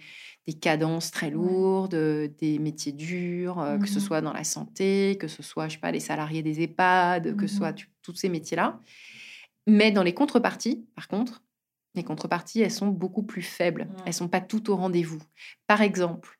des 0.46 0.52
cadences 0.52 1.10
très 1.10 1.30
lourdes, 1.30 1.94
des 2.38 2.58
métiers 2.58 2.92
durs, 2.92 3.58
euh, 3.60 3.78
que 3.78 3.88
ce 3.88 3.98
soit 4.00 4.20
dans 4.20 4.32
la 4.34 4.44
santé, 4.44 5.16
que 5.18 5.26
ce 5.28 5.42
soit, 5.42 5.68
je 5.68 5.74
sais 5.74 5.80
pas, 5.80 5.90
les 5.90 6.00
salariés 6.00 6.42
des 6.42 6.60
EHPAD, 6.60 7.36
que 7.36 7.46
ce 7.46 7.56
soit 7.56 7.72
tu- 7.72 7.88
tous 8.02 8.14
ces 8.14 8.28
métiers-là. 8.28 8.78
Mais 9.66 9.90
dans 9.90 10.02
les 10.02 10.12
contreparties, 10.14 10.84
par 10.94 11.08
contre, 11.08 11.42
les 11.94 12.02
contreparties, 12.04 12.60
elles 12.60 12.70
sont 12.70 12.88
beaucoup 12.88 13.22
plus 13.22 13.40
faibles. 13.42 13.88
Elles 14.04 14.12
sont 14.12 14.28
pas 14.28 14.40
toutes 14.42 14.68
au 14.68 14.76
rendez-vous. 14.76 15.22
Par 15.66 15.80
exemple, 15.80 16.38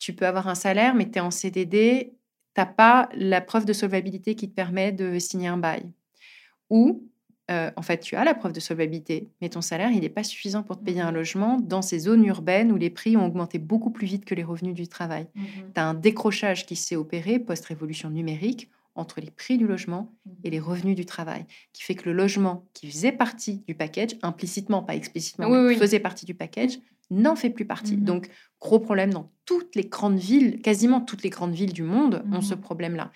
tu 0.00 0.14
peux 0.14 0.26
avoir 0.26 0.48
un 0.48 0.56
salaire, 0.56 0.94
mais 0.96 1.08
tu 1.08 1.18
es 1.18 1.20
en 1.20 1.30
CDD, 1.30 2.12
tu 2.54 2.60
n'as 2.60 2.66
pas 2.66 3.08
la 3.14 3.40
preuve 3.40 3.66
de 3.66 3.72
solvabilité 3.72 4.34
qui 4.34 4.48
te 4.48 4.54
permet 4.54 4.90
de 4.90 5.18
signer 5.20 5.46
un 5.46 5.58
bail. 5.58 5.84
Ou, 6.70 7.04
euh, 7.50 7.70
en 7.76 7.82
fait, 7.82 7.98
tu 8.00 8.16
as 8.16 8.24
la 8.24 8.34
preuve 8.34 8.52
de 8.52 8.60
solvabilité, 8.60 9.28
mais 9.40 9.50
ton 9.50 9.60
salaire, 9.60 9.90
il 9.92 10.00
n'est 10.00 10.08
pas 10.08 10.24
suffisant 10.24 10.62
pour 10.62 10.78
te 10.78 10.84
payer 10.84 11.00
un 11.02 11.12
logement 11.12 11.60
dans 11.60 11.82
ces 11.82 11.98
zones 11.98 12.24
urbaines 12.24 12.72
où 12.72 12.76
les 12.76 12.90
prix 12.90 13.16
ont 13.16 13.26
augmenté 13.26 13.58
beaucoup 13.58 13.90
plus 13.90 14.06
vite 14.06 14.24
que 14.24 14.34
les 14.34 14.42
revenus 14.44 14.74
du 14.74 14.88
travail. 14.88 15.26
Mhm. 15.34 15.44
Tu 15.74 15.80
as 15.80 15.86
un 15.86 15.94
décrochage 15.94 16.64
qui 16.64 16.76
s'est 16.76 16.96
opéré 16.96 17.38
post-révolution 17.38 18.08
numérique 18.08 18.70
entre 18.94 19.20
les 19.20 19.30
prix 19.30 19.58
du 19.58 19.66
logement 19.66 20.12
et 20.44 20.50
les 20.50 20.60
revenus 20.60 20.96
du 20.96 21.04
travail, 21.06 21.44
qui 21.72 21.82
fait 21.82 21.94
que 21.94 22.08
le 22.08 22.12
logement 22.14 22.64
qui 22.74 22.90
faisait 22.90 23.12
partie 23.12 23.62
du 23.68 23.74
package, 23.74 24.16
implicitement, 24.22 24.82
pas 24.82 24.94
explicitement, 24.96 25.46
Oui, 25.48 25.58
mais 25.58 25.68
oui. 25.68 25.76
faisait 25.76 26.00
partie 26.00 26.26
du 26.26 26.34
package, 26.34 26.78
n'en 27.10 27.36
fait 27.36 27.50
plus 27.50 27.64
partie. 27.64 27.96
Mhm. 27.96 28.04
Donc, 28.04 28.28
gros 28.60 28.78
problème 28.78 29.12
dans 29.12 29.30
toutes 29.46 29.74
les 29.74 29.84
grandes 29.84 30.18
villes, 30.18 30.60
quasiment 30.62 31.00
toutes 31.00 31.22
les 31.24 31.30
grandes 31.30 31.54
villes 31.54 31.72
du 31.72 31.82
monde 31.82 32.22
ont 32.32 32.40
ce 32.40 32.54
Mhm. 32.54 32.60
problème-là. 32.60 33.10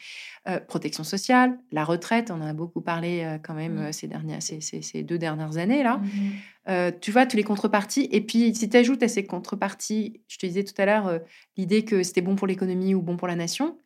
Euh, 0.49 0.59
protection 0.59 1.05
sociale, 1.05 1.59
la 1.71 1.85
retraite, 1.85 2.31
on 2.31 2.35
en 2.35 2.41
a 2.47 2.55
beaucoup 2.55 2.81
parlé 2.81 3.23
euh, 3.23 3.39
quand 3.39 3.55
même 3.55 3.79
euh, 3.79 3.93
ces, 3.93 4.09
dernières, 4.09 4.43
ces, 4.43 4.61
ces- 4.61 4.83
ces 4.83 5.03
deux 5.05 5.19
dernières 5.19 5.59
années 5.59 5.83
là. 5.85 5.99
Mhm. 5.99 6.09
Euh, 6.71 6.91
tu 6.99 7.11
vois, 7.13 7.27
tous 7.27 7.37
les 7.37 7.45
contreparties. 7.45 8.09
Et 8.11 8.23
puis, 8.23 8.55
si 8.55 8.69
tu 8.71 8.77
ajoutes 8.77 9.03
à 9.03 9.09
ces 9.09 9.25
contreparties, 9.25 10.23
je 10.29 10.39
te 10.39 10.47
disais 10.47 10.65
tout 10.65 10.73
à 10.79 10.87
l'heure, 10.87 11.21
l'idée 11.59 11.85
que 11.85 12.03
c'était 12.03 12.23
bon 12.23 12.37
pour 12.37 12.47
l'économie 12.47 12.95
ou 12.95 13.03
bon 13.03 13.17
pour 13.19 13.29
la 13.29 13.37
nation, 13.37 13.77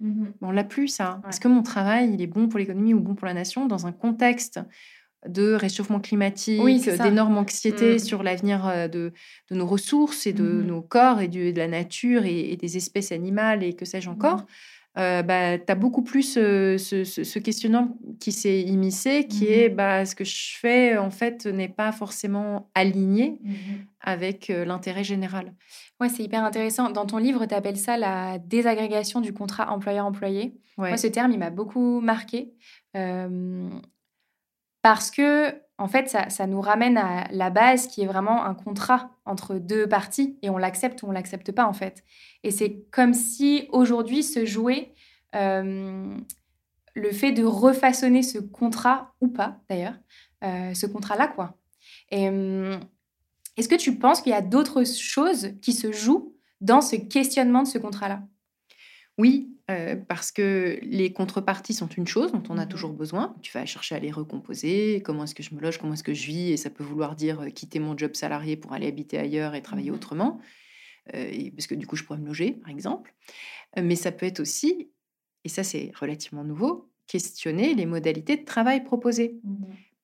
on 0.40 0.50
l'a 0.52 0.62
plus, 0.64 0.86
ça. 0.88 1.20
Ouais. 1.24 1.30
Est-ce 1.30 1.40
que 1.40 1.48
mon 1.48 1.62
travail, 1.62 2.12
il 2.14 2.22
est 2.22 2.28
bon 2.28 2.48
pour 2.48 2.60
l'économie 2.60 2.94
ou 2.94 3.00
bon 3.00 3.16
pour 3.16 3.26
la 3.26 3.34
nation 3.34 3.66
dans 3.66 3.86
un 3.88 3.92
contexte 3.92 4.60
de 5.26 5.52
réchauffement 5.54 5.98
climatique, 6.00 6.61
Oui, 6.62 6.78
c'est 6.81 6.96
ça. 6.96 7.02
d'énorme 7.04 7.37
anxiété 7.38 7.94
Mm. 7.96 7.98
sur 7.98 8.22
l'avenir 8.22 8.66
euh, 8.66 8.87
de, 8.88 9.12
de 9.50 9.57
nos 9.57 9.66
ressources 9.66 10.26
et 10.26 10.33
de 10.33 10.44
Mhm. 10.44 10.66
nos 10.66 10.81
corps 10.83 11.20
et 11.20 11.28
du- 11.28 11.52
de 11.52 11.59
la 11.59 11.66
nature 11.68 12.24
et, 12.24 12.52
et 12.52 12.57
des 12.57 12.76
espèces 12.76 13.11
animales 13.12 13.62
et 13.64 13.74
que 13.74 13.85
sais-je 13.85 14.09
encore 14.11 14.44
euh, 14.96 15.22
bah, 15.22 15.59
tu 15.59 15.70
as 15.70 15.76
beaucoup 15.76 16.02
plus 16.02 16.37
euh, 16.38 16.76
ce, 16.76 17.04
ce- 17.04 17.22
ce 17.22 17.38
questionnement 17.38 17.96
qui 18.18 18.33
s'est 18.33 18.62
immiscé, 18.62 19.26
qui 19.28 19.46
est 19.46 19.68
bah, 19.68 20.04
ce 20.04 20.16
que 20.16 20.24
je 20.24 20.57
fais, 20.59 20.96
en 20.96 21.11
fait, 21.11 21.46
n'est 21.46 21.68
pas 21.68 21.92
forcément 21.92 22.68
aligné 22.74 23.38
avec 24.00 24.50
euh, 24.50 24.64
l'intérêt 24.64 25.04
général. 25.04 25.52
Ouais, 26.00 26.09
c'est 26.09 26.24
hyper 26.24 26.42
intéressant. 26.42 26.90
Dans 26.90 27.07
ton 27.07 27.18
livre, 27.18 27.46
tu 27.46 27.54
appelles 27.54 27.76
ça 27.76 27.96
la 27.96 28.38
désagrégation 28.38 29.20
du 29.20 29.33
contrat 29.33 29.70
employeur-employé. 29.72 30.54
Ouais. 30.78 30.88
Moi, 30.88 30.96
ce 30.96 31.07
terme, 31.07 31.31
il 31.33 31.38
m'a 31.38 31.50
beaucoup 31.50 32.00
marqué. 32.00 32.52
euh, 32.96 33.68
parce 34.82 35.10
que, 35.10 35.54
en 35.78 35.88
fait, 35.88 36.08
ça, 36.08 36.46
nous 36.46 36.60
ramène 36.60 36.96
à 36.96 37.28
la 37.30 37.50
base 37.50 37.86
qui 37.86 38.02
est 38.02 38.06
vraiment 38.06 38.44
un 38.44 38.54
contrat 38.54 39.10
entre 39.24 39.54
deux 39.54 39.88
parties 39.88 40.38
et 40.42 40.50
on 40.50 40.58
l'accepte 40.58 41.02
ou 41.02 41.08
on 41.08 41.12
l'accepte 41.12 41.52
pas, 41.52 41.66
en 41.66 41.72
fait. 41.72 42.04
Et 42.42 42.50
c'est 42.50 42.84
comme 42.90 43.14
si 43.14 43.68
aujourd'hui 43.70 44.22
se 44.22 44.44
jouait 44.44 44.94
euh, 45.34 46.16
le 46.94 47.12
fait 47.12 47.32
de 47.32 47.44
refaçonner 47.44 48.22
ce 48.22 48.38
contrat, 48.38 49.14
ou 49.20 49.28
pas 49.28 49.60
d'ailleurs, 49.68 49.94
euh, 50.44 50.74
ce 50.74 50.86
contrat-là, 50.86 51.28
quoi. 51.28 51.56
Hum, 52.12 52.80
est-ce 53.56 53.68
que 53.68 53.74
tu 53.74 53.98
penses 53.98 54.20
qu'il 54.20 54.32
y 54.32 54.36
a 54.36 54.42
d'autres 54.42 54.84
choses 54.84 55.50
qui 55.60 55.72
se 55.72 55.92
jouent 55.92 56.34
dans 56.60 56.80
ce 56.80 56.96
questionnement 56.96 57.62
de 57.62 57.68
ce 57.68 57.78
contrat-là? 57.78 58.22
Oui, 59.18 59.50
euh, 59.70 59.96
parce 59.96 60.31
que 60.33 60.78
les 60.83 61.12
contreparties 61.12 61.74
sont 61.74 61.88
une 61.88 62.07
chose 62.07 62.33
dont 62.33 62.42
on 62.48 62.57
a 62.57 62.62
Mhm. 62.64 62.68
toujours 62.68 62.92
besoin. 62.92 63.35
Tu 63.42 63.52
vas 63.52 63.66
chercher 63.66 63.96
à 63.96 63.98
les 63.98 64.11
recomposer. 64.12 65.02
Comment 65.04 65.24
est-ce 65.24 65.35
que 65.35 65.42
je 65.42 65.54
me 65.54 65.61
loge? 65.61 65.78
Comment 65.78 65.94
est-ce 65.94 66.04
que 66.04 66.14
je 66.14 66.26
vis? 66.26 66.52
Et 66.52 66.57
ça 66.57 66.70
peut 66.70 66.85
vouloir 66.85 67.16
dire 67.16 67.40
euh, 67.40 67.50
quitter 67.50 67.81
mon 67.81 67.96
job 67.98 68.14
salarié 68.14 68.57
pour 68.57 68.72
aller 68.72 68.87
habiter 68.87 69.18
ailleurs 69.18 69.54
et 69.54 69.62
travailler 69.62 69.90
Mhm. 69.90 69.96
autrement. 69.96 70.40
Euh, 71.14 71.28
et- 71.33 71.50
parce 71.50 71.66
que 71.66 71.74
du 71.74 71.87
coup, 71.87 71.96
je 71.96 72.04
pourrais 72.04 72.18
me 72.18 72.26
loger, 72.26 72.52
par 72.52 72.70
exemple. 72.70 73.14
Mais 73.76 73.96
ça 73.96 74.12
peut 74.12 74.26
être 74.26 74.40
aussi, 74.40 74.90
et 75.44 75.48
ça 75.48 75.62
c'est 75.64 75.90
relativement 75.98 76.44
nouveau, 76.44 76.90
questionner 77.07 77.74
les 77.74 77.87
modalités 77.87 78.37
de 78.37 78.44
travail 78.44 78.85
proposées. 78.85 79.40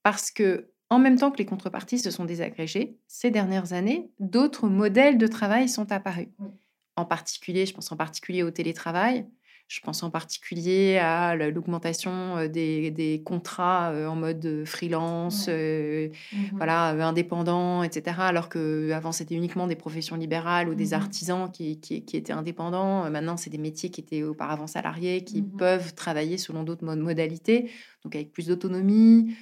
Parce 0.03 0.31
que 0.31 0.71
en 0.91 0.99
même 0.99 1.17
temps 1.19 1.31
que 1.31 1.39
les 1.39 1.47
contreparties 1.47 1.99
se 1.99 2.11
sont 2.11 2.25
désagrégées, 2.25 2.97
ces 3.09 3.31
dernières 3.31 3.73
années, 3.73 4.11
d'autres 4.21 4.69
modèles 4.69 5.19
de 5.19 5.27
travail 5.27 5.69
sont 5.69 5.91
apparus. 5.93 6.29
En 6.97 7.05
particulier, 7.05 7.67
je 7.67 7.75
pense 7.75 7.91
en 7.93 7.97
particulier 7.97 8.43
au 8.43 8.51
télétravail. 8.51 9.27
Je 9.67 9.81
pense 9.81 10.03
en 10.03 10.11
particulier 10.11 10.99
à 10.99 11.35
la- 11.35 11.49
l'augmentation 11.51 12.47
des, 12.49 12.91
des 12.91 13.23
contrats 13.25 13.93
en 14.09 14.15
mode 14.15 14.65
freelance, 14.67 15.47
Ouais. 15.47 15.55
euh, 15.55 16.09
voilà, 16.53 16.89
indépendants, 17.09 17.83
etc. 17.83 18.21
Alors 18.21 18.51
qu'avant, 18.51 19.11
c'était 19.11 19.35
uniquement 19.35 19.67
des 19.67 19.75
professions 19.75 20.17
libérales 20.17 20.69
ou 20.69 20.75
des 20.75 20.89
Mhm. 20.89 20.93
artisans 20.93 21.51
qui, 21.51 21.81
qui- 21.81 22.05
qui 22.05 22.17
étaient 22.19 22.35
indépendants. 22.35 23.11
Maintenant, 23.11 23.39
c'est 23.39 23.49
des 23.51 23.59
métiers 23.59 23.89
qui 23.91 24.03
étaient 24.03 24.23
auparavant 24.23 24.67
salariés, 24.67 25.25
qui 25.25 25.41
Mhm. 25.41 25.57
peuvent 25.57 25.95
travailler 25.95 26.37
selon 26.37 26.63
d'autres 26.63 26.85
mo- 26.85 26.95
modalités, 26.95 27.71
donc 28.05 28.15
avec 28.15 28.33
plus 28.33 28.49
d'autonomie, 28.49 29.35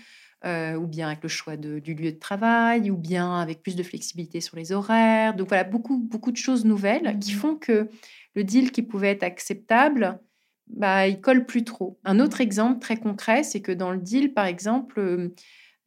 euh, 0.45 0.75
ou 0.77 0.87
bien 0.87 1.09
avec 1.09 1.23
le 1.23 1.29
choix 1.29 1.57
de- 1.57 1.79
du 1.79 1.95
lieu 1.95 2.13
de 2.13 2.19
travail, 2.19 2.91
ou 2.91 2.97
bien 2.97 3.35
avec 3.41 3.63
plus 3.63 3.77
de 3.77 3.83
flexibilité 3.83 4.41
sur 4.41 4.57
les 4.57 4.73
horaires. 4.73 5.35
Donc 5.35 5.49
voilà, 5.49 5.65
beaucoup, 5.65 5.99
beaucoup 5.99 6.33
de 6.33 6.37
choses 6.37 6.65
nouvelles 6.65 7.19
qui 7.21 7.33
Mhm. 7.33 7.39
font 7.39 7.57
que 7.57 7.89
le 8.35 8.45
deal 8.45 8.73
qui 8.73 8.83
pouvait 8.83 9.11
être 9.11 9.23
acceptable, 9.23 10.21
bah, 10.69 11.07
il 11.09 11.21
colle 11.21 11.47
plus 11.47 11.65
trop. 11.65 11.99
Un 12.05 12.19
autre 12.21 12.41
exemple 12.41 12.81
très 12.81 12.97
concret, 12.97 13.43
c'est 13.43 13.61
que 13.63 13.73
dans 13.73 13.91
le 13.93 13.99
deal, 13.99 14.33
par 14.35 14.47
exemple, 14.47 15.31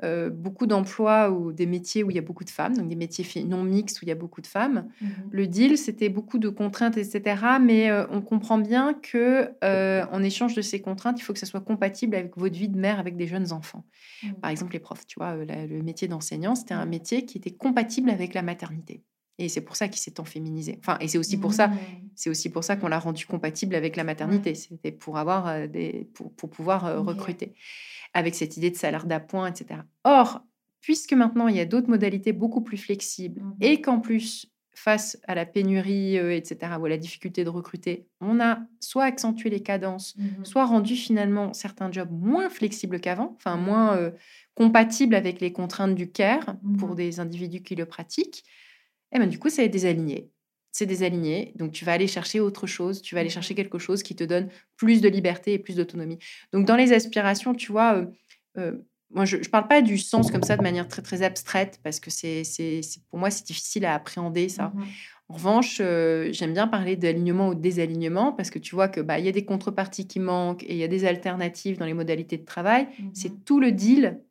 euh, 0.04 0.30
beaucoup 0.30 0.68
d'emplois 0.68 1.32
ou 1.32 1.54
des 1.54 1.66
métiers 1.66 2.04
où 2.04 2.10
il 2.10 2.16
y 2.16 2.20
a 2.20 2.22
beaucoup 2.22 2.44
de 2.44 2.50
femmes, 2.50 2.76
donc 2.76 2.90
des 2.90 2.96
métiers 2.98 3.26
non 3.46 3.64
mixtes 3.64 4.02
où 4.02 4.06
il 4.06 4.10
y 4.10 4.12
a 4.12 4.16
beaucoup 4.16 4.42
de 4.42 4.48
femmes, 4.48 4.90
le 5.32 5.48
deal, 5.48 5.78
c'était 5.78 6.10
beaucoup 6.10 6.38
de 6.38 6.50
contraintes, 6.50 6.98
etc. 6.98 7.60
Mais 7.62 7.90
euh, 7.90 8.06
on 8.12 8.22
comprend 8.22 8.58
bien 8.58 8.94
que 8.94 9.52
euh, 9.64 10.06
en 10.12 10.22
échange 10.22 10.54
de 10.54 10.62
ces 10.62 10.82
contraintes, 10.82 11.20
il 11.20 11.24
faut 11.24 11.34
que 11.34 11.40
ça 11.40 11.46
soit 11.46 11.62
compatible 11.62 12.16
avec 12.16 12.36
votre 12.38 12.56
vie 12.58 12.70
de 12.70 12.78
mère 12.78 13.00
avec 13.00 13.16
des 13.16 13.28
jeunes 13.28 13.52
enfants. 13.54 13.86
Par 14.42 14.52
exemple, 14.52 14.74
les 14.74 14.80
profs, 14.80 15.06
tu 15.08 15.20
vois, 15.20 15.36
la- 15.46 15.66
le 15.66 15.82
métier 15.82 16.08
d'enseignant, 16.08 16.56
c'était 16.56 16.74
un 16.74 16.86
métier 16.86 17.26
qui 17.26 17.38
était 17.38 17.52
compatible 17.52 18.10
avec 18.10 18.34
la 18.34 18.42
maternité. 18.42 19.04
Et 19.38 19.50
c'est 19.50 19.60
pour 19.62 19.76
ça 19.76 19.90
qu'il 19.90 20.00
s'est 20.00 20.12
tant 20.12 20.24
féminisé. 20.24 20.78
Enfin, 20.80 20.98
et 21.02 21.10
c'est 21.10 21.18
aussi 21.18 21.36
pour 21.42 21.54
ça, 21.54 21.68
c'est 22.16 22.30
aussi 22.30 22.50
pour 22.50 22.64
ça 22.64 22.78
qu'on 22.78 22.88
l'a 22.88 23.00
rendu 23.00 23.26
compatible 23.26 23.76
avec 23.76 23.98
la 23.98 24.06
maternité. 24.06 24.56
C'était 24.56 24.94
pour 24.94 25.18
avoir 25.18 25.68
des, 25.68 26.08
pour, 26.14 26.32
pour 26.34 26.50
pouvoir 26.50 26.86
recruter 27.06 27.54
avec 28.16 28.36
cette 28.36 28.58
idée 28.58 28.72
de 28.72 28.78
salaire 28.78 29.06
d'appoint, 29.06 29.48
etc. 29.52 29.82
Or, 30.06 30.42
puisque 30.82 31.14
maintenant 31.14 31.48
il 31.50 31.56
y 31.58 31.60
a 31.60 31.66
d'autres 31.66 31.90
modalités 31.90 32.34
beaucoup 32.34 32.62
plus 32.62 32.78
flexibles 32.78 33.42
Mhm. 33.44 33.56
et 33.62 33.82
qu'en 33.82 34.00
plus 34.00 34.48
face 34.78 35.18
à 35.28 35.36
la 35.36 35.46
pénurie, 35.46 36.18
euh, 36.20 36.36
etc., 36.36 36.74
ou 36.80 36.86
à 36.86 36.90
la 36.90 36.98
difficulté 36.98 37.44
de 37.46 37.50
recruter, 37.50 38.08
on 38.22 38.42
a 38.42 38.60
soit 38.82 39.06
accentué 39.06 39.50
les 39.50 39.62
cadences, 39.64 40.16
soit 40.44 40.66
rendu 40.66 40.96
finalement 40.98 41.54
certains 41.54 41.92
jobs 41.92 42.12
moins 42.12 42.50
flexibles 42.50 43.00
qu'avant, 43.00 43.36
enfin 43.38 43.56
moins 43.58 43.96
euh, 43.98 44.12
compatibles 44.56 45.16
avec 45.16 45.40
les 45.42 45.54
contraintes 45.54 45.96
du 45.96 46.12
care 46.12 46.58
pour 46.80 46.90
Mhm. 46.90 46.96
des 46.96 47.20
individus 47.22 47.64
qui 47.64 47.76
le 47.76 47.86
pratiquent, 47.86 48.44
et 49.14 49.20
ben 49.20 49.28
du 49.30 49.40
coup, 49.40 49.50
c'est 49.50 49.70
désaligné. 49.70 50.30
C'est 50.78 50.86
désaligné, 50.86 51.54
donc 51.56 51.72
tu 51.72 51.86
vas 51.86 51.94
aller 51.94 52.08
chercher 52.08 52.40
autre 52.42 52.68
chose, 52.68 53.02
tu 53.02 53.16
vas 53.16 53.22
aller 53.22 53.30
Mhm. 53.30 53.34
chercher 53.34 53.56
quelque 53.56 53.80
chose 53.80 54.04
qui 54.04 54.14
te 54.16 54.26
donne 54.26 54.50
plus 54.76 55.00
de 55.02 55.08
liberté 55.08 55.54
et 55.54 55.60
plus 55.60 55.76
d'autonomie. 55.78 56.20
Donc 56.52 56.66
dans 56.66 56.76
les 56.76 56.92
aspirations, 56.92 57.54
tu 57.56 57.72
vois, 57.72 57.96
euh, 57.96 58.06
euh, 58.58 58.74
moi 59.10 59.24
je 59.24 59.38
ne 59.38 59.44
parle 59.46 59.68
pas 59.70 59.82
du 59.82 59.98
sens 59.98 60.32
comme 60.32 60.44
ça 60.44 60.58
de 60.58 60.62
manière 60.64 60.88
très 60.90 61.02
très 61.02 61.22
abstraite 61.22 61.80
parce 61.84 62.00
que 62.02 62.10
c'est, 62.12 62.44
c'est, 62.44 62.82
c'est- 62.82 63.02
pour 63.10 63.20
moi 63.20 63.30
c'est 63.32 63.46
difficile 63.48 63.86
à 63.86 63.94
appréhender 63.96 64.50
ça. 64.50 64.74
Mhm. 64.76 64.84
En 65.30 65.34
revanche, 65.36 65.78
euh, 65.82 66.30
j'aime 66.34 66.54
bien 66.54 66.68
parler 66.68 66.96
d'alignement 66.98 67.48
ou 67.50 67.56
de 67.56 67.62
désalignement 67.62 68.34
parce 68.34 68.50
que 68.50 68.60
tu 68.60 68.76
vois 68.76 68.90
que 68.90 69.00
bah, 69.02 69.18
il 69.20 69.26
y 69.26 69.30
a 69.30 69.32
des 69.32 69.46
contreparties 69.46 70.08
qui 70.08 70.20
manquent 70.20 70.64
et 70.64 70.72
il 70.74 70.78
y 70.78 70.84
a 70.84 70.88
des 70.90 71.06
alternatives 71.06 71.78
dans 71.78 71.86
les 71.86 71.94
modalités 71.94 72.38
de 72.38 72.46
travail. 72.46 72.88
C'est 73.14 73.32
mmh 73.32 73.44
tout 73.46 73.60
le 73.62 73.72
deal 73.72 74.22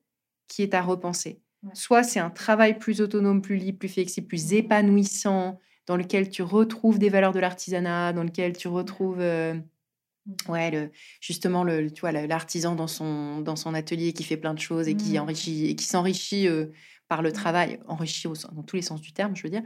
qui 0.49 0.63
est 0.63 0.75
à 0.75 0.83
repenser. 0.83 1.41
Soit 1.73 2.03
c'est 2.05 2.21
un 2.21 2.31
travail 2.31 2.79
plus 2.79 3.01
autonome, 3.01 3.43
plus 3.43 3.57
libre, 3.57 3.79
plus 3.79 3.89
flexible, 3.89 4.27
plus 4.29 4.53
mmh 4.53 4.57
épanouissant, 4.57 5.59
dans 5.87 5.97
lequel 5.97 6.31
tu 6.31 6.43
retrouves 6.43 6.99
des 6.99 7.09
valeurs 7.09 7.33
de 7.33 7.41
l'artisanat, 7.41 8.13
dans 8.13 8.25
lequel 8.25 8.57
tu 8.57 8.69
retrouves 8.69 9.21
euh, 9.21 9.55
mmh 9.55 10.51
ouais, 10.51 10.71
le, 10.71 10.91
justement 11.21 11.65
le, 11.65 11.91
tu 11.91 12.01
vois, 12.01 12.13
l'artisan 12.13 12.75
dans 12.75 12.87
son, 12.87 13.41
dans 13.41 13.57
son 13.57 13.75
atelier 13.75 14.13
qui 14.13 14.25
fait 14.25 14.37
plein 14.37 14.55
de 14.55 14.59
choses 14.59 14.89
et 14.89 14.97
qui 14.97 15.19
enrichit 15.19 15.67
et 15.67 15.77
qui 15.77 15.85
s'enrichit 15.85 16.49
euh, 16.49 16.67
par 17.09 17.21
le 17.23 17.33
travail, 17.33 17.81
enrichit 17.87 18.29
dans 18.29 18.63
tous 18.63 18.77
les 18.77 18.83
sens 18.83 19.01
du 19.01 19.13
terme, 19.13 19.37
je 19.37 19.43
veux 19.43 19.51
dire. 19.51 19.63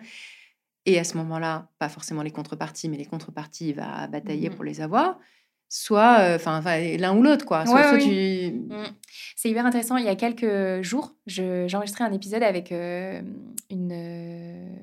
Et 0.87 0.99
à 0.99 1.05
ce 1.05 1.17
moment-là, 1.19 1.69
pas 1.79 1.89
forcément 1.89 2.23
les 2.23 2.31
contreparties, 2.31 2.89
mais 2.89 2.97
les 2.97 3.05
contreparties, 3.05 3.69
il 3.69 3.75
va 3.75 4.07
batailler 4.07 4.51
mmh 4.51 4.55
pour 4.55 4.65
les 4.65 4.81
avoir. 4.81 5.19
Soit, 5.71 6.21
euh, 6.21 6.97
l'un 6.97 7.15
ou 7.15 7.23
l'autre, 7.23 7.45
quoi. 7.45 7.67
Soit, 7.67 7.99
tu... 7.99 8.53
Mmh. 8.53 8.85
C'est 9.37 9.51
hyper 9.51 9.67
intéressant. 9.67 9.99
Il 9.99 10.05
y 10.07 10.09
a 10.09 10.17
quelques 10.17 10.83
jours, 10.83 11.15
j'ai 11.27 11.69
enregistré 11.75 12.05
un 12.05 12.13
épisode 12.13 12.43
avec 12.43 12.73
euh, 12.73 13.21
une 13.69 13.93
euh, 13.93 14.77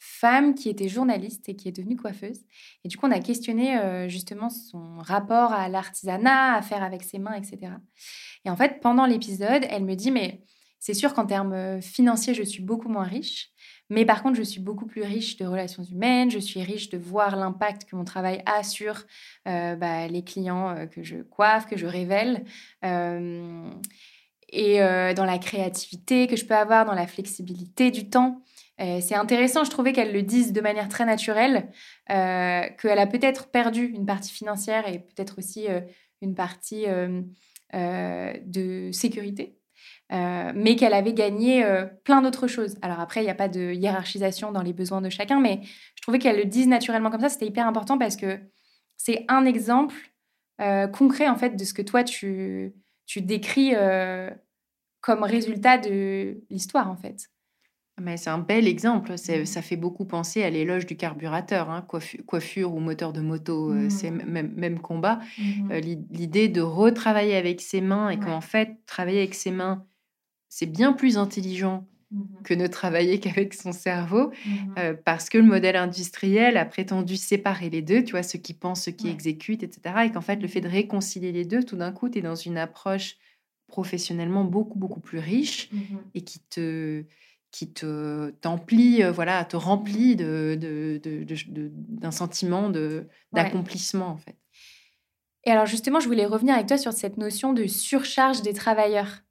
femme 0.00 0.54
qui 0.54 0.68
était 0.68 0.88
journaliste 0.88 1.48
et 1.48 1.54
qui 1.54 1.68
est 1.68 1.72
devenue 1.72 1.96
coiffeuse. 1.96 2.40
Et 2.84 2.88
du 2.88 2.96
coup, 2.96 3.06
on 3.06 3.12
a 3.12 3.20
questionné 3.20 4.08
justement 4.08 4.50
son 4.50 4.98
rapport 4.98 5.52
à 5.52 5.68
l'artisanat, 5.68 6.54
à 6.54 6.62
faire 6.62 6.82
avec 6.82 7.02
ses 7.04 7.18
mains, 7.18 7.34
etc. 7.34 7.72
Et 8.44 8.50
en 8.50 8.56
fait, 8.56 8.80
pendant 8.80 9.06
l'épisode, 9.06 9.64
elle 9.68 9.84
me 9.84 9.94
dit, 9.94 10.10
mais 10.10 10.42
c'est 10.78 10.94
sûr 10.94 11.12
qu'en 11.12 11.26
termes 11.26 11.82
financiers, 11.82 12.34
je 12.34 12.42
suis 12.42 12.62
beaucoup 12.62 12.88
moins 12.88 13.04
riche. 13.04 13.52
Mais 13.90 14.04
par 14.04 14.22
contre, 14.22 14.36
je 14.36 14.42
suis 14.42 14.60
beaucoup 14.60 14.86
plus 14.86 15.02
riche 15.02 15.36
de 15.36 15.44
relations 15.44 15.82
humaines, 15.82 16.30
je 16.30 16.38
suis 16.38 16.62
riche 16.62 16.88
de 16.90 16.96
voir 16.96 17.36
l'impact 17.36 17.84
que 17.84 17.96
mon 17.96 18.04
travail 18.04 18.40
a 18.46 18.62
sur 18.62 19.02
euh, 19.48 19.74
bah, 19.74 20.06
les 20.06 20.22
clients 20.22 20.70
euh, 20.70 20.86
que 20.86 21.02
je 21.02 21.16
coiffe, 21.16 21.66
que 21.66 21.76
je 21.76 21.86
révèle, 21.86 22.44
euh, 22.84 23.68
et 24.52 24.78
dans 25.14 25.24
la 25.24 25.38
créativité 25.38 26.26
que 26.26 26.34
je 26.34 26.44
peux 26.44 26.56
avoir, 26.56 26.84
dans 26.84 26.94
la 26.94 27.06
flexibilité 27.06 27.92
du 27.92 28.10
temps. 28.10 28.42
C'est 29.00 29.14
intéressant, 29.14 29.64
je 29.64 29.70
trouvais 29.70 29.92
qu'elle 29.92 30.12
le 30.12 30.22
dise 30.22 30.52
de 30.52 30.60
manière 30.60 30.88
très 30.88 31.04
naturelle, 31.04 31.70
qu'elle 32.08 32.98
a 32.98 33.06
peut-être 33.06 33.50
perdu 33.50 33.84
une 33.84 34.06
partie 34.06 34.32
financière 34.32 34.88
et 34.88 35.00
peut-être 35.00 35.38
aussi 35.38 35.66
une 36.22 36.34
partie 36.34 36.86
de 37.72 38.90
sécurité 38.92 39.60
euh, 40.12 40.52
mais 40.56 40.74
qu'elle 40.74 40.94
avait 40.94 41.12
gagné 41.12 41.64
euh, 41.64 41.86
plein 42.02 42.20
d'autres 42.20 42.48
choses. 42.48 42.76
Alors 42.82 42.98
après, 42.98 43.20
il 43.20 43.24
n'y 43.24 43.30
a 43.30 43.34
pas 43.34 43.48
de 43.48 43.72
hiérarchisation 43.72 44.50
dans 44.50 44.62
les 44.62 44.72
besoins 44.72 45.00
de 45.00 45.08
chacun, 45.08 45.38
mais 45.38 45.60
je 45.62 46.02
trouvais 46.02 46.18
qu'elle 46.18 46.36
le 46.36 46.46
dise 46.46 46.66
naturellement 46.66 47.10
comme 47.10 47.20
ça, 47.20 47.28
c'était 47.28 47.46
hyper 47.46 47.66
important 47.66 47.96
parce 47.96 48.16
que 48.16 48.40
c'est 48.96 49.24
un 49.28 49.44
exemple 49.44 49.94
euh, 50.60 50.88
concret 50.88 51.28
en 51.28 51.36
fait 51.36 51.50
de 51.50 51.64
ce 51.64 51.72
que 51.72 51.82
toi 51.82 52.02
tu, 52.02 52.74
tu 53.06 53.22
décris 53.22 53.72
comme 55.00 55.22
résultat 55.22 55.78
de 55.78 56.42
l'histoire 56.50 56.90
en 56.90 56.96
fait. 56.96 57.30
Mais 58.00 58.16
c'est 58.16 58.30
un 58.30 58.38
bel 58.38 58.66
exemple. 58.66 59.16
Ça 59.18 59.62
fait 59.62 59.76
beaucoup 59.76 60.04
penser 60.04 60.42
à 60.42 60.50
l'éloge 60.50 60.86
du 60.86 60.96
carburateur, 60.96 61.70
hein, 61.70 61.86
coiffure, 62.26 62.74
ou 62.74 62.80
moteur 62.80 63.12
de 63.12 63.20
moto, 63.20 63.72
c'est 63.88 64.10
mmh. 64.10 64.22
même, 64.26 64.52
même 64.56 64.80
combat. 64.80 65.20
Mmh 65.38 65.80
l'idée 66.10 66.48
de 66.48 66.60
retravailler 66.60 67.36
avec 67.36 67.60
ses 67.60 67.80
mains 67.80 68.10
et 68.10 68.18
qu'en 68.18 68.40
fait, 68.40 68.78
travailler 68.86 69.18
avec 69.18 69.34
ses 69.34 69.50
mains, 69.50 69.84
c'est 70.48 70.66
bien 70.66 70.92
plus 70.92 71.16
intelligent 71.16 71.86
mmh 72.10 72.22
que 72.42 72.54
ne 72.54 72.66
travailler 72.66 73.20
qu'avec 73.20 73.54
son 73.54 73.72
cerveau, 73.72 74.32
euh, 74.78 74.94
parce 75.04 75.28
que 75.28 75.38
le 75.38 75.44
modèle 75.44 75.76
industriel 75.76 76.56
a 76.56 76.64
prétendu 76.64 77.16
séparer 77.16 77.70
les 77.70 77.82
deux, 77.82 78.02
tu 78.02 78.12
vois, 78.12 78.22
ceux 78.22 78.38
qui 78.38 78.54
pensent, 78.54 78.84
ceux 78.84 78.92
qui 78.92 79.08
exécutent, 79.08 79.62
etc. 79.62 79.94
Et 80.06 80.10
qu'en 80.10 80.20
fait, 80.20 80.36
le 80.36 80.48
fait 80.48 80.60
de 80.60 80.68
réconcilier 80.68 81.32
les 81.32 81.44
deux, 81.44 81.62
tout 81.62 81.76
d'un 81.76 81.92
coup, 81.92 82.08
tu 82.08 82.18
es 82.18 82.22
dans 82.22 82.34
une 82.34 82.58
approche 82.58 83.16
professionnellement 83.70 84.44
beaucoup, 84.44 84.78
beaucoup 84.78 85.00
plus 85.00 85.18
riche 85.18 85.70
et 86.14 86.22
qui 86.22 86.40
te 86.40 87.04
qui 87.50 87.72
te 87.72 88.30
t'emplit, 88.40 89.02
euh, 89.02 89.10
voilà, 89.10 89.44
te 89.44 89.56
remplit 89.56 90.16
de, 90.16 91.00
d'un 91.64 92.10
sentiment 92.10 92.70
de, 92.70 93.06
d'accomplissement, 93.32 94.08
en 94.08 94.16
fait. 94.16 94.36
Et 95.44 95.50
alors 95.50 95.66
justement, 95.66 96.00
je 96.00 96.06
voulais 96.06 96.26
revenir 96.26 96.54
avec 96.54 96.66
toi 96.66 96.76
sur 96.76 96.92
cette 96.92 97.16
notion 97.16 97.52
de 97.52 97.66
surcharge 97.66 98.42
des 98.42 98.52
travailleurs 98.52 99.22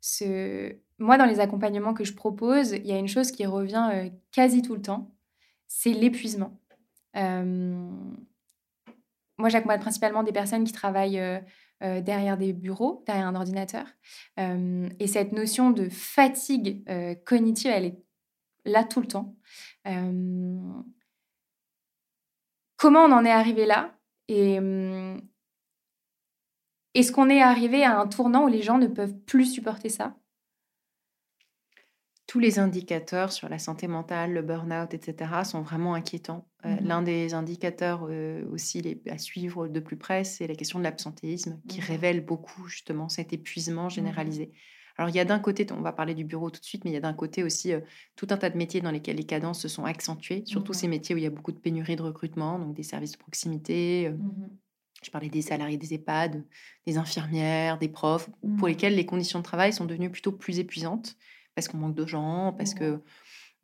ce... 0.00 0.76
Moi, 0.98 1.18
dans 1.18 1.24
les 1.24 1.40
accompagnements 1.40 1.94
que 1.94 2.04
je 2.04 2.14
propose, 2.14 2.72
il 2.72 2.86
y 2.86 2.92
a 2.92 2.98
une 2.98 3.08
chose 3.08 3.32
qui 3.32 3.46
revient 3.46 4.10
quasi 4.30 4.62
tout 4.62 4.74
le 4.74 4.82
temps, 4.82 5.12
c'est 5.66 5.92
l'épuisement. 5.92 6.60
Moi, 7.14 7.88
j'accompagne 9.48 9.80
principalement 9.80 10.22
des 10.22 10.32
personnes 10.32 10.64
qui 10.64 10.72
travaillent 10.72 11.20
derrière 11.80 12.36
des 12.38 12.52
bureaux, 12.52 13.02
derrière 13.06 13.26
un 13.26 13.34
ordinateur. 13.34 13.86
et 14.38 15.06
cette 15.06 15.32
notion 15.32 15.70
de 15.70 15.88
fatigue 15.88 16.84
cognitive, 17.24 17.70
elle 17.70 17.84
est 17.84 17.98
là 18.64 18.84
tout 18.84 19.00
le 19.00 19.06
temps. 19.06 19.36
comment 22.76 23.04
on 23.04 23.12
en 23.12 23.24
est 23.24 23.30
arrivé 23.30 23.66
là 23.66 23.98
et, 24.28 24.58
est-ce 26.94 27.10
qu'on 27.10 27.28
est 27.28 27.42
arrivé 27.42 27.82
à 27.84 27.98
un 27.98 28.06
tournant 28.06 28.44
où 28.44 28.48
les 28.48 28.62
gens 28.62 28.78
ne 28.78 28.86
peuvent 28.86 29.16
plus 29.26 29.46
supporter 29.46 29.88
ça? 29.88 30.16
Tous 32.26 32.38
les 32.38 32.58
indicateurs 32.58 33.32
sur 33.32 33.48
la 33.48 33.58
santé 33.58 33.86
mentale, 33.86 34.32
le 34.32 34.42
burn-out, 34.42 34.94
etc., 34.94 35.30
sont 35.44 35.62
vraiment 35.62 35.94
inquiétants. 35.94 36.48
Euh, 36.64 36.76
mmh 36.76 36.78
l'un 36.80 37.02
des 37.02 37.34
indicateurs 37.34 38.06
euh, 38.08 38.44
aussi 38.50 39.00
à 39.10 39.18
suivre 39.18 39.68
de 39.68 39.80
plus 39.80 39.96
près, 39.96 40.24
c'est 40.24 40.46
la 40.46 40.54
question 40.54 40.78
de 40.78 40.84
l'absentéisme, 40.84 41.60
qui 41.68 41.80
mmh 41.80 41.84
révèle 41.84 42.24
beaucoup 42.24 42.66
justement 42.66 43.08
cet 43.08 43.32
épuisement 43.32 43.86
mmh 43.86 43.90
généralisé. 43.90 44.52
Alors 44.96 45.10
il 45.10 45.16
y 45.16 45.20
a 45.20 45.24
d'un 45.24 45.40
côté, 45.40 45.66
on 45.72 45.82
va 45.82 45.92
parler 45.92 46.14
du 46.14 46.24
bureau 46.24 46.50
tout 46.50 46.60
de 46.60 46.64
suite, 46.64 46.84
mais 46.84 46.90
il 46.90 46.94
y 46.94 46.96
a 46.96 47.00
d'un 47.00 47.14
côté 47.14 47.42
aussi 47.42 47.72
euh, 47.72 47.80
tout 48.16 48.28
un 48.30 48.36
tas 48.36 48.48
de 48.48 48.56
métiers 48.56 48.80
dans 48.80 48.92
lesquels 48.92 49.16
les 49.16 49.24
cadences 49.24 49.60
se 49.60 49.68
sont 49.68 49.84
accentuées, 49.84 50.44
surtout 50.46 50.72
ces 50.72 50.88
métiers 50.88 51.14
où 51.14 51.18
il 51.18 51.24
y 51.24 51.26
a 51.26 51.30
beaucoup 51.30 51.52
de 51.52 51.58
pénurie 51.58 51.96
de 51.96 52.02
recrutement, 52.02 52.58
donc 52.58 52.74
des 52.74 52.84
services 52.84 53.12
de 53.12 53.18
proximité, 53.18 54.12
je 55.02 55.10
parlais 55.10 55.28
des 55.28 55.42
salariés 55.42 55.76
des 55.76 55.92
EHPAD, 55.94 56.44
des 56.86 56.96
infirmières, 56.96 57.78
des 57.78 57.88
profs, 57.88 58.30
pour 58.58 58.68
lesquels 58.68 58.94
les 58.94 59.04
conditions 59.04 59.40
de 59.40 59.44
travail 59.44 59.72
sont 59.72 59.84
devenues 59.84 60.10
plutôt 60.10 60.32
plus 60.32 60.58
épuisantes 60.58 61.16
parce 61.54 61.68
qu'on 61.68 61.78
manque 61.78 61.94
de 61.94 62.06
gens, 62.06 62.54
parce 62.56 62.74
que 62.74 63.00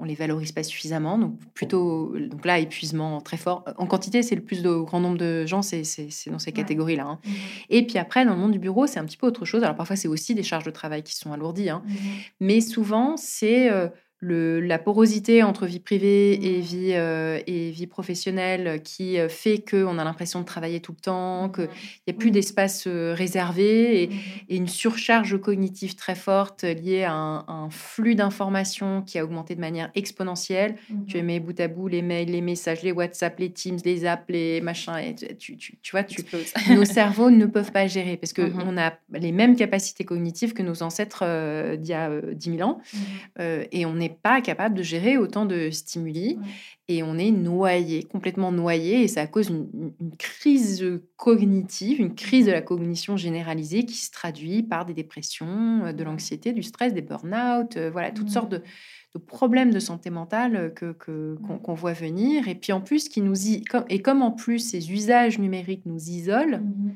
on 0.00 0.04
les 0.04 0.14
valorise 0.14 0.52
pas 0.52 0.62
suffisamment. 0.62 1.18
Donc 1.18 1.38
plutôt, 1.52 2.16
donc 2.18 2.44
là, 2.46 2.58
épuisement 2.58 3.20
très 3.20 3.36
fort. 3.36 3.64
En 3.76 3.86
quantité, 3.86 4.22
c'est 4.22 4.34
le 4.34 4.42
plus 4.42 4.62
de 4.62 4.74
grand 4.74 4.98
nombre 4.98 5.18
de 5.18 5.44
gens, 5.46 5.62
c'est 5.62 5.82
dans 6.28 6.38
ces 6.38 6.52
catégories-là. 6.52 7.04
Hein. 7.04 7.20
Mmh 7.22 7.30
Et 7.68 7.86
puis 7.86 7.98
après, 7.98 8.24
dans 8.24 8.32
le 8.32 8.40
monde 8.40 8.52
du 8.52 8.58
bureau, 8.58 8.86
c'est 8.86 8.98
un 8.98 9.04
petit 9.04 9.18
peu 9.18 9.26
autre 9.26 9.44
chose. 9.44 9.62
Alors 9.62 9.76
parfois, 9.76 9.96
c'est 9.96 10.08
aussi 10.08 10.34
des 10.34 10.42
charges 10.42 10.64
de 10.64 10.70
travail 10.70 11.02
qui 11.02 11.14
sont 11.14 11.32
alourdies, 11.32 11.70
hein. 11.70 11.82
mmh 11.86 11.92
mais 12.40 12.60
souvent, 12.62 13.16
c'est 13.18 13.70
euh, 13.70 13.88
la 14.22 14.78
porosité 14.78 15.42
entre 15.42 15.66
vie 15.66 15.80
privée 15.80 16.34
et 16.34 16.58
mmh. 16.58 16.60
vie, 16.60 16.92
euh, 16.92 17.40
et 17.46 17.70
vie 17.70 17.86
professionnelle 17.86 18.82
qui 18.82 19.18
euh, 19.18 19.28
fait 19.28 19.58
qu'on 19.58 19.98
a 19.98 20.04
l'impression 20.04 20.40
de 20.40 20.44
travailler 20.44 20.80
tout 20.80 20.92
le 20.92 21.00
temps, 21.00 21.48
mmh. 21.48 21.52
qu'il 21.52 21.68
n'y 22.06 22.10
a 22.10 22.12
plus 22.12 22.30
d'espace 22.30 22.84
euh, 22.86 23.14
réservé 23.16 24.08
mmh. 24.08 24.12
et, 24.50 24.56
une 24.56 24.68
surcharge 24.68 25.40
cognitive 25.40 25.94
très 25.94 26.14
forte 26.14 26.64
liée 26.64 27.04
à 27.04 27.12
un, 27.12 27.70
flux 27.70 28.14
d'informations 28.14 29.02
qui 29.02 29.18
a 29.18 29.24
augmenté 29.24 29.54
de 29.54 29.60
manière 29.60 29.90
exponentielle. 29.94 30.76
Tu 31.06 31.22
mets 31.22 31.40
bout 31.40 31.58
à 31.60 31.68
bout 31.68 31.88
les 31.88 32.02
mails, 32.02 32.30
les 32.30 32.40
messages, 32.40 32.82
les 32.82 32.92
WhatsApp, 32.92 33.38
les 33.38 33.50
Teams, 33.50 33.78
les 33.84 34.04
apps, 34.04 34.24
les 34.28 34.60
machins. 34.60 34.96
Et 34.96 35.14
tu, 35.14 35.56
tu, 35.56 35.78
tu 35.80 35.90
vois, 35.92 36.02
tu, 36.02 36.22
nos 36.70 36.84
cerveaux 36.84 37.30
ne 37.30 37.46
peuvent 37.46 37.72
pas 37.72 37.86
gérer 37.86 38.16
parce 38.16 38.32
qu'on 38.32 38.76
a 38.76 38.92
les 39.12 39.32
mêmes 39.32 39.56
capacités 39.56 40.04
cognitives 40.04 40.52
que 40.52 40.62
nos 40.62 40.82
ancêtres 40.82 41.24
d'il 41.76 41.90
y 41.90 41.94
a 41.94 42.10
10 42.20 42.56
000 42.56 42.68
ans 42.68 42.80
et 43.38 43.86
on 43.86 44.00
pas 44.10 44.40
capable 44.40 44.74
de 44.74 44.82
gérer 44.82 45.16
autant 45.16 45.46
de 45.46 45.70
stimuli 45.70 46.38
et 46.88 47.02
on 47.02 47.16
est 47.18 47.30
noyé, 47.30 48.02
complètement 48.02 48.52
noyé 48.52 49.02
et 49.02 49.08
ça 49.08 49.26
cause 49.26 49.48
une, 49.48 49.92
crise 50.18 50.84
cognitive, 51.16 52.00
une 52.00 52.14
crise 52.14 52.46
de 52.46 52.52
la 52.52 52.62
cognition 52.62 53.16
généralisée 53.16 53.84
qui 53.84 53.96
se 53.96 54.10
traduit 54.10 54.62
par 54.62 54.84
des 54.84 54.94
dépressions, 54.94 55.84
euh, 55.84 55.92
de 55.92 56.04
l'anxiété, 56.04 56.52
du 56.52 56.62
stress, 56.62 56.92
des 56.92 57.02
burn-out, 57.02 57.76
euh, 57.76 57.90
voilà, 57.90 58.10
toutes 58.10 58.30
sortes 58.30 58.50
de, 58.50 58.62
problèmes 59.26 59.72
de 59.72 59.80
santé 59.80 60.10
mentale 60.10 60.72
que, 60.74 60.92
qu'on, 60.92 61.74
voit 61.74 61.92
venir. 61.92 62.48
Et 62.48 62.54
puis 62.54 62.72
en 62.72 62.80
plus, 62.80 63.08
qui 63.08 63.20
nous 63.20 63.48
y, 63.48 63.64
et 63.88 64.02
comme 64.02 64.22
en 64.22 64.30
plus 64.30 64.60
ces 64.60 64.92
usages 64.92 65.38
numériques 65.38 65.86
nous 65.86 66.00
isolent, 66.08 66.60
mmh 66.60 66.94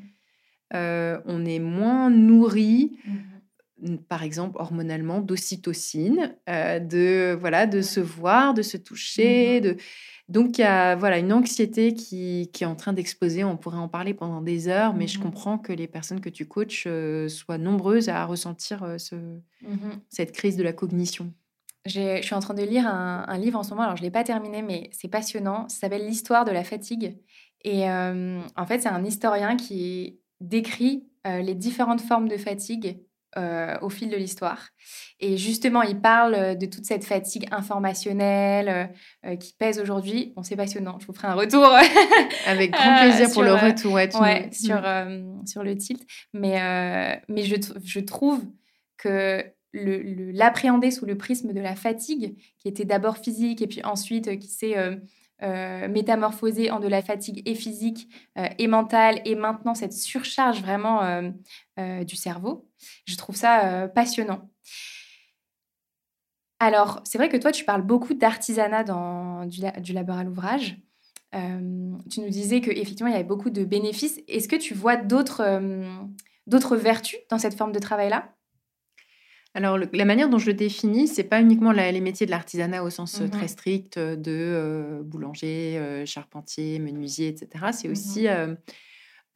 euh, 0.73 1.19
on 1.25 1.45
est 1.45 1.59
moins 1.59 2.09
nourri. 2.09 2.97
Mmh 3.05 3.34
par 4.07 4.23
exemple 4.23 4.55
hormonalement 4.59 5.19
d'ocytocine, 5.19 6.35
euh, 6.49 6.79
de 6.79 7.37
voilà 7.39 7.67
de 7.67 7.81
se 7.81 7.99
voir, 7.99 8.53
de 8.53 8.61
se 8.61 8.77
toucher, 8.77 9.59
mmh 9.59 9.63
de 9.63 9.77
donc 10.27 10.57
il 10.57 10.61
y 10.61 10.63
a 10.63 10.95
voilà 10.95 11.19
une 11.19 11.31
anxiété 11.31 11.93
qui, 11.93 12.49
qui 12.51 12.63
est 12.63 12.67
en 12.67 12.75
train 12.75 12.93
d'exploser. 12.93 13.43
On 13.43 13.57
pourrait 13.57 13.77
en 13.77 13.87
parler 13.87 14.15
pendant 14.15 14.41
des 14.41 14.67
heures, 14.67 14.95
mais 14.95 15.05
je 15.05 15.19
mmh 15.19 15.21
comprends 15.21 15.57
que 15.59 15.71
les 15.71 15.87
personnes 15.87 16.19
que 16.19 16.29
tu 16.29 16.47
coaches 16.47 16.85
euh, 16.87 17.27
soient 17.29 17.59
nombreuses 17.59 18.09
à 18.09 18.25
ressentir 18.25 18.83
euh, 18.83 18.97
ce, 18.97 19.15
mmh 19.15 19.91
cette 20.09 20.31
crise 20.31 20.57
de 20.57 20.63
la 20.63 20.73
cognition. 20.73 21.31
je 21.85 22.21
suis 22.23 22.33
en 22.33 22.39
train 22.39 22.55
de 22.55 22.63
lire 22.63 22.87
un, 22.87 23.37
livre 23.37 23.59
en 23.59 23.63
ce 23.63 23.71
moment, 23.71 23.83
alors 23.83 23.97
je 23.97 24.01
ne 24.01 24.07
l'ai 24.07 24.11
pas 24.11 24.23
terminé, 24.23 24.63
mais 24.63 24.89
c'est 24.93 25.09
passionnant. 25.09 25.69
Ça 25.69 25.81
s'appelle 25.81 26.07
L'histoire 26.07 26.45
de 26.45 26.51
la 26.51 26.63
fatigue. 26.63 27.17
Et 27.63 27.89
en 27.89 28.65
fait, 28.67 28.79
c'est 28.79 28.89
un 28.89 29.03
historien 29.03 29.57
qui 29.57 30.19
décrit 30.39 31.07
les 31.25 31.55
différentes 31.55 32.01
formes 32.01 32.27
de 32.27 32.37
fatigue 32.37 33.04
euh, 33.37 33.77
au 33.81 33.89
fil 33.89 34.09
de 34.09 34.15
l'histoire. 34.15 34.69
Et 35.19 35.37
justement, 35.37 35.81
il 35.81 35.99
parle 35.99 36.57
de 36.57 36.65
toute 36.65 36.85
cette 36.85 37.05
fatigue 37.05 37.47
informationnelle 37.51 38.91
qui 39.39 39.53
pèse 39.57 39.79
aujourd'hui. 39.79 40.33
Bon, 40.35 40.43
c'est 40.43 40.57
passionnant. 40.57 40.99
Je 40.99 41.07
vous 41.07 41.13
ferai 41.13 41.29
un 41.29 41.35
retour. 41.35 41.65
Avec 42.45 42.71
grand 42.73 42.99
plaisir 42.99 43.31
pour 43.31 43.43
le 43.43 43.53
retour. 43.53 43.93
Ouais, 43.93 44.49
sur, 44.51 44.81
mm. 44.81 45.47
sur 45.47 45.63
le 45.63 45.77
tilt. 45.77 46.05
Mais, 46.33 47.21
mais 47.29 47.43
je, 47.43 47.55
je 47.83 47.99
trouve 48.01 48.43
que 48.97 49.43
l'appréhender 49.75 50.91
sous 50.91 51.05
le 51.05 51.17
prisme 51.17 51.53
de 51.53 51.59
la 51.59 51.75
fatigue, 51.75 52.37
qui 52.59 52.67
était 52.67 52.85
d'abord 52.85 53.17
physique 53.17 53.61
et 53.61 53.67
puis 53.67 53.83
ensuite 53.83 54.27
euh, 54.27 54.35
qui 54.35 54.47
s'est 54.47 54.75
euh, 55.41 55.65
euh, 55.65 55.87
métamorphosé 55.87 56.71
en 56.71 56.79
de 56.79 56.87
la 56.87 57.01
fatigue 57.01 57.41
et 57.45 57.55
physique 57.55 58.09
et 58.35 58.67
mentale, 58.67 59.21
et 59.25 59.35
maintenant 59.35 59.73
cette 59.73 59.93
surcharge 59.93 60.61
vraiment 60.61 61.21
du 61.77 62.15
cerveau. 62.15 62.69
Je 63.05 63.15
trouve 63.15 63.35
ça 63.35 63.87
passionnant. 63.93 64.49
Alors, 66.59 67.01
c'est 67.03 67.17
vrai 67.17 67.29
que 67.29 67.37
toi, 67.37 67.51
tu 67.51 67.65
parles 67.65 67.81
beaucoup 67.81 68.13
d'artisanat 68.13 68.83
dans 68.83 69.45
du, 69.45 69.59
du 69.81 69.93
labeur 69.93 70.17
à 70.17 70.23
l'ouvrage. 70.23 70.77
tu 71.31 72.21
nous 72.21 72.29
disais 72.29 72.61
qu'effectivement, 72.61 73.09
il 73.09 73.13
y 73.13 73.15
avait 73.15 73.23
beaucoup 73.23 73.49
de 73.49 73.65
bénéfices. 73.65 74.19
Est-ce 74.27 74.47
que 74.47 74.55
tu 74.55 74.73
vois 74.73 74.95
d'autres 74.95 76.75
vertus 76.75 77.19
dans 77.29 77.37
cette 77.37 77.55
forme 77.55 77.71
de 77.71 77.79
travail-là? 77.79 78.33
Alors, 79.55 79.77
la 79.77 80.03
manière 80.03 80.27
dont 80.27 80.37
je 80.37 80.47
le 80.47 80.53
définis, 80.53 81.07
c'est 81.07 81.23
pas 81.23 81.39
uniquement 81.39 81.71
les 81.71 82.01
métiers 82.01 82.25
de 82.25 82.31
l'artisanat 82.31 82.83
au 82.83 82.89
sens 82.89 83.21
euh, 83.21 83.29
très 83.29 83.45
mmh 83.45 83.47
strict 83.47 83.97
euh, 83.97 84.17
de 84.17 84.33
euh, 84.33 85.01
boulanger, 85.01 86.03
charpentier, 86.05 86.77
menuisier, 86.79 87.29
etc. 87.29 87.67
C'est 87.71 87.87
mmh 87.87 87.91
aussi 87.91 88.27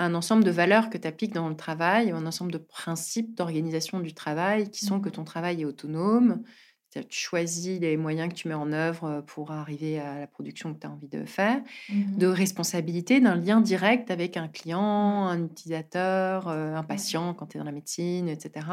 un 0.01 0.13
ensemble 0.13 0.43
de 0.43 0.51
valeurs 0.51 0.89
que 0.89 0.97
tu 0.97 1.07
appliques 1.07 1.33
dans 1.33 1.47
le 1.47 1.55
travail, 1.55 2.11
un 2.11 2.25
ensemble 2.25 2.51
de 2.51 2.57
principes 2.57 3.33
d'organisation 3.35 4.01
du 4.01 4.13
travail 4.13 4.69
qui 4.69 4.85
sont 4.85 4.99
que 4.99 5.07
mmh 5.07 5.13
ton 5.13 5.23
travail 5.23 5.61
est 5.61 5.65
autonome, 5.65 6.43
tu 6.91 7.01
choisis 7.11 7.79
les 7.79 7.95
moyens 7.95 8.27
que 8.27 8.33
tu 8.33 8.49
mets 8.49 8.55
en 8.55 8.73
œuvre 8.73 9.23
pour 9.25 9.51
arriver 9.51 9.99
à 9.99 10.19
la 10.19 10.27
production 10.27 10.73
que 10.73 10.79
tu 10.79 10.87
as 10.87 10.91
envie 10.91 11.07
de 11.07 11.23
faire, 11.23 11.61
de 11.89 12.27
responsabilité, 12.27 13.21
d'un 13.21 13.35
lien 13.35 13.61
direct 13.61 14.11
avec 14.11 14.35
un 14.35 14.49
client, 14.49 15.27
un 15.27 15.45
utilisateur, 15.45 16.49
un 16.49 16.83
patient 16.83 17.33
quand 17.33 17.45
tu 17.45 17.57
es 17.57 17.59
dans 17.59 17.65
la 17.65 17.71
médecine, 17.71 18.27
etc 18.27 18.65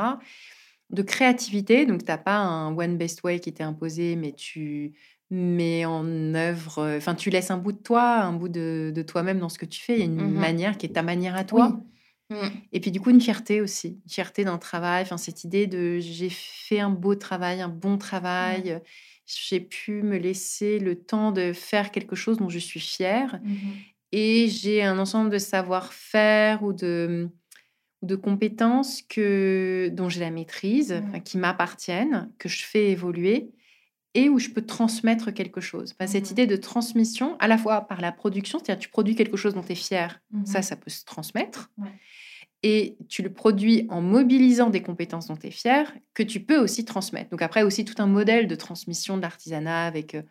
de 0.91 1.03
créativité. 1.03 1.87
Donc, 1.87 2.05
tu 2.05 2.07
n'as 2.07 2.19
pas 2.19 2.37
un 2.37 2.77
one 2.77 2.97
best 2.97 3.23
way 3.25 3.41
qui 3.41 3.53
t'est 3.53 3.65
imposé, 3.65 4.17
mais 4.17 4.33
tu 4.33 4.95
mets 5.31 5.85
en 5.85 6.35
œuvre, 6.35 6.97
enfin, 6.97 7.15
tu 7.15 7.31
laisses 7.31 7.51
un 7.51 7.57
bout 7.57 7.73
de 7.73 7.83
toi, 7.83 8.19
un 8.19 8.33
bout 8.33 8.49
de, 8.49 9.05
toi-même 9.07 9.41
dans 9.41 9.49
ce 9.49 9.59
que 9.59 9.67
tu 9.67 9.81
fais. 9.81 9.95
Il 9.95 9.99
y 9.99 10.03
a 10.03 10.05
une 10.05 10.17
mmh 10.17 10.39
manière 10.39 10.79
qui 10.79 10.87
est 10.87 10.91
ta 10.91 11.03
manière 11.03 11.37
à 11.37 11.45
toi. 11.45 11.81
Mmh. 12.31 12.37
Et 12.73 12.81
puis, 12.81 12.91
du 12.91 13.01
coup, 13.01 13.11
une 13.11 13.21
fierté 13.21 13.61
aussi. 13.61 14.01
Une 14.05 14.11
fierté 14.11 14.45
d'un 14.45 14.59
travail. 14.59 15.03
Enfin, 15.03 15.17
cette 15.17 15.45
idée 15.45 15.67
de 15.67 15.99
j'ai 15.99 16.31
fait 16.31 16.81
un 16.81 16.91
beau 16.91 17.15
travail, 17.15 17.61
un 17.61 17.69
bon 17.69 17.99
travail. 17.99 18.81
J'ai 19.27 19.61
pu 19.61 20.03
me 20.03 20.17
laisser 20.17 20.79
le 20.79 20.95
temps 20.95 21.33
de 21.33 21.53
faire 21.53 21.91
quelque 21.91 22.15
chose 22.15 22.37
dont 22.37 22.49
je 22.49 22.61
suis 22.61 22.81
fière. 22.81 23.41
Mmh 23.43 23.57
Et 24.13 24.49
j'ai 24.49 24.85
un 24.85 24.99
ensemble 24.99 25.31
de 25.31 25.39
savoir-faire 25.39 26.63
ou 26.63 26.73
de 26.73 27.29
de 28.07 28.17
compétences 28.17 29.03
que, 29.03 29.91
dont 29.93 30.09
j'ai 30.09 30.21
la 30.21 30.31
maîtrise, 30.31 30.93
mmh. 30.93 31.21
qui 31.23 31.39
m'appartiennent, 31.39 32.31
que 32.39 32.49
je 32.49 32.65
fais 32.65 32.91
évoluer 32.91 33.51
et 34.15 34.29
où 34.31 34.39
je 34.39 34.49
peux 34.49 34.63
transmettre 34.63 35.33
quelque 35.33 35.61
chose. 35.61 35.95
Cette 36.07 36.31
mmh. 36.31 36.33
idée 36.33 36.47
de 36.47 36.57
transmission, 36.57 37.37
à 37.39 37.49
la 37.49 37.59
fois 37.59 37.83
par 37.83 38.01
la 38.01 38.13
production, 38.13 38.59
c'est-à-dire 38.59 38.81
tu 38.81 38.89
produis 38.89 39.15
quelque 39.15 39.37
chose 39.37 39.55
dont 39.55 39.63
tu 39.63 39.73
es 39.73 39.77
fier, 39.77 40.21
mmh 40.31 40.47
ça, 40.47 40.63
ça 40.63 40.77
peut 40.77 40.91
se 40.91 41.05
transmettre. 41.05 41.71
Et 42.63 42.97
tu 43.09 43.23
le 43.23 43.33
produis 43.33 43.87
en 43.91 44.01
mobilisant 44.01 44.71
des 44.71 44.83
compétences 44.83 45.27
dont 45.27 45.37
tu 45.37 45.49
es 45.49 45.51
fier, 45.51 45.95
que 46.15 46.23
tu 46.23 46.41
peux 46.41 46.59
aussi 46.59 46.85
transmettre. 46.85 47.31
Donc 47.31 47.43
après, 47.43 47.63
aussi 47.63 47.85
tout 47.85 47.95
un 47.99 48.07
modèle 48.07 48.49
de 48.49 48.55
transmission 48.55 49.19
de 49.19 49.23
l'artisanat 49.23 49.87
avec, 49.87 50.15
euh, 50.15 50.23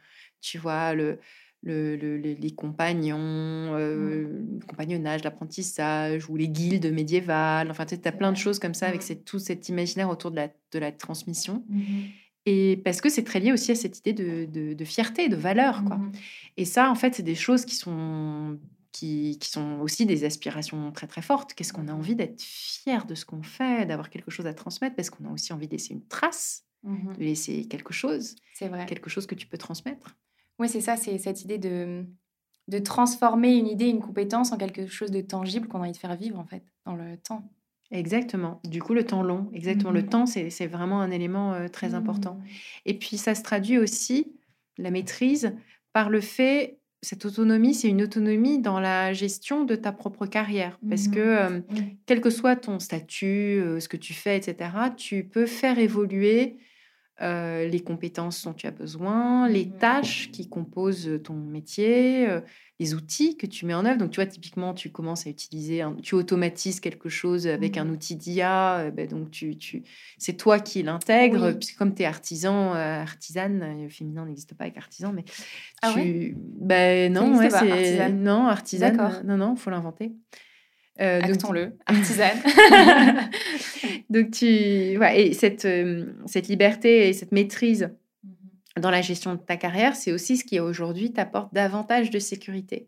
tu 0.41 0.57
vois, 0.57 0.93
le, 0.95 1.19
les 1.65 2.53
compagnons, 2.55 3.17
euh, 3.17 4.27
mmh. 4.27 4.59
le 4.59 4.65
compagnonnage, 4.65 5.23
l'apprentissage 5.23 6.29
ou 6.29 6.35
les 6.35 6.47
guildes 6.47 6.91
médiévales. 6.91 7.71
Enfin, 7.71 7.85
tu 7.85 7.95
as 8.03 8.11
plein 8.11 8.31
de 8.31 8.37
choses 8.37 8.59
comme 8.59 8.73
ça 8.73 8.87
avec 8.87 9.01
mmh. 9.01 9.15
tout 9.25 9.39
cet 9.39 9.69
imaginaire 9.69 10.09
autour 10.09 10.31
de 10.31 10.37
la, 10.37 10.47
de 10.47 10.79
la 10.79 10.91
transmission. 10.91 11.63
Mmh 11.69 11.83
et 12.45 12.77
parce 12.83 13.01
que 13.01 13.09
c'est 13.09 13.23
très 13.23 13.39
lié 13.39 13.51
aussi 13.51 13.71
à 13.71 13.75
cette 13.75 13.99
idée 13.99 14.13
de, 14.13 14.73
de, 14.73 14.85
fierté, 14.85 15.29
de 15.29 15.35
valeur. 15.35 15.83
Quoi. 15.83 15.99
Et 16.57 16.65
ça, 16.65 16.91
en 16.91 16.95
fait, 16.95 17.15
c'est 17.15 17.23
des 17.23 17.33
choses 17.33 17.65
qui 17.65 17.75
sont, 17.75 18.59
qui, 18.91 19.39
qui, 19.39 19.49
sont 19.49 19.79
aussi 19.81 20.05
des 20.05 20.25
aspirations 20.25 20.91
très 20.91 21.07
très 21.07 21.23
fortes. 21.23 21.55
Qu'est-ce 21.55 21.73
qu'on 21.73 21.87
a 21.87 21.93
envie 21.93 22.15
d'être 22.15 22.41
fier 22.41 23.05
de 23.05 23.15
ce 23.15 23.25
qu'on 23.25 23.41
fait, 23.41 23.87
d'avoir 23.87 24.11
quelque 24.11 24.29
chose 24.29 24.45
à 24.45 24.53
transmettre, 24.53 24.95
parce 24.95 25.09
qu'on 25.09 25.25
a 25.25 25.31
aussi 25.31 25.53
envie 25.53 25.67
de 25.67 25.71
laisser 25.71 25.93
une 25.93 26.05
trace, 26.05 26.65
de 26.83 27.23
laisser 27.23 27.67
quelque 27.67 27.93
chose. 27.93 28.35
C'est 28.53 28.67
vrai. 28.67 28.85
Quelque 28.85 29.09
chose 29.09 29.25
que 29.25 29.35
tu 29.35 29.47
peux 29.47 29.57
transmettre. 29.57 30.15
Oui, 30.59 30.69
c'est 30.69 30.81
ça, 30.81 30.95
c'est 30.95 31.17
cette 31.17 31.43
idée 31.43 31.57
de, 31.57 32.05
de 32.67 32.79
transformer 32.79 33.55
une 33.55 33.67
idée, 33.67 33.87
une 33.87 34.01
compétence 34.01 34.51
en 34.51 34.57
quelque 34.57 34.87
chose 34.87 35.11
de 35.11 35.21
tangible 35.21 35.67
qu'on 35.67 35.79
a 35.79 35.81
envie 35.81 35.91
de 35.91 35.97
faire 35.97 36.15
vivre, 36.15 36.39
en 36.39 36.45
fait, 36.45 36.63
dans 36.85 36.95
le 36.95 37.17
temps. 37.17 37.49
Exactement. 37.91 38.59
Du 38.63 38.81
coup, 38.81 38.93
le 38.93 39.05
temps 39.05 39.21
long, 39.21 39.49
exactement. 39.53 39.91
Le 39.91 40.01
mmh. 40.01 40.09
temps, 40.09 40.25
c'est 40.25 40.67
vraiment 40.67 41.01
un 41.01 41.11
élément 41.11 41.53
euh, 41.53 41.67
très 41.67 41.93
important. 41.93 42.35
Mmh. 42.35 42.47
Et 42.85 42.93
puis, 42.97 43.17
ça 43.17 43.35
se 43.35 43.43
traduit 43.43 43.77
aussi, 43.77 44.33
la 44.77 44.91
maîtrise, 44.91 45.53
par 45.93 46.09
le 46.09 46.19
fait, 46.19 46.79
cette 47.01 47.25
autonomie, 47.25 47.75
c'est 47.75 47.87
une 47.87 48.01
autonomie 48.01 48.59
dans 48.59 48.79
la 48.79 49.13
gestion 49.13 49.63
de 49.63 49.75
ta 49.75 49.91
propre 49.91 50.25
carrière. 50.25 50.79
Parce 50.89 51.07
que, 51.07 51.19
mmh. 51.19 51.63
euh, 51.77 51.81
quel 52.07 52.21
que 52.21 52.31
soit 52.31 52.55
ton 52.55 52.79
statut, 52.79 53.61
euh, 53.61 53.79
ce 53.79 53.87
que 53.87 53.97
tu 53.97 54.13
fais, 54.13 54.35
etc., 54.35 54.71
tu 54.97 55.23
peux 55.23 55.45
faire 55.45 55.77
évoluer 55.77 56.57
euh, 57.21 57.65
les 57.69 57.79
compétences 57.79 58.43
dont 58.43 58.53
tu 58.53 58.67
as 58.67 58.71
besoin, 58.71 59.47
les 59.47 59.65
mmh. 59.65 59.77
tâches 59.77 60.31
qui 60.33 60.49
composent 60.49 61.09
ton 61.23 61.33
métier, 61.33 62.27
euh, 62.27 62.41
les 62.77 62.93
outils 62.93 63.37
que 63.37 63.45
tu 63.45 63.65
mets 63.65 63.73
en 63.73 63.85
œuvre. 63.85 63.97
Donc, 63.97 64.11
tu 64.11 64.19
vois, 64.19 64.25
typiquement, 64.25 64.73
tu 64.73 64.91
commences 64.91 65.25
à 65.25 65.29
utiliser, 65.29 65.81
tu 66.03 66.15
automatises 66.15 66.81
quelque 66.81 67.07
chose 67.07 67.47
avec 67.47 67.77
un 67.77 67.85
mmh. 67.85 67.91
outil 67.91 68.15
d'IA, 68.17 68.79
euh, 68.79 68.91
ben, 68.91 69.07
donc 69.07 69.31
tu, 69.31 69.57
tu, 69.57 69.83
c'est 70.17 70.35
toi 70.35 70.59
qui 70.59 70.83
l'intègres, 70.83 71.53
puisque 71.57 71.77
comme 71.77 71.95
tu 71.95 72.03
es 72.03 72.05
artisan, 72.05 72.73
artisane, 72.73 73.89
féminin 73.89 74.25
n'existe 74.25 74.53
pas 74.53 74.65
avec 74.65 74.75
artisan, 74.75 75.13
mais 75.13 75.23
ah 75.83 75.93
tu... 75.93 76.35
ben, 76.37 77.13
non, 77.13 77.37
ouais, 77.37 77.49
c'est... 77.49 78.09
non, 78.09 78.47
artisane, 78.47 79.23
non, 79.25 79.37
non, 79.37 79.55
faut 79.55 79.69
l'inventer. 79.69 80.11
Euh, 81.01 81.19
Actons-le, 81.21 81.77
artisane. 81.85 82.37
donc, 84.09 84.31
tu. 84.31 84.45
et 84.45 85.33
cette, 85.33 85.65
euh, 85.65 86.05
cette 86.25 86.47
liberté 86.47 87.09
et 87.09 87.13
cette 87.13 87.33
maîtrise 87.33 87.89
mhm. 88.23 88.81
dans 88.81 88.91
la 88.91 89.01
gestion 89.01 89.33
de 89.35 89.39
ta 89.39 89.57
carrière, 89.57 89.95
c'est 89.95 90.13
aussi 90.13 90.37
ce 90.37 90.45
qui 90.45 90.59
aujourd'hui 90.59 91.11
t'apporte 91.11 91.53
davantage 91.53 92.11
de 92.11 92.19
sécurité. 92.19 92.87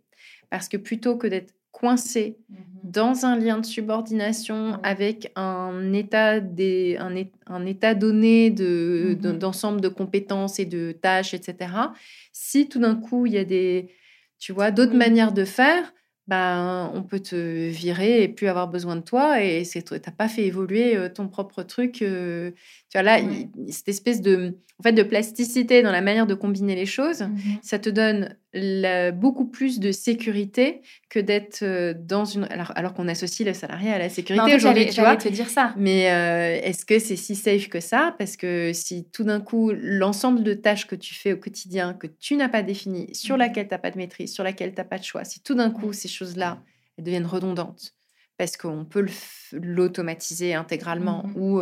Parce 0.49 0.69
que 0.69 0.77
plutôt 0.77 1.17
que 1.17 1.27
d'être 1.27 1.53
coincé 1.73 2.37
mhm. 2.49 2.57
dans 2.85 3.25
un 3.25 3.35
lien 3.35 3.59
de 3.59 3.65
subordination 3.65 4.79
avec 4.83 5.33
un 5.35 5.91
état, 5.91 6.39
des, 6.39 6.95
un, 6.97 7.13
un 7.47 7.65
état 7.65 7.93
donné 7.93 8.51
de, 8.51 9.17
mhm. 9.21 9.37
d'ensemble 9.37 9.81
de 9.81 9.89
compétences 9.89 10.59
et 10.59 10.65
de 10.65 10.93
tâches, 10.93 11.33
etc., 11.33 11.71
si 12.31 12.69
tout 12.69 12.79
d'un 12.79 12.95
coup 12.95 13.25
il 13.25 13.33
y 13.33 13.37
a 13.37 13.43
des, 13.43 13.89
tu 14.39 14.53
vois, 14.53 14.71
d'autres 14.71 14.95
manières 14.95 15.33
de 15.33 15.43
faire, 15.43 15.93
ben, 16.27 16.91
on 16.93 17.03
peut 17.03 17.19
te 17.19 17.69
virer 17.69 18.23
et 18.23 18.27
plus 18.27 18.47
avoir 18.47 18.67
besoin 18.67 18.95
de 18.95 19.01
toi 19.01 19.41
et 19.41 19.63
c'est 19.63 19.81
t'as 19.83 20.11
pas 20.11 20.27
fait 20.27 20.45
évoluer 20.45 20.97
ton 21.13 21.27
propre 21.29 21.63
truc 21.63 21.93
tu 21.93 22.53
vois 22.93 23.03
là 23.03 23.19
cette 23.69 23.87
espèce 23.87 24.21
de 24.21 24.57
en 24.79 24.83
fait 24.83 24.93
de 24.93 25.03
plasticité 25.03 25.81
dans 25.83 25.91
la 25.91 26.01
manière 26.01 26.27
de 26.27 26.33
combiner 26.33 26.75
les 26.75 26.85
choses 26.85 27.21
mmh 27.21 27.37
ça 27.61 27.79
te 27.79 27.89
donne 27.89 28.35
beaucoup 28.53 29.45
plus 29.45 29.79
de 29.79 29.91
sécurité 29.91 30.81
que 31.09 31.19
d'être 31.19 31.93
dans 31.93 32.25
une 32.25 32.45
alors, 32.45 32.71
alors 32.75 32.93
qu'on 32.93 33.07
associe 33.07 33.45
le 33.47 33.53
salarié 33.53 33.91
à 33.91 33.99
la 33.99 34.09
sécurité 34.09 34.55
aujourd'hui 34.55 34.87
tu 34.89 35.01
vois. 35.01 35.15
te 35.17 35.27
dire 35.27 35.49
ça. 35.49 35.73
Mais 35.77 36.03
est-ce 36.63 36.85
que 36.85 36.99
c'est 36.99 37.17
si 37.17 37.35
safe 37.35 37.67
que 37.67 37.79
ça? 37.79 38.15
Parce 38.17 38.37
que 38.37 38.71
si 38.73 39.09
tout 39.09 39.23
d'un 39.23 39.41
coup 39.41 39.71
l'ensemble 39.75 40.43
de 40.43 40.53
tâches 40.53 40.87
que 40.87 40.95
tu 40.95 41.13
fais 41.13 41.33
au 41.33 41.37
quotidien 41.37 41.93
que 41.93 42.07
tu 42.07 42.35
n'as 42.35 42.49
pas 42.49 42.63
défini 42.63 43.13
sur 43.13 43.35
mmh. 43.35 43.39
laquelle 43.39 43.67
tu 43.67 43.73
n'as 43.73 43.79
pas 43.79 43.91
de 43.91 43.97
maîtrise 43.97 44.33
sur 44.33 44.43
laquelle 44.43 44.73
tu 44.73 44.77
n'as 44.77 44.85
pas 44.85 44.97
de 44.97 45.03
choix 45.03 45.23
si 45.23 45.41
tout 45.41 45.55
d'un 45.55 45.69
coup 45.69 45.93
ces 45.93 46.07
choses-là 46.07 46.59
elles 46.97 47.03
deviennent 47.03 47.25
redondantes 47.25 47.93
parce 48.37 48.55
qu'on 48.55 48.85
peut 48.85 49.05
l'automatiser 49.51 50.53
intégralement 50.53 51.23
mmh 51.27 51.41
ou 51.41 51.61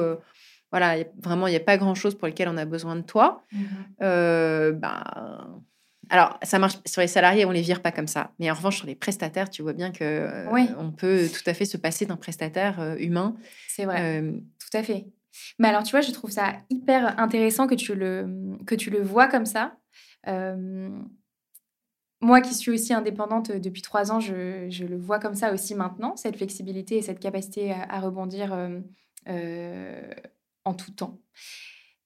voilà 0.72 1.04
vraiment 1.22 1.48
il 1.48 1.52
n'y 1.52 1.58
a 1.58 1.62
pas 1.62 1.78
grand 1.78 1.96
chose 1.96 2.16
pour 2.16 2.28
lequel 2.28 2.48
on 2.48 2.58
a 2.58 2.66
besoin 2.66 2.96
de 2.96 3.02
toi 3.02 3.44
bah 4.00 5.48
alors, 6.10 6.38
ça 6.44 6.60
marche 6.60 6.78
sur 6.86 7.02
les 7.02 7.08
salariés, 7.08 7.46
on 7.46 7.52
les 7.52 7.62
vire 7.62 7.82
pas 7.82 7.92
comme 7.92 8.08
ça. 8.08 8.32
Mais 8.40 8.50
en 8.52 8.54
revanche, 8.54 8.78
sur 8.78 8.88
les 8.88 8.96
prestataires, 8.96 9.50
tu 9.50 9.62
vois 9.62 9.74
bien 9.74 9.92
que 9.92 10.04
euh, 10.04 10.66
on 10.78 10.92
peut 10.92 11.28
tout 11.30 11.50
à 11.50 11.54
fait 11.54 11.66
se 11.66 11.78
passer 11.78 12.06
d'un 12.06 12.18
prestataire 12.18 12.80
euh, 12.80 12.96
humain. 12.98 13.36
C'est 13.68 13.86
vrai. 13.86 14.22
Euh, 14.22 14.32
tout 14.60 14.78
à 14.78 14.84
fait. 14.84 15.08
Mais 15.60 15.68
alors, 15.68 15.84
tu 15.84 15.92
vois, 15.92 16.02
je 16.02 16.12
trouve 16.12 16.32
ça 16.32 16.54
hyper 16.70 17.20
intéressant 17.20 17.68
que 17.68 17.76
tu 17.76 17.96
le, 17.96 18.58
que 18.66 18.76
tu 18.76 18.90
le 18.90 19.02
vois 19.02 19.28
comme 19.28 19.46
ça. 19.46 19.78
Moi 22.22 22.42
qui 22.42 22.56
suis 22.56 22.72
aussi 22.72 22.94
indépendante 22.94 23.52
depuis 23.52 23.82
trois 23.82 24.12
ans, 24.12 24.20
je, 24.20 24.68
je, 24.70 24.86
le 24.86 24.98
vois 24.98 25.20
comme 25.20 25.36
ça 25.36 25.54
aussi 25.54 25.76
maintenant, 25.76 26.16
cette 26.16 26.38
flexibilité 26.38 26.98
et 26.98 27.02
cette 27.02 27.20
capacité 27.20 27.74
à, 27.74 28.00
rebondir 28.00 28.58
en 29.28 30.74
tout 30.74 30.92
temps. 30.92 31.20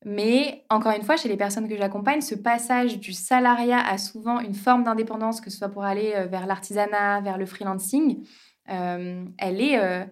Mais 0.06 0.66
encore 0.70 0.94
une 0.94 1.04
fois, 1.04 1.18
chez 1.18 1.28
les 1.28 1.38
personnes 1.38 1.68
que 1.68 1.76
j'accompagne, 1.76 2.22
ce 2.22 2.36
passage 2.36 3.00
du 3.00 3.14
salariat 3.14 3.80
a 3.80 3.98
souvent 3.98 4.40
une 4.40 4.54
forme 4.54 4.84
d'indépendance, 4.84 5.42
que 5.42 5.50
ce 5.50 5.58
soit 5.58 5.70
pour 5.70 5.84
aller 5.84 6.14
vers 6.30 6.48
l'artisanat, 6.48 7.20
vers 7.22 7.38
le 7.38 7.46
freelancing, 7.46 8.26
elle 8.66 9.62
est 9.62 10.10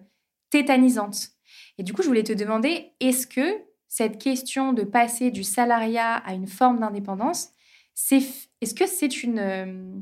tétanisante. 0.50 1.30
Et 1.78 1.82
du 1.82 1.92
coup, 1.92 2.02
je 2.02 2.08
voulais 2.08 2.22
te 2.22 2.32
demander, 2.32 2.92
est-ce 3.00 3.26
que 3.26 3.68
cette 3.88 4.18
question 4.18 4.72
de 4.72 4.82
passer 4.82 5.30
du 5.30 5.42
salariat 5.42 6.16
à 6.16 6.34
une 6.34 6.46
forme 6.46 6.80
d'indépendance, 6.80 7.50
est-ce 8.10 8.74
que 8.74 8.86
c'est 8.86 9.22
une, 9.22 9.38
euh, 9.38 9.96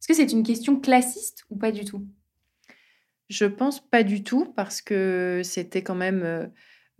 est-ce 0.00 0.08
que 0.08 0.14
c'est 0.14 0.32
une 0.32 0.42
question 0.42 0.80
classiste 0.80 1.44
ou 1.50 1.56
pas 1.56 1.70
du 1.70 1.84
tout? 1.84 2.06
Je 3.28 3.44
pense 3.44 3.80
pas 3.80 4.02
du 4.02 4.22
tout 4.22 4.46
parce 4.56 4.82
que 4.82 5.42
c'était 5.44 5.82
quand 5.82 5.94
même 5.94 6.50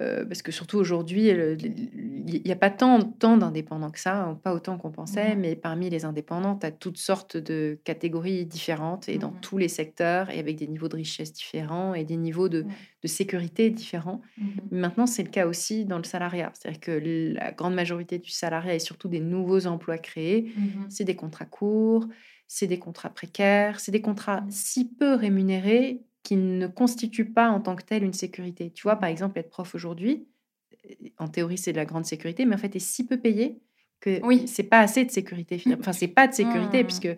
euh, 0.00 0.24
parce 0.24 0.42
que 0.42 0.50
surtout 0.50 0.78
aujourd'hui, 0.78 1.28
il 1.28 2.42
n'y 2.44 2.50
a 2.50 2.56
pas 2.56 2.70
tant, 2.70 3.00
tant 3.00 3.36
d'indépendants 3.36 3.92
que 3.92 4.00
ça, 4.00 4.36
pas 4.42 4.52
autant 4.52 4.76
qu'on 4.76 4.90
pensait, 4.90 5.36
mmh 5.36 5.38
mais 5.38 5.54
parmi 5.54 5.88
les 5.88 6.04
indépendants, 6.04 6.56
tu 6.56 6.66
as 6.66 6.72
toutes 6.72 6.98
sortes 6.98 7.36
de 7.36 7.78
catégories 7.84 8.44
différentes 8.44 9.08
et 9.08 9.18
dans 9.18 9.30
mmh 9.30 9.40
tous 9.40 9.58
les 9.58 9.68
secteurs 9.68 10.30
et 10.30 10.40
avec 10.40 10.56
des 10.56 10.66
niveaux 10.66 10.88
de 10.88 10.96
richesse 10.96 11.32
différents 11.32 11.94
et 11.94 12.04
des 12.04 12.16
niveaux 12.16 12.48
de, 12.48 12.64
de 13.02 13.08
sécurité 13.08 13.70
différents. 13.70 14.20
Mmh 14.36 14.44
maintenant, 14.72 15.06
c'est 15.06 15.22
le 15.22 15.30
cas 15.30 15.46
aussi 15.46 15.84
dans 15.84 15.98
le 15.98 16.04
salariat. 16.04 16.50
C'est-à-dire 16.54 16.80
que 16.80 17.34
la 17.34 17.52
grande 17.52 17.74
majorité 17.74 18.18
du 18.18 18.30
salariat 18.30 18.74
et 18.74 18.80
surtout 18.80 19.08
des 19.08 19.20
nouveaux 19.20 19.66
emplois 19.66 19.98
créés, 19.98 20.52
c'est 20.88 21.04
des 21.04 21.16
contrats 21.16 21.44
courts, 21.44 22.06
c'est 22.48 22.66
des 22.66 22.78
contrats 22.78 23.10
précaires, 23.10 23.80
c'est 23.80 23.92
des 23.92 24.00
contrats 24.02 24.44
si 24.50 24.88
peu 24.88 25.14
rémunérés 25.14 26.02
qui 26.24 26.36
ne 26.36 26.66
constitue 26.66 27.26
pas 27.26 27.50
en 27.50 27.60
tant 27.60 27.76
que 27.76 27.84
tel 27.84 28.02
une 28.02 28.14
sécurité. 28.14 28.72
Tu 28.72 28.82
vois, 28.82 28.96
par 28.96 29.08
exemple, 29.08 29.38
être 29.38 29.50
prof 29.50 29.74
aujourd'hui, 29.74 30.26
en 31.18 31.28
théorie, 31.28 31.58
c'est 31.58 31.72
de 31.72 31.76
la 31.76 31.84
grande 31.84 32.06
sécurité, 32.06 32.44
mais 32.46 32.56
en 32.56 32.58
fait, 32.58 32.74
est 32.74 32.80
si 32.80 33.06
peu 33.06 33.18
payé 33.18 33.60
que 34.00 34.20
oui. 34.24 34.48
c'est 34.48 34.64
pas 34.64 34.80
assez 34.80 35.04
de 35.04 35.10
sécurité. 35.10 35.62
Enfin, 35.78 35.92
c'est 35.92 36.08
pas 36.08 36.26
de 36.26 36.34
sécurité, 36.34 36.82
mmh. 36.82 36.86
puisque 36.86 37.08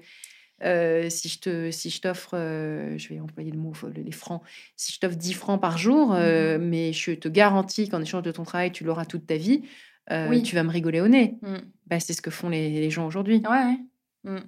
euh, 0.62 1.08
si 1.08 1.28
je 1.28 1.38
te, 1.38 1.70
si 1.70 1.90
je 1.90 2.00
t'offre, 2.00 2.30
euh, 2.34 2.98
je 2.98 3.08
vais 3.08 3.20
employer 3.20 3.52
le 3.52 3.58
mot, 3.58 3.72
les 3.94 4.12
francs, 4.12 4.42
si 4.76 4.92
je 4.92 4.98
t'offre 4.98 5.16
10 5.16 5.34
francs 5.34 5.60
par 5.60 5.78
jour, 5.78 6.12
euh, 6.12 6.58
mmh. 6.58 6.62
mais 6.62 6.92
je 6.92 7.12
te 7.12 7.28
garantis 7.28 7.88
qu'en 7.88 8.02
échange 8.02 8.22
de 8.22 8.32
ton 8.32 8.42
travail, 8.42 8.72
tu 8.72 8.84
l'auras 8.84 9.04
toute 9.04 9.26
ta 9.26 9.36
vie, 9.36 9.62
oui. 10.10 10.42
tu 10.42 10.54
vas 10.54 10.64
me 10.64 10.70
rigoler 10.70 11.00
au 11.00 11.08
nez. 11.08 11.38
Mmh. 11.42 11.56
Bah, 11.86 12.00
c'est 12.00 12.12
ce 12.12 12.22
que 12.22 12.30
font 12.30 12.48
les, 12.48 12.70
les 12.70 12.90
gens 12.90 13.06
aujourd'hui. 13.06 13.42
Ouais. 13.48 14.40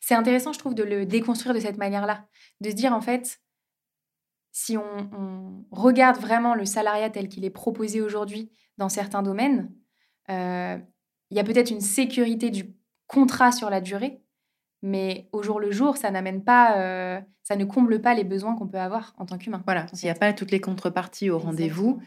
C'est 0.00 0.14
intéressant, 0.14 0.52
je 0.52 0.58
trouve, 0.58 0.74
de 0.74 0.82
le 0.82 1.04
déconstruire 1.04 1.54
de 1.54 1.60
cette 1.60 1.76
manière-là. 1.76 2.26
De 2.60 2.70
se 2.70 2.74
dire, 2.74 2.92
en 2.92 3.00
fait, 3.00 3.40
si 4.52 4.76
on, 4.76 5.64
regarde 5.70 6.18
vraiment 6.18 6.54
le 6.54 6.64
salariat 6.64 7.10
tel 7.10 7.28
qu'il 7.28 7.44
est 7.44 7.50
proposé 7.50 8.00
aujourd'hui 8.00 8.50
dans 8.78 8.88
certains 8.88 9.22
domaines, 9.22 9.70
euh, 10.28 10.78
il 11.30 11.36
y 11.36 11.40
a 11.40 11.44
peut-être 11.44 11.70
une 11.70 11.80
sécurité 11.80 12.50
du 12.50 12.74
contrat 13.06 13.52
sur 13.52 13.70
la 13.70 13.80
durée, 13.80 14.22
mais 14.82 15.28
au 15.32 15.42
jour 15.42 15.60
le 15.60 15.70
jour, 15.70 15.96
ça 15.96 16.10
n'amène 16.10 16.42
pas, 16.42 16.78
euh, 16.78 17.20
ça 17.42 17.56
ne 17.56 17.64
comble 17.64 18.00
pas 18.00 18.14
les 18.14 18.24
besoins 18.24 18.56
qu'on 18.56 18.66
peut 18.66 18.78
avoir 18.78 19.14
en 19.18 19.26
tant 19.26 19.38
qu'humain. 19.38 19.62
Voilà, 19.64 19.86
s'il 19.92 20.06
n'y 20.06 20.10
a 20.10 20.14
pas 20.14 20.32
toutes 20.32 20.50
les 20.50 20.60
contreparties 20.60 21.30
au 21.30 21.38
rendez-vous, 21.38 22.00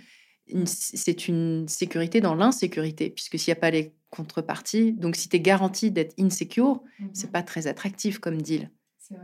c'est 0.65 1.27
une 1.27 1.67
sécurité 1.67 2.19
dans 2.19 2.35
l'insécurité, 2.35 3.09
puisque 3.09 3.39
s'il 3.39 3.51
n'y 3.53 3.57
a 3.57 3.61
pas 3.61 3.71
les 3.71 3.95
contreparties, 4.09 4.93
donc 4.93 5.15
si 5.15 5.29
tu 5.29 5.37
es 5.37 5.39
garanti 5.39 5.89
d'être 5.89 6.13
insecure, 6.19 6.83
ce 6.97 7.03
n'est 7.03 7.09
c'est 7.13 7.31
pas 7.31 7.43
très 7.43 7.67
attractif 7.67 8.19
comme 8.19 8.41
deal. 8.41 8.69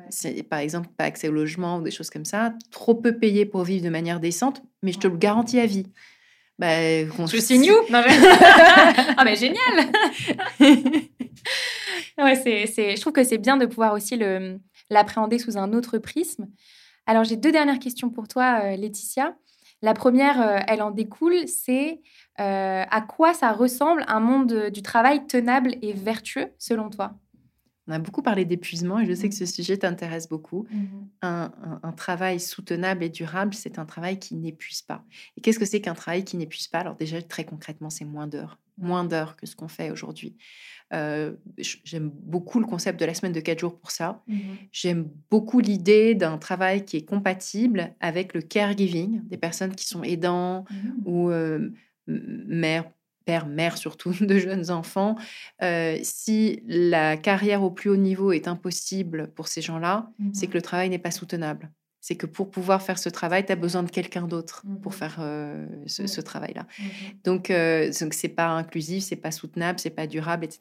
C'est 0.09 0.43
par 0.43 0.59
exemple 0.59 0.89
pas 0.97 1.03
accès 1.05 1.27
au 1.29 1.31
logement 1.31 1.77
ou 1.77 1.81
des 1.81 1.91
choses 1.91 2.09
comme 2.09 2.25
ça, 2.25 2.53
trop 2.71 2.95
peu 2.95 3.17
payé 3.17 3.45
pour 3.45 3.63
vivre 3.63 3.83
de 3.83 3.89
manière 3.89 4.19
décente, 4.19 4.61
mais 4.81 4.91
je 4.91 4.99
te 4.99 5.07
le 5.07 5.17
garantis 5.17 5.59
à 5.59 5.65
vie. 5.65 5.85
Bah, 6.57 6.67
je 7.05 7.39
signe 7.39 7.71
où? 7.71 7.75
Ah 9.17 9.23
mais 9.23 9.35
génial 9.37 9.55
ouais, 12.17 12.35
c'est, 12.35 12.95
Je 12.95 12.99
trouve 12.99 13.13
que 13.13 13.23
c'est 13.23 13.37
bien 13.37 13.55
de 13.55 13.65
pouvoir 13.65 13.93
aussi 13.93 14.17
le, 14.17 14.59
l'appréhender 14.89 15.39
sous 15.39 15.57
un 15.57 15.71
autre 15.71 15.97
prisme. 15.99 16.47
Alors 17.05 17.23
j'ai 17.23 17.37
deux 17.37 17.51
dernières 17.51 17.79
questions 17.79 18.09
pour 18.09 18.27
toi, 18.27 18.59
euh, 18.63 18.75
Laetitia. 18.75 19.35
La 19.81 19.93
première, 19.93 20.41
euh, 20.41 20.59
elle 20.67 20.81
en 20.81 20.91
découle, 20.91 21.47
c'est 21.47 22.01
euh, 22.39 22.83
à 22.89 23.01
quoi 23.01 23.33
ça 23.33 23.53
ressemble 23.53 24.03
un 24.07 24.19
monde 24.19 24.69
du 24.69 24.81
travail 24.81 25.25
tenable 25.27 25.75
et 25.81 25.93
vertueux 25.93 26.47
selon 26.57 26.89
toi? 26.89 27.13
On 27.89 27.91
a 27.91 27.99
beaucoup 27.99 28.21
parlé 28.21 28.45
d'épuisement 28.45 28.99
et 28.99 29.05
je 29.07 29.13
sais 29.13 29.29
que 29.29 29.35
ce 29.35 29.45
mmh. 29.45 29.47
sujet 29.47 29.77
t'intéresse 29.77 30.29
beaucoup. 30.29 30.67
Mmh 30.71 30.85
un, 31.21 31.91
travail 31.97 32.39
soutenable 32.39 33.03
et 33.03 33.09
durable, 33.09 33.53
c'est 33.53 33.77
un 33.77 33.85
travail 33.85 34.19
qui 34.19 34.35
n'épuise 34.35 34.81
pas. 34.81 35.03
Et 35.35 35.41
qu'est-ce 35.41 35.59
que 35.59 35.65
c'est 35.65 35.81
qu'un 35.81 35.95
travail 35.95 36.23
qui 36.23 36.37
n'épuise 36.37 36.67
pas? 36.67 36.79
Alors 36.79 36.95
déjà, 36.95 37.21
très 37.21 37.43
concrètement, 37.43 37.89
c'est 37.89 38.05
moins 38.05 38.27
d'heures. 38.27 38.57
Moins 38.77 39.03
d'heures 39.03 39.35
que 39.35 39.45
ce 39.45 39.55
qu'on 39.55 39.67
fait 39.67 39.91
aujourd'hui. 39.91 40.37
Euh, 40.93 41.35
j'aime 41.57 42.09
beaucoup 42.09 42.59
le 42.59 42.65
concept 42.65 42.99
de 42.99 43.05
la 43.05 43.13
semaine 43.13 43.33
de 43.33 43.39
4 43.41 43.59
jours 43.59 43.77
pour 43.77 43.91
ça. 43.91 44.23
Mmh 44.27 44.39
J'aime 44.71 45.09
beaucoup 45.29 45.59
l'idée 45.59 46.15
d'un 46.15 46.37
travail 46.37 46.85
qui 46.85 46.97
est 46.97 47.05
compatible 47.05 47.93
avec 47.99 48.33
le 48.33 48.41
caregiving, 48.41 49.27
des 49.27 49.37
personnes 49.37 49.75
qui 49.75 49.87
sont 49.87 50.03
aidants 50.03 50.63
ou 51.05 51.31
euh, 51.31 51.69
mères, 52.07 52.89
père, 53.29 53.45
mère 53.45 53.77
surtout 53.77 54.11
de 54.21 54.39
jeunes 54.39 54.71
enfants, 54.71 55.15
euh, 55.61 55.99
si 56.01 56.63
la 56.65 57.15
carrière 57.15 57.61
au 57.61 57.69
plus 57.69 57.91
haut 57.91 57.97
niveau 57.97 58.31
est 58.31 58.47
impossible 58.47 59.31
pour 59.35 59.47
ces 59.47 59.61
gens-là, 59.61 60.09
c'est 60.33 60.47
mmh 60.47 60.49
que 60.49 60.53
le 60.55 60.61
travail 60.63 60.89
n'est 60.89 60.97
pas 60.97 61.11
soutenable. 61.11 61.69
C'est 62.01 62.15
que 62.15 62.25
pour 62.25 62.49
pouvoir 62.49 62.81
faire 62.81 62.97
ce 62.97 63.09
travail, 63.09 63.45
tu 63.45 63.51
as 63.51 63.55
besoin 63.55 63.83
de 63.83 63.91
quelqu'un 63.91 64.25
d'autre 64.25 64.63
pour 64.81 64.93
mmh 64.93 64.95
faire 64.95 65.17
euh, 65.19 65.67
ce, 65.85 66.21
travail-là. 66.21 66.63
Mmh 66.63 66.83
donc, 67.23 67.51
euh, 67.51 67.91
donc 68.01 68.15
c'est 68.15 68.29
pas 68.29 68.47
inclusif, 68.47 69.03
c'est 69.03 69.15
pas 69.15 69.31
soutenable, 69.31 69.79
c'est 69.79 69.91
pas 69.91 70.07
durable, 70.07 70.45
etc. 70.45 70.59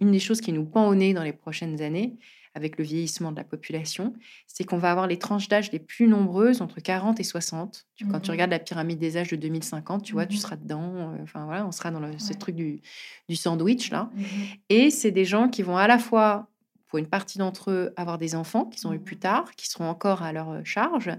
Une 0.00 0.10
des 0.10 0.20
choses 0.20 0.40
qui 0.40 0.52
nous 0.52 0.64
pend 0.64 0.88
au 0.88 0.94
nez 0.94 1.12
dans 1.12 1.24
les 1.24 1.34
prochaines 1.34 1.82
années, 1.82 2.16
avec 2.54 2.78
le 2.78 2.84
vieillissement 2.84 3.30
de 3.30 3.36
la 3.36 3.44
population, 3.44 4.12
c'est 4.46 4.64
qu'on 4.64 4.78
va 4.78 4.90
avoir 4.90 5.06
les 5.06 5.18
tranches 5.18 5.48
d'âge 5.48 5.70
les 5.72 5.78
plus 5.78 6.08
nombreuses 6.08 6.62
entre 6.62 6.80
40 6.80 7.20
et 7.20 7.22
60. 7.22 7.86
Quand 8.10 8.20
tu 8.20 8.30
mmh 8.30 8.32
regardes 8.32 8.50
la 8.50 8.58
pyramide 8.58 8.98
des 8.98 9.16
âges 9.16 9.30
de 9.30 9.36
2050, 9.36 10.02
tu 10.02 10.12
vois, 10.14 10.26
tu 10.26 10.36
mmh 10.36 10.40
seras 10.40 10.56
dedans. 10.56 10.92
Euh, 10.94 11.22
enfin 11.22 11.44
voilà, 11.44 11.66
on 11.66 11.72
sera 11.72 11.90
dans 11.90 12.18
ce 12.18 12.32
truc 12.32 12.56
du, 12.56 12.80
du 13.28 13.36
sandwich 13.36 13.90
là. 13.90 14.10
Mmh 14.14 14.22
et 14.68 14.90
c'est 14.90 15.10
des 15.10 15.24
gens 15.24 15.48
qui 15.48 15.62
vont 15.62 15.76
à 15.76 15.86
la 15.86 15.98
fois 15.98 16.50
pour 16.90 16.98
une 16.98 17.06
partie 17.06 17.38
d'entre 17.38 17.70
eux, 17.70 17.92
avoir 17.96 18.18
des 18.18 18.34
enfants 18.34 18.64
qu'ils 18.64 18.86
ont 18.88 18.92
eu 18.92 18.98
plus 18.98 19.16
tard, 19.16 19.52
qui 19.54 19.68
seront 19.68 19.88
encore 19.88 20.22
à 20.22 20.32
leur 20.32 20.50
euh, 20.50 20.60
charge, 20.64 21.10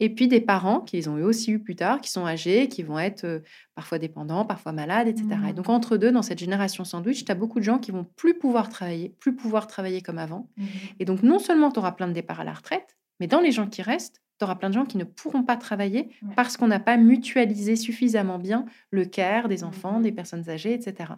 et 0.00 0.10
puis 0.10 0.28
des 0.28 0.40
parents 0.40 0.80
qu'ils 0.80 1.10
ont 1.10 1.18
eu 1.18 1.22
aussi 1.22 1.52
eu 1.52 1.58
plus 1.58 1.76
tard, 1.76 2.00
qui 2.00 2.10
sont 2.10 2.26
âgés, 2.26 2.68
qui 2.68 2.82
vont 2.82 2.98
être 2.98 3.42
parfois 3.74 3.98
dépendants, 3.98 4.44
parfois 4.44 4.72
malades, 4.72 5.08
etc. 5.08 5.26
Et 5.48 5.52
donc 5.52 5.68
mmh. 5.68 5.72
entre 5.72 5.96
deux, 5.96 6.12
dans 6.12 6.22
cette 6.22 6.38
génération 6.38 6.84
sandwich, 6.84 7.24
tu 7.24 7.32
as 7.32 7.34
beaucoup 7.34 7.58
de 7.58 7.64
gens 7.64 7.78
qui 7.78 7.90
vont 7.90 8.04
plus 8.16 8.34
pouvoir 8.34 8.68
travailler, 8.68 9.14
plus 9.18 9.34
pouvoir 9.34 9.66
travailler 9.66 10.00
comme 10.00 10.18
avant. 10.18 10.48
Mmh. 10.56 10.64
Et 11.00 11.04
donc 11.04 11.22
non 11.22 11.38
seulement 11.38 11.70
tu 11.70 11.78
auras 11.78 11.92
plein 11.92 12.08
de 12.08 12.12
départs 12.12 12.40
à 12.40 12.44
la 12.44 12.52
retraite, 12.52 12.96
mais 13.20 13.26
dans 13.26 13.40
les 13.40 13.52
gens 13.52 13.66
qui 13.66 13.82
restent, 13.82 14.22
tu 14.38 14.44
auras 14.44 14.54
plein 14.54 14.68
de 14.68 14.74
gens 14.74 14.84
qui 14.84 14.98
ne 14.98 15.04
pourront 15.04 15.42
pas 15.42 15.56
travailler 15.56 16.10
parce 16.36 16.56
qu'on 16.56 16.68
n'a 16.68 16.78
pas 16.78 16.96
mutualisé 16.96 17.74
suffisamment 17.74 18.38
bien 18.38 18.66
le 18.92 19.04
care 19.04 19.48
des 19.48 19.64
enfants, 19.64 19.98
mmh. 19.98 20.02
des 20.02 20.12
personnes 20.12 20.48
âgées, 20.48 20.74
etc. 20.74 21.14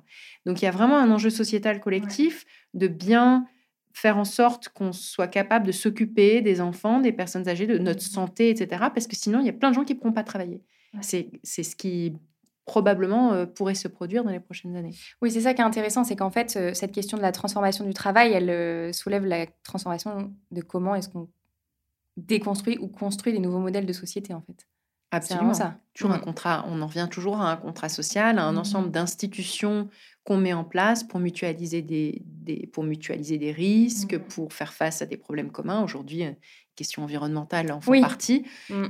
Donc 0.46 0.62
il 0.62 0.64
y 0.64 0.68
a 0.68 0.70
vraiment 0.70 0.96
un 0.96 1.10
enjeu 1.10 1.28
sociétal 1.28 1.80
collectif 1.80 2.46
de 2.72 2.88
bien 2.88 3.44
faire 3.92 4.16
en 4.16 4.24
sorte 4.24 4.68
qu'on 4.70 4.92
soit 4.92 5.28
capable 5.28 5.66
de 5.66 5.72
s'occuper 5.72 6.40
des 6.42 6.60
enfants, 6.60 7.00
des 7.00 7.12
personnes 7.12 7.48
âgées, 7.48 7.66
de 7.66 7.78
notre 7.78 8.00
mmh 8.00 8.10
santé, 8.10 8.50
etc. 8.50 8.84
Parce 8.94 9.06
que 9.06 9.16
sinon, 9.16 9.40
il 9.40 9.46
y 9.46 9.48
a 9.48 9.52
plein 9.52 9.70
de 9.70 9.74
gens 9.74 9.84
qui 9.84 9.94
ne 9.94 9.98
pourront 9.98 10.12
pas 10.12 10.24
travailler. 10.24 10.62
C'est 11.02 11.30
ce 11.44 11.76
qui 11.76 12.14
probablement 12.70 13.32
euh, 13.32 13.46
pourrait 13.46 13.74
se 13.74 13.88
produire 13.88 14.22
dans 14.22 14.30
les 14.30 14.38
prochaines 14.38 14.76
années. 14.76 14.94
Oui, 15.22 15.30
c'est 15.30 15.40
ça 15.40 15.54
qui 15.54 15.60
est 15.60 15.64
intéressant, 15.64 16.04
c'est 16.04 16.14
qu'en 16.14 16.30
fait, 16.30 16.54
euh, 16.56 16.72
cette 16.72 16.92
question 16.92 17.16
de 17.16 17.22
la 17.22 17.32
transformation 17.32 17.84
du 17.84 17.94
travail, 17.94 18.32
elle 18.32 18.48
euh, 18.48 18.92
soulève 18.92 19.24
la 19.24 19.46
transformation 19.64 20.32
de 20.52 20.60
comment 20.62 20.94
est-ce 20.94 21.08
qu'on 21.08 21.28
déconstruit 22.16 22.78
ou 22.78 22.86
construit 22.86 23.32
des 23.32 23.40
nouveaux 23.40 23.58
modèles 23.58 23.86
de 23.86 23.92
société, 23.92 24.34
en 24.34 24.40
fait. 24.40 24.68
Absolument. 25.10 25.54
Ça. 25.54 25.76
Toujours 25.94 26.12
un 26.12 26.18
mmh. 26.18 26.22
contrat, 26.22 26.64
on 26.68 26.80
en 26.82 26.86
revient 26.86 27.08
toujours 27.10 27.40
à 27.40 27.50
un 27.50 27.56
contrat 27.56 27.88
social, 27.88 28.38
à 28.38 28.44
un 28.44 28.52
mmh 28.52 28.58
ensemble 28.58 28.90
d'institutions 28.90 29.88
qu'on 30.24 30.36
met 30.36 30.52
en 30.52 30.64
place 30.64 31.02
pour 31.02 31.18
mutualiser 31.18 31.82
des, 31.82 32.22
pour 32.72 32.84
mutualiser 32.84 33.38
des 33.38 33.52
risques, 33.52 34.14
mmh 34.14 34.20
pour 34.20 34.52
faire 34.52 34.72
face 34.72 35.02
à 35.02 35.06
des 35.06 35.16
problèmes 35.16 35.50
communs. 35.50 35.82
Aujourd'hui, 35.82 36.24
euh, 36.24 36.32
question 36.76 37.02
environnementale 37.02 37.72
en 37.72 37.80
font 37.80 38.00
partie. 38.00 38.44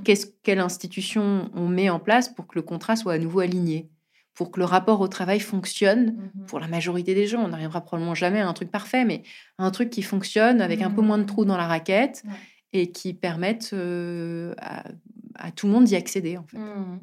Qu'est-ce, 0.05 0.27
quelle 0.43 0.61
institution 0.61 1.51
on 1.55 1.67
met 1.67 1.91
en 1.91 1.99
place 1.99 2.29
pour 2.29 2.47
que 2.47 2.55
le 2.55 2.63
contrat 2.63 2.95
soit 2.95 3.15
à 3.15 3.19
nouveau 3.19 3.41
aligné 3.41 3.89
pour 4.35 4.53
que 4.53 4.61
le 4.61 4.65
rapport 4.65 5.01
au 5.01 5.09
travail 5.09 5.41
fonctionne 5.41 6.31
pour 6.47 6.61
la 6.61 6.69
majorité 6.69 7.15
des 7.15 7.27
gens? 7.27 7.43
On 7.43 7.49
n'arrivera 7.49 7.81
probablement 7.81 8.15
jamais 8.15 8.41
à 8.41 8.49
un 8.49 8.53
truc 8.53 8.71
parfait, 8.71 9.05
mais 9.05 9.23
un 9.59 9.71
truc 9.71 9.91
qui 9.91 10.03
fonctionne 10.03 10.61
avec 10.61 10.83
un 10.83 10.91
peu 10.91 11.03
moins 11.03 11.19
de 11.19 11.25
trous 11.25 11.45
dans 11.45 11.57
la 11.57 11.67
raquette 11.67 12.23
et 12.73 12.93
qui 12.93 13.15
permette 13.15 13.71
euh, 13.73 14.55
à, 14.59 15.53
tout 15.53 15.67
le 15.67 15.73
monde 15.73 15.85
d'y 15.85 15.97
accéder 15.97 16.37
en 16.37 16.45
fait. 16.45 16.59
Mmh. 16.59 17.01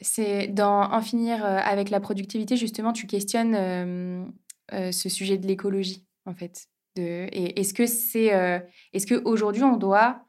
c'est 0.00 0.48
dans 0.48 0.90
En 0.90 1.02
finir 1.02 1.44
avec 1.44 1.90
la 1.90 2.00
productivité, 2.00 2.56
justement, 2.56 2.92
tu 2.92 3.06
questionnes 3.06 4.32
ce 4.70 5.08
sujet 5.08 5.38
de 5.38 5.46
l'écologie, 5.46 6.06
en 6.24 6.34
fait. 6.34 6.66
De, 6.96 7.02
et 7.02 7.60
est-ce 7.60 7.74
que 7.74 7.86
c'est, 7.86 8.70
est-ce 8.92 9.06
qu'aujourd'hui, 9.06 9.62
on 9.62 9.76
doit 9.76 10.24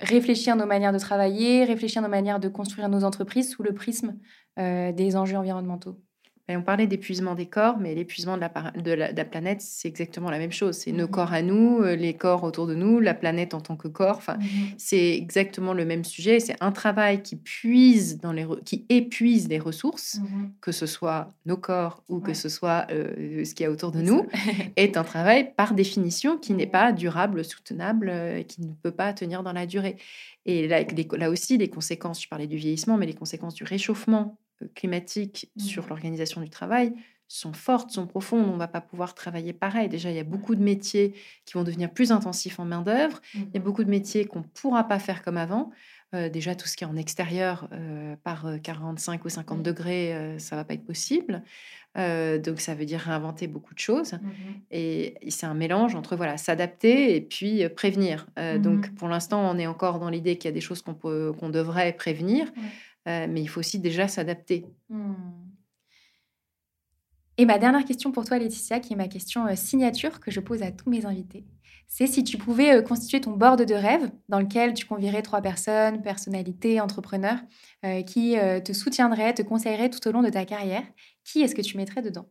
réfléchir 0.00 0.56
nos 0.56 0.66
manières 0.66 0.92
de 0.92 0.98
travailler, 0.98 1.64
réfléchir 1.64 2.02
nos 2.02 2.08
manières 2.08 2.40
de 2.40 2.48
construire 2.48 2.88
nos 2.88 3.04
entreprises 3.04 3.50
sous 3.50 3.62
le 3.62 3.74
prisme 3.74 4.18
des 4.56 5.16
enjeux 5.16 5.36
environnementaux? 5.36 5.98
On 6.50 6.62
parlait 6.62 6.86
d'épuisement 6.86 7.34
des 7.34 7.46
corps, 7.46 7.78
mais 7.78 7.94
l'épuisement 7.94 8.36
de 8.36 8.42
la, 8.42 8.70
de, 8.72 8.92
la, 8.92 9.24
planète, 9.24 9.62
c'est 9.62 9.88
exactement 9.88 10.30
la 10.30 10.38
même 10.38 10.52
chose. 10.52 10.76
C'est 10.76 10.92
nos 10.92 11.06
mmh 11.06 11.10
corps 11.10 11.32
à 11.32 11.40
nous, 11.40 11.80
euh, 11.80 11.96
les 11.96 12.12
corps 12.14 12.44
autour 12.44 12.66
de 12.66 12.74
nous, 12.74 13.00
la 13.00 13.14
planète 13.14 13.54
en 13.54 13.60
tant 13.60 13.76
que 13.76 13.88
corps. 13.88 14.18
Enfin, 14.18 14.36
mmh 14.36 14.44
c'est 14.76 15.14
exactement 15.14 15.72
le 15.72 15.86
même 15.86 16.04
sujet. 16.04 16.40
C'est 16.40 16.56
un 16.60 16.72
travail 16.72 17.22
qui 17.22 17.36
puise 17.36 18.18
dans 18.18 18.32
les, 18.32 18.46
qui 18.66 18.84
épuise 18.90 19.48
les 19.48 19.58
ressources, 19.58 20.18
mmh 20.18 20.44
que 20.60 20.72
ce 20.72 20.84
soit 20.84 21.32
nos 21.46 21.56
corps 21.56 22.02
ou 22.08 22.20
que 22.20 22.34
ce 22.34 22.50
soit 22.50 22.86
euh, 22.90 23.44
ce 23.44 23.54
qu'il 23.54 23.64
y 23.64 23.66
a 23.66 23.70
autour 23.70 23.90
de 23.90 24.02
nous, 24.02 24.26
est 24.76 24.98
un 24.98 25.04
travail 25.04 25.54
par 25.56 25.72
définition 25.72 26.36
qui 26.36 26.52
n'est 26.52 26.66
pas 26.66 26.92
durable, 26.92 27.42
soutenable, 27.42 28.10
euh, 28.10 28.42
qui 28.42 28.60
ne 28.60 28.72
peut 28.82 28.90
pas 28.90 29.14
tenir 29.14 29.42
dans 29.42 29.52
la 29.52 29.64
durée. 29.64 29.96
Et 30.44 30.68
là, 30.68 30.80
là 31.16 31.30
aussi, 31.30 31.56
les 31.56 31.68
conséquences, 31.68 32.22
je 32.22 32.28
parlais 32.28 32.46
du 32.46 32.56
vieillissement, 32.56 32.98
mais 32.98 33.06
les 33.06 33.14
conséquences 33.14 33.54
du 33.54 33.64
réchauffement 33.64 34.36
euh, 34.62 34.68
climatiques 34.74 35.50
sur 35.58 35.84
mmh. 35.84 35.88
l'organisation 35.88 36.40
du 36.40 36.50
travail 36.50 36.92
sont 37.26 37.52
fortes, 37.52 37.90
sont 37.90 38.06
profondes. 38.06 38.46
On 38.48 38.54
ne 38.54 38.58
va 38.58 38.68
pas 38.68 38.80
pouvoir 38.80 39.14
travailler 39.14 39.52
pareil. 39.52 39.88
Déjà, 39.88 40.10
il 40.10 40.16
y 40.16 40.20
a 40.20 40.24
beaucoup 40.24 40.54
de 40.54 40.62
métiers 40.62 41.14
qui 41.46 41.54
vont 41.54 41.64
devenir 41.64 41.90
plus 41.90 42.12
intensifs 42.12 42.60
en 42.60 42.64
main-d'œuvre. 42.64 43.20
Il 43.34 43.40
y 43.40 43.56
a 43.56 43.60
mmh. 43.60 43.62
beaucoup 43.62 43.84
de 43.84 43.90
métiers 43.90 44.26
qu'on 44.26 44.40
ne 44.40 44.44
pourra 44.44 44.84
pas 44.84 44.98
faire 44.98 45.22
comme 45.22 45.36
avant. 45.36 45.70
Euh, 46.14 46.28
déjà, 46.28 46.54
tout 46.54 46.68
ce 46.68 46.76
qui 46.76 46.84
est 46.84 46.86
en 46.86 46.96
extérieur, 46.96 47.68
euh, 47.72 48.14
par 48.22 48.46
45 48.62 49.24
ou 49.24 49.28
50 49.28 49.58
mmh. 49.58 49.62
degrés, 49.62 50.36
ça 50.38 50.54
ne 50.54 50.60
va 50.60 50.64
pas 50.64 50.74
être 50.74 50.84
possible. 50.84 51.42
donc, 51.96 52.60
ça 52.60 52.74
veut 52.74 52.84
dire 52.84 53.00
réinventer 53.00 53.46
beaucoup 53.48 53.74
de 53.74 53.80
choses. 53.80 54.18
Et, 54.70 55.16
c'est 55.28 55.46
un 55.46 55.54
mélange 55.54 55.96
entre 55.96 56.14
voilà 56.16 56.36
s'adapter 56.36 57.16
et 57.16 57.20
puis 57.20 57.68
prévenir. 57.70 58.26
Donc, 58.58 58.94
pour 58.94 59.08
l'instant, 59.08 59.50
on 59.50 59.58
est 59.58 59.66
encore 59.66 59.98
dans 59.98 60.10
l'idée 60.10 60.36
qu'il 60.36 60.48
y 60.50 60.52
a 60.52 60.54
des 60.54 60.60
choses 60.60 60.82
qu'on 60.82 60.94
qu'on 60.94 61.48
devrait 61.48 61.94
prévenir. 61.94 62.52
Euh, 63.06 63.26
mais 63.28 63.42
il 63.42 63.46
faut 63.46 63.60
aussi 63.60 63.78
déjà 63.78 64.08
s'adapter. 64.08 64.66
Hmm. 64.88 65.14
Et 67.36 67.46
ma 67.46 67.58
dernière 67.58 67.84
question 67.84 68.12
pour 68.12 68.24
toi, 68.24 68.38
Laetitia, 68.38 68.80
qui 68.80 68.92
est 68.92 68.96
ma 68.96 69.08
question 69.08 69.46
euh, 69.46 69.56
signature 69.56 70.20
que 70.20 70.30
je 70.30 70.40
pose 70.40 70.62
à 70.62 70.70
tous 70.70 70.88
mes 70.88 71.04
invités, 71.04 71.44
c'est 71.86 72.06
si 72.06 72.24
tu 72.24 72.38
pouvais 72.38 72.76
euh, 72.76 72.82
constituer 72.82 73.20
ton 73.20 73.32
board 73.32 73.62
de 73.62 73.74
rêve 73.74 74.10
dans 74.28 74.40
lequel 74.40 74.72
tu 74.72 74.86
convierais 74.86 75.20
trois 75.20 75.42
personnes, 75.42 76.00
personnalités, 76.00 76.80
entrepreneurs, 76.80 77.38
qui 78.06 78.36
te 78.64 78.72
soutiendraient, 78.72 79.34
te 79.34 79.42
conseilleraient 79.42 79.90
tout 79.90 80.08
au 80.08 80.12
long 80.12 80.22
de 80.22 80.30
ta 80.30 80.46
carrière, 80.46 80.84
qui 81.22 81.42
est-ce 81.42 81.54
que 81.54 81.60
tu 81.60 81.76
mettrais 81.76 82.00
dedans? 82.00 82.26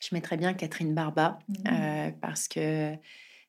Je 0.00 0.14
mettrais 0.14 0.36
bien 0.36 0.54
Catherine 0.54 0.94
Barba, 0.94 1.40
mmh. 1.48 2.12
parce 2.20 2.46
que 2.46 2.94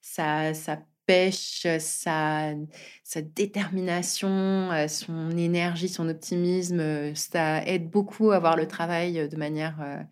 ça, 0.02 0.56
ça 0.56 0.80
pêche, 1.08 1.66
sa, 1.80 2.54
sa 3.04 3.22
détermination, 3.24 4.70
son 4.88 5.32
énergie, 5.32 5.90
son 5.90 6.10
optimisme, 6.10 7.16
ça 7.16 7.66
aide 7.66 7.90
beaucoup 7.90 8.32
à 8.32 8.40
voir 8.40 8.56
le 8.56 8.68
travail 8.68 9.28
de 9.28 9.38
manière 9.38 10.06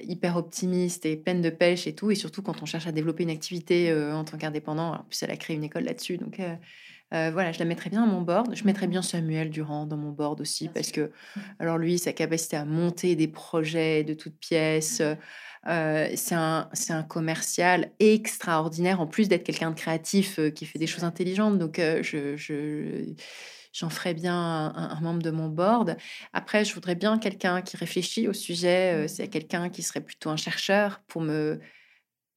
hyper 0.00 0.36
optimiste 0.36 1.06
et 1.06 1.16
pleine 1.16 1.40
de 1.40 1.50
pêche 1.50 1.86
et 1.86 1.94
tout. 1.94 2.10
Et 2.10 2.14
surtout 2.14 2.42
quand 2.42 2.62
on 2.62 2.66
cherche 2.66 2.86
à 2.86 2.92
développer 2.92 3.22
une 3.22 3.30
activité 3.30 3.94
en 3.94 4.24
tant 4.24 4.38
qu'indépendant. 4.38 4.94
En 4.94 5.04
plus, 5.04 5.22
elle 5.22 5.30
a 5.30 5.36
créé 5.36 5.56
une 5.56 5.64
école 5.64 5.84
là-dessus. 5.84 6.18
Donc 6.18 6.40
voilà, 7.10 7.52
je 7.52 7.58
la 7.58 7.64
mettrais 7.64 7.90
bien 7.90 8.02
à 8.02 8.06
mon 8.06 8.22
board. 8.22 8.54
Je 8.54 8.64
mettrais 8.64 8.86
bien 8.88 9.02
Samuel 9.02 9.50
Durand 9.50 9.86
dans 9.86 9.96
mon 9.96 10.10
board 10.10 10.40
aussi 10.40 10.68
parce 10.68 10.90
que, 10.90 11.00
mmh. 11.02 11.40
alors 11.60 11.78
lui, 11.78 11.98
sa 11.98 12.12
capacité 12.12 12.56
à 12.56 12.64
monter 12.64 13.16
des 13.16 13.28
projets 13.28 14.02
de 14.04 14.14
toutes 14.14 14.38
pièces. 14.38 15.02
Euh, 15.66 16.08
c'est 16.14 16.34
un, 16.34 16.68
un, 16.90 17.02
commercial 17.02 17.90
extraordinaire, 17.98 19.00
en 19.00 19.06
plus 19.06 19.28
d'être 19.28 19.44
quelqu'un 19.44 19.70
de 19.70 19.76
créatif 19.76 20.38
euh, 20.38 20.50
qui 20.50 20.66
fait 20.66 20.78
des 20.78 20.86
choses 20.86 21.04
intelligentes. 21.04 21.58
Donc, 21.58 21.78
euh, 21.78 22.02
je, 22.02 23.14
j'en 23.72 23.90
ferais 23.90 24.14
bien 24.14 24.34
un, 24.34 25.00
membre 25.00 25.22
de 25.22 25.30
mon 25.30 25.48
board. 25.48 25.96
Après, 26.32 26.64
je 26.64 26.74
voudrais 26.74 26.94
bien 26.94 27.18
quelqu'un 27.18 27.62
qui 27.62 27.76
réfléchit 27.76 28.28
au 28.28 28.32
sujet. 28.32 29.06
c'est 29.08 29.28
quelqu'un 29.28 29.68
qui 29.68 29.82
serait 29.82 30.00
plutôt 30.00 30.30
un 30.30 30.36
chercheur 30.36 31.00
pour 31.08 31.22
me 31.22 31.60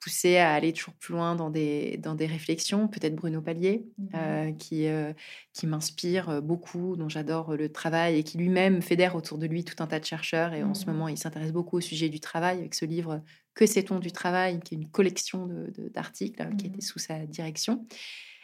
poussé 0.01 0.37
à 0.37 0.53
aller 0.53 0.73
toujours 0.73 0.95
plus 0.95 1.13
loin 1.13 1.35
dans 1.35 1.51
des, 1.51 1.97
dans 1.97 2.15
des 2.15 2.25
réflexions, 2.25 2.87
peut-être 2.87 3.15
Bruno 3.15 3.41
Pallier, 3.41 3.85
mmh 3.97 4.07
euh, 4.15 4.51
qui, 4.53 4.87
euh, 4.87 5.13
qui 5.53 5.67
m'inspire 5.67 6.29
euh, 6.29 6.41
beaucoup, 6.41 6.95
dont 6.97 7.07
j'adore 7.07 7.55
le 7.55 7.71
travail 7.71 8.17
et 8.17 8.23
qui 8.23 8.37
lui-même 8.37 8.81
fédère 8.81 9.15
autour 9.15 9.37
de 9.37 9.45
lui 9.45 9.63
tout 9.63 9.81
un 9.81 9.87
tas 9.87 9.99
de 9.99 10.05
chercheurs. 10.05 10.53
Et 10.53 10.63
en 10.63 10.73
ce 10.73 10.85
mmh 10.85 10.91
moment, 10.91 11.07
il 11.07 11.17
s'intéresse 11.17 11.53
beaucoup 11.53 11.77
au 11.77 11.81
sujet 11.81 12.09
du 12.09 12.19
travail 12.19 12.57
avec 12.57 12.73
ce 12.73 12.85
livre 12.85 13.21
Que 13.53 13.67
sait-on 13.67 13.99
du 13.99 14.11
travail, 14.11 14.59
qui 14.59 14.73
est 14.73 14.77
une 14.77 14.89
collection 14.89 15.47
d'articles 15.93 16.49
qui 16.57 16.65
mmh 16.65 16.71
était 16.73 16.81
sous 16.81 16.99
sa 16.99 17.19
direction. 17.27 17.85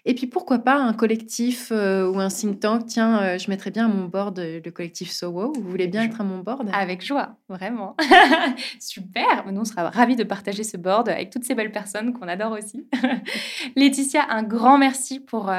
Et 0.09 0.15
puis 0.15 0.25
pourquoi 0.25 0.59
pas 0.59 0.77
un 0.77 0.93
collectif 0.93 1.67
euh, 1.73 2.09
ou 2.09 2.17
un 2.21 2.29
think 2.29 2.61
tank? 2.61 2.85
Tiens, 2.85 3.21
euh, 3.21 3.37
je 3.37 3.49
mettrais 3.49 3.71
bien 3.71 3.85
à 3.85 3.87
mon 3.89 4.05
board 4.05 4.39
euh, 4.39 4.61
le 4.63 4.71
collectif 4.71 5.11
SoWo. 5.11 5.51
Vous 5.51 5.69
voulez 5.69 5.87
bien 5.87 6.03
être 6.03 6.21
à 6.21 6.23
mon 6.23 6.39
board? 6.39 6.69
Avec 6.71 7.05
joie, 7.05 7.35
vraiment. 7.49 7.97
Super. 8.79 9.51
Nous, 9.51 9.59
on 9.59 9.65
sera 9.65 9.89
ravis 9.89 10.15
de 10.15 10.23
partager 10.23 10.63
ce 10.63 10.77
board 10.77 11.09
avec 11.09 11.29
toutes 11.29 11.43
ces 11.43 11.55
belles 11.55 11.73
personnes 11.73 12.13
qu'on 12.13 12.29
adore 12.29 12.53
aussi. 12.53 12.87
Laetitia, 13.75 14.25
un 14.29 14.43
grand 14.43 14.77
merci 14.77 15.19
pour 15.19 15.51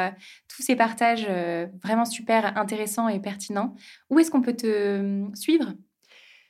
tous 0.48 0.62
ces 0.62 0.76
partages 0.76 1.28
vraiment 1.84 2.06
super 2.06 2.56
intéressants 2.56 3.08
et 3.08 3.20
pertinents. 3.20 3.74
Où 4.08 4.18
est-ce 4.18 4.30
qu'on 4.30 4.40
peut 4.40 4.56
te 4.56 5.26
suivre? 5.34 5.74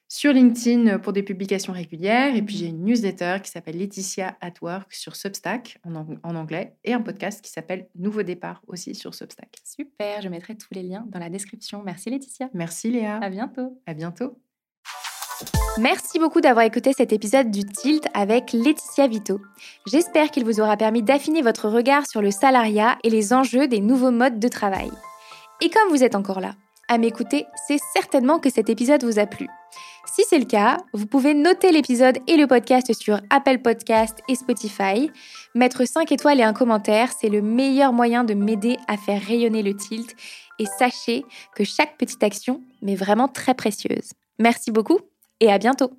Sur 0.09 0.33
LinkedIn 0.33 0.99
pour 0.99 1.13
des 1.13 1.23
publications 1.23 1.73
régulières. 1.73 2.35
Et 2.35 2.43
puis 2.43 2.57
mmh 2.57 2.59
j'ai 2.59 2.67
une 2.67 2.85
newsletter 2.85 3.37
qui 3.43 3.51
s'appelle 3.51 3.79
Laetitia 3.79 4.37
at 4.41 4.55
Work 4.63 4.93
sur 4.93 5.15
Substack 5.15 5.79
en, 5.85 6.35
anglais 6.35 6.75
et 6.85 6.95
un 6.95 7.01
podcast 7.01 7.45
qui 7.45 7.51
s'appelle 7.51 7.89
Nouveau 7.95 8.23
Départ 8.23 8.63
aussi 8.67 8.95
sur 8.95 9.15
Substack. 9.15 9.57
Super, 9.65 10.23
je 10.23 10.29
mettrai 10.29 10.57
tous 10.57 10.73
les 10.73 10.83
liens 10.83 11.05
dans 11.09 11.19
la 11.19 11.29
description. 11.29 11.83
Merci 11.85 12.11
Laetitia. 12.11 12.49
Merci 12.55 12.91
Léa. 12.91 13.19
À 13.19 13.31
bientôt. 13.31 13.81
À 13.87 13.95
bientôt. 13.95 14.39
Merci 15.79 16.19
beaucoup 16.19 16.41
d'avoir 16.41 16.65
écouté 16.65 16.93
cet 16.93 17.13
épisode 17.13 17.53
du 17.53 17.65
Tilt 17.65 18.09
avec 18.13 18.53
Laetitia 18.53 19.07
Vito. 19.07 19.41
J'espère 19.87 20.33
qu'il 20.33 20.45
vous 20.45 20.61
aura 20.61 20.77
permis 20.77 21.03
d'affiner 21.03 21.43
votre 21.43 21.69
regard 21.69 22.07
sur 22.07 22.21
le 22.21 22.33
salariat 22.33 22.99
et 23.05 23.11
les 23.11 23.33
enjeux 23.33 23.69
des 23.69 23.81
nouveaux 23.81 24.11
modes 24.11 24.41
de 24.41 24.49
travail. 24.49 24.91
Et 25.61 25.71
comme 25.71 25.91
vous 25.91 26.03
êtes 26.03 26.17
encore 26.17 26.41
là, 26.41 26.55
à 26.89 26.99
m'écouter, 26.99 27.47
c'est 27.69 27.79
certainement 27.93 28.41
que 28.41 28.51
cet 28.51 28.69
épisode 28.69 29.05
vous 29.05 29.21
a 29.21 29.27
plu. 29.27 29.47
Si 30.11 30.25
c'est 30.29 30.39
le 30.39 30.47
cas, 30.47 30.79
vous 30.95 31.07
pouvez 31.07 31.35
noter 31.35 31.71
l'épisode 31.71 32.19
et 32.27 32.37
le 32.37 32.47
podcast 32.47 32.93
sur 32.95 33.21
Apple 33.29 33.59
Podcast 33.59 34.19
et 34.29 34.35
Spotify. 34.35 35.11
Mettre 35.55 35.85
5 35.85 36.11
étoiles 36.11 36.41
et 36.41 36.45
un 36.45 36.55
commentaire, 36.55 37.11
c'est 37.13 37.29
le 37.29 37.43
meilleur 37.43 37.93
moyen 37.93 38.25
de 38.25 38.33
m'aider 38.33 38.79
à 38.89 38.97
faire 38.97 39.23
rayonner 39.23 39.63
le 39.63 39.77
tilt. 39.77 40.17
Et 40.59 40.65
sachez 40.79 41.25
que 41.55 41.63
chaque 41.63 41.99
petite 41.99 42.23
action 42.23 42.63
m'est 42.81 42.97
vraiment 42.97 43.29
très 43.29 43.55
précieuse. 43.55 44.13
Merci 44.39 44.71
beaucoup 44.71 44.99
et 45.41 45.53
à 45.53 45.59
bientôt 45.59 45.91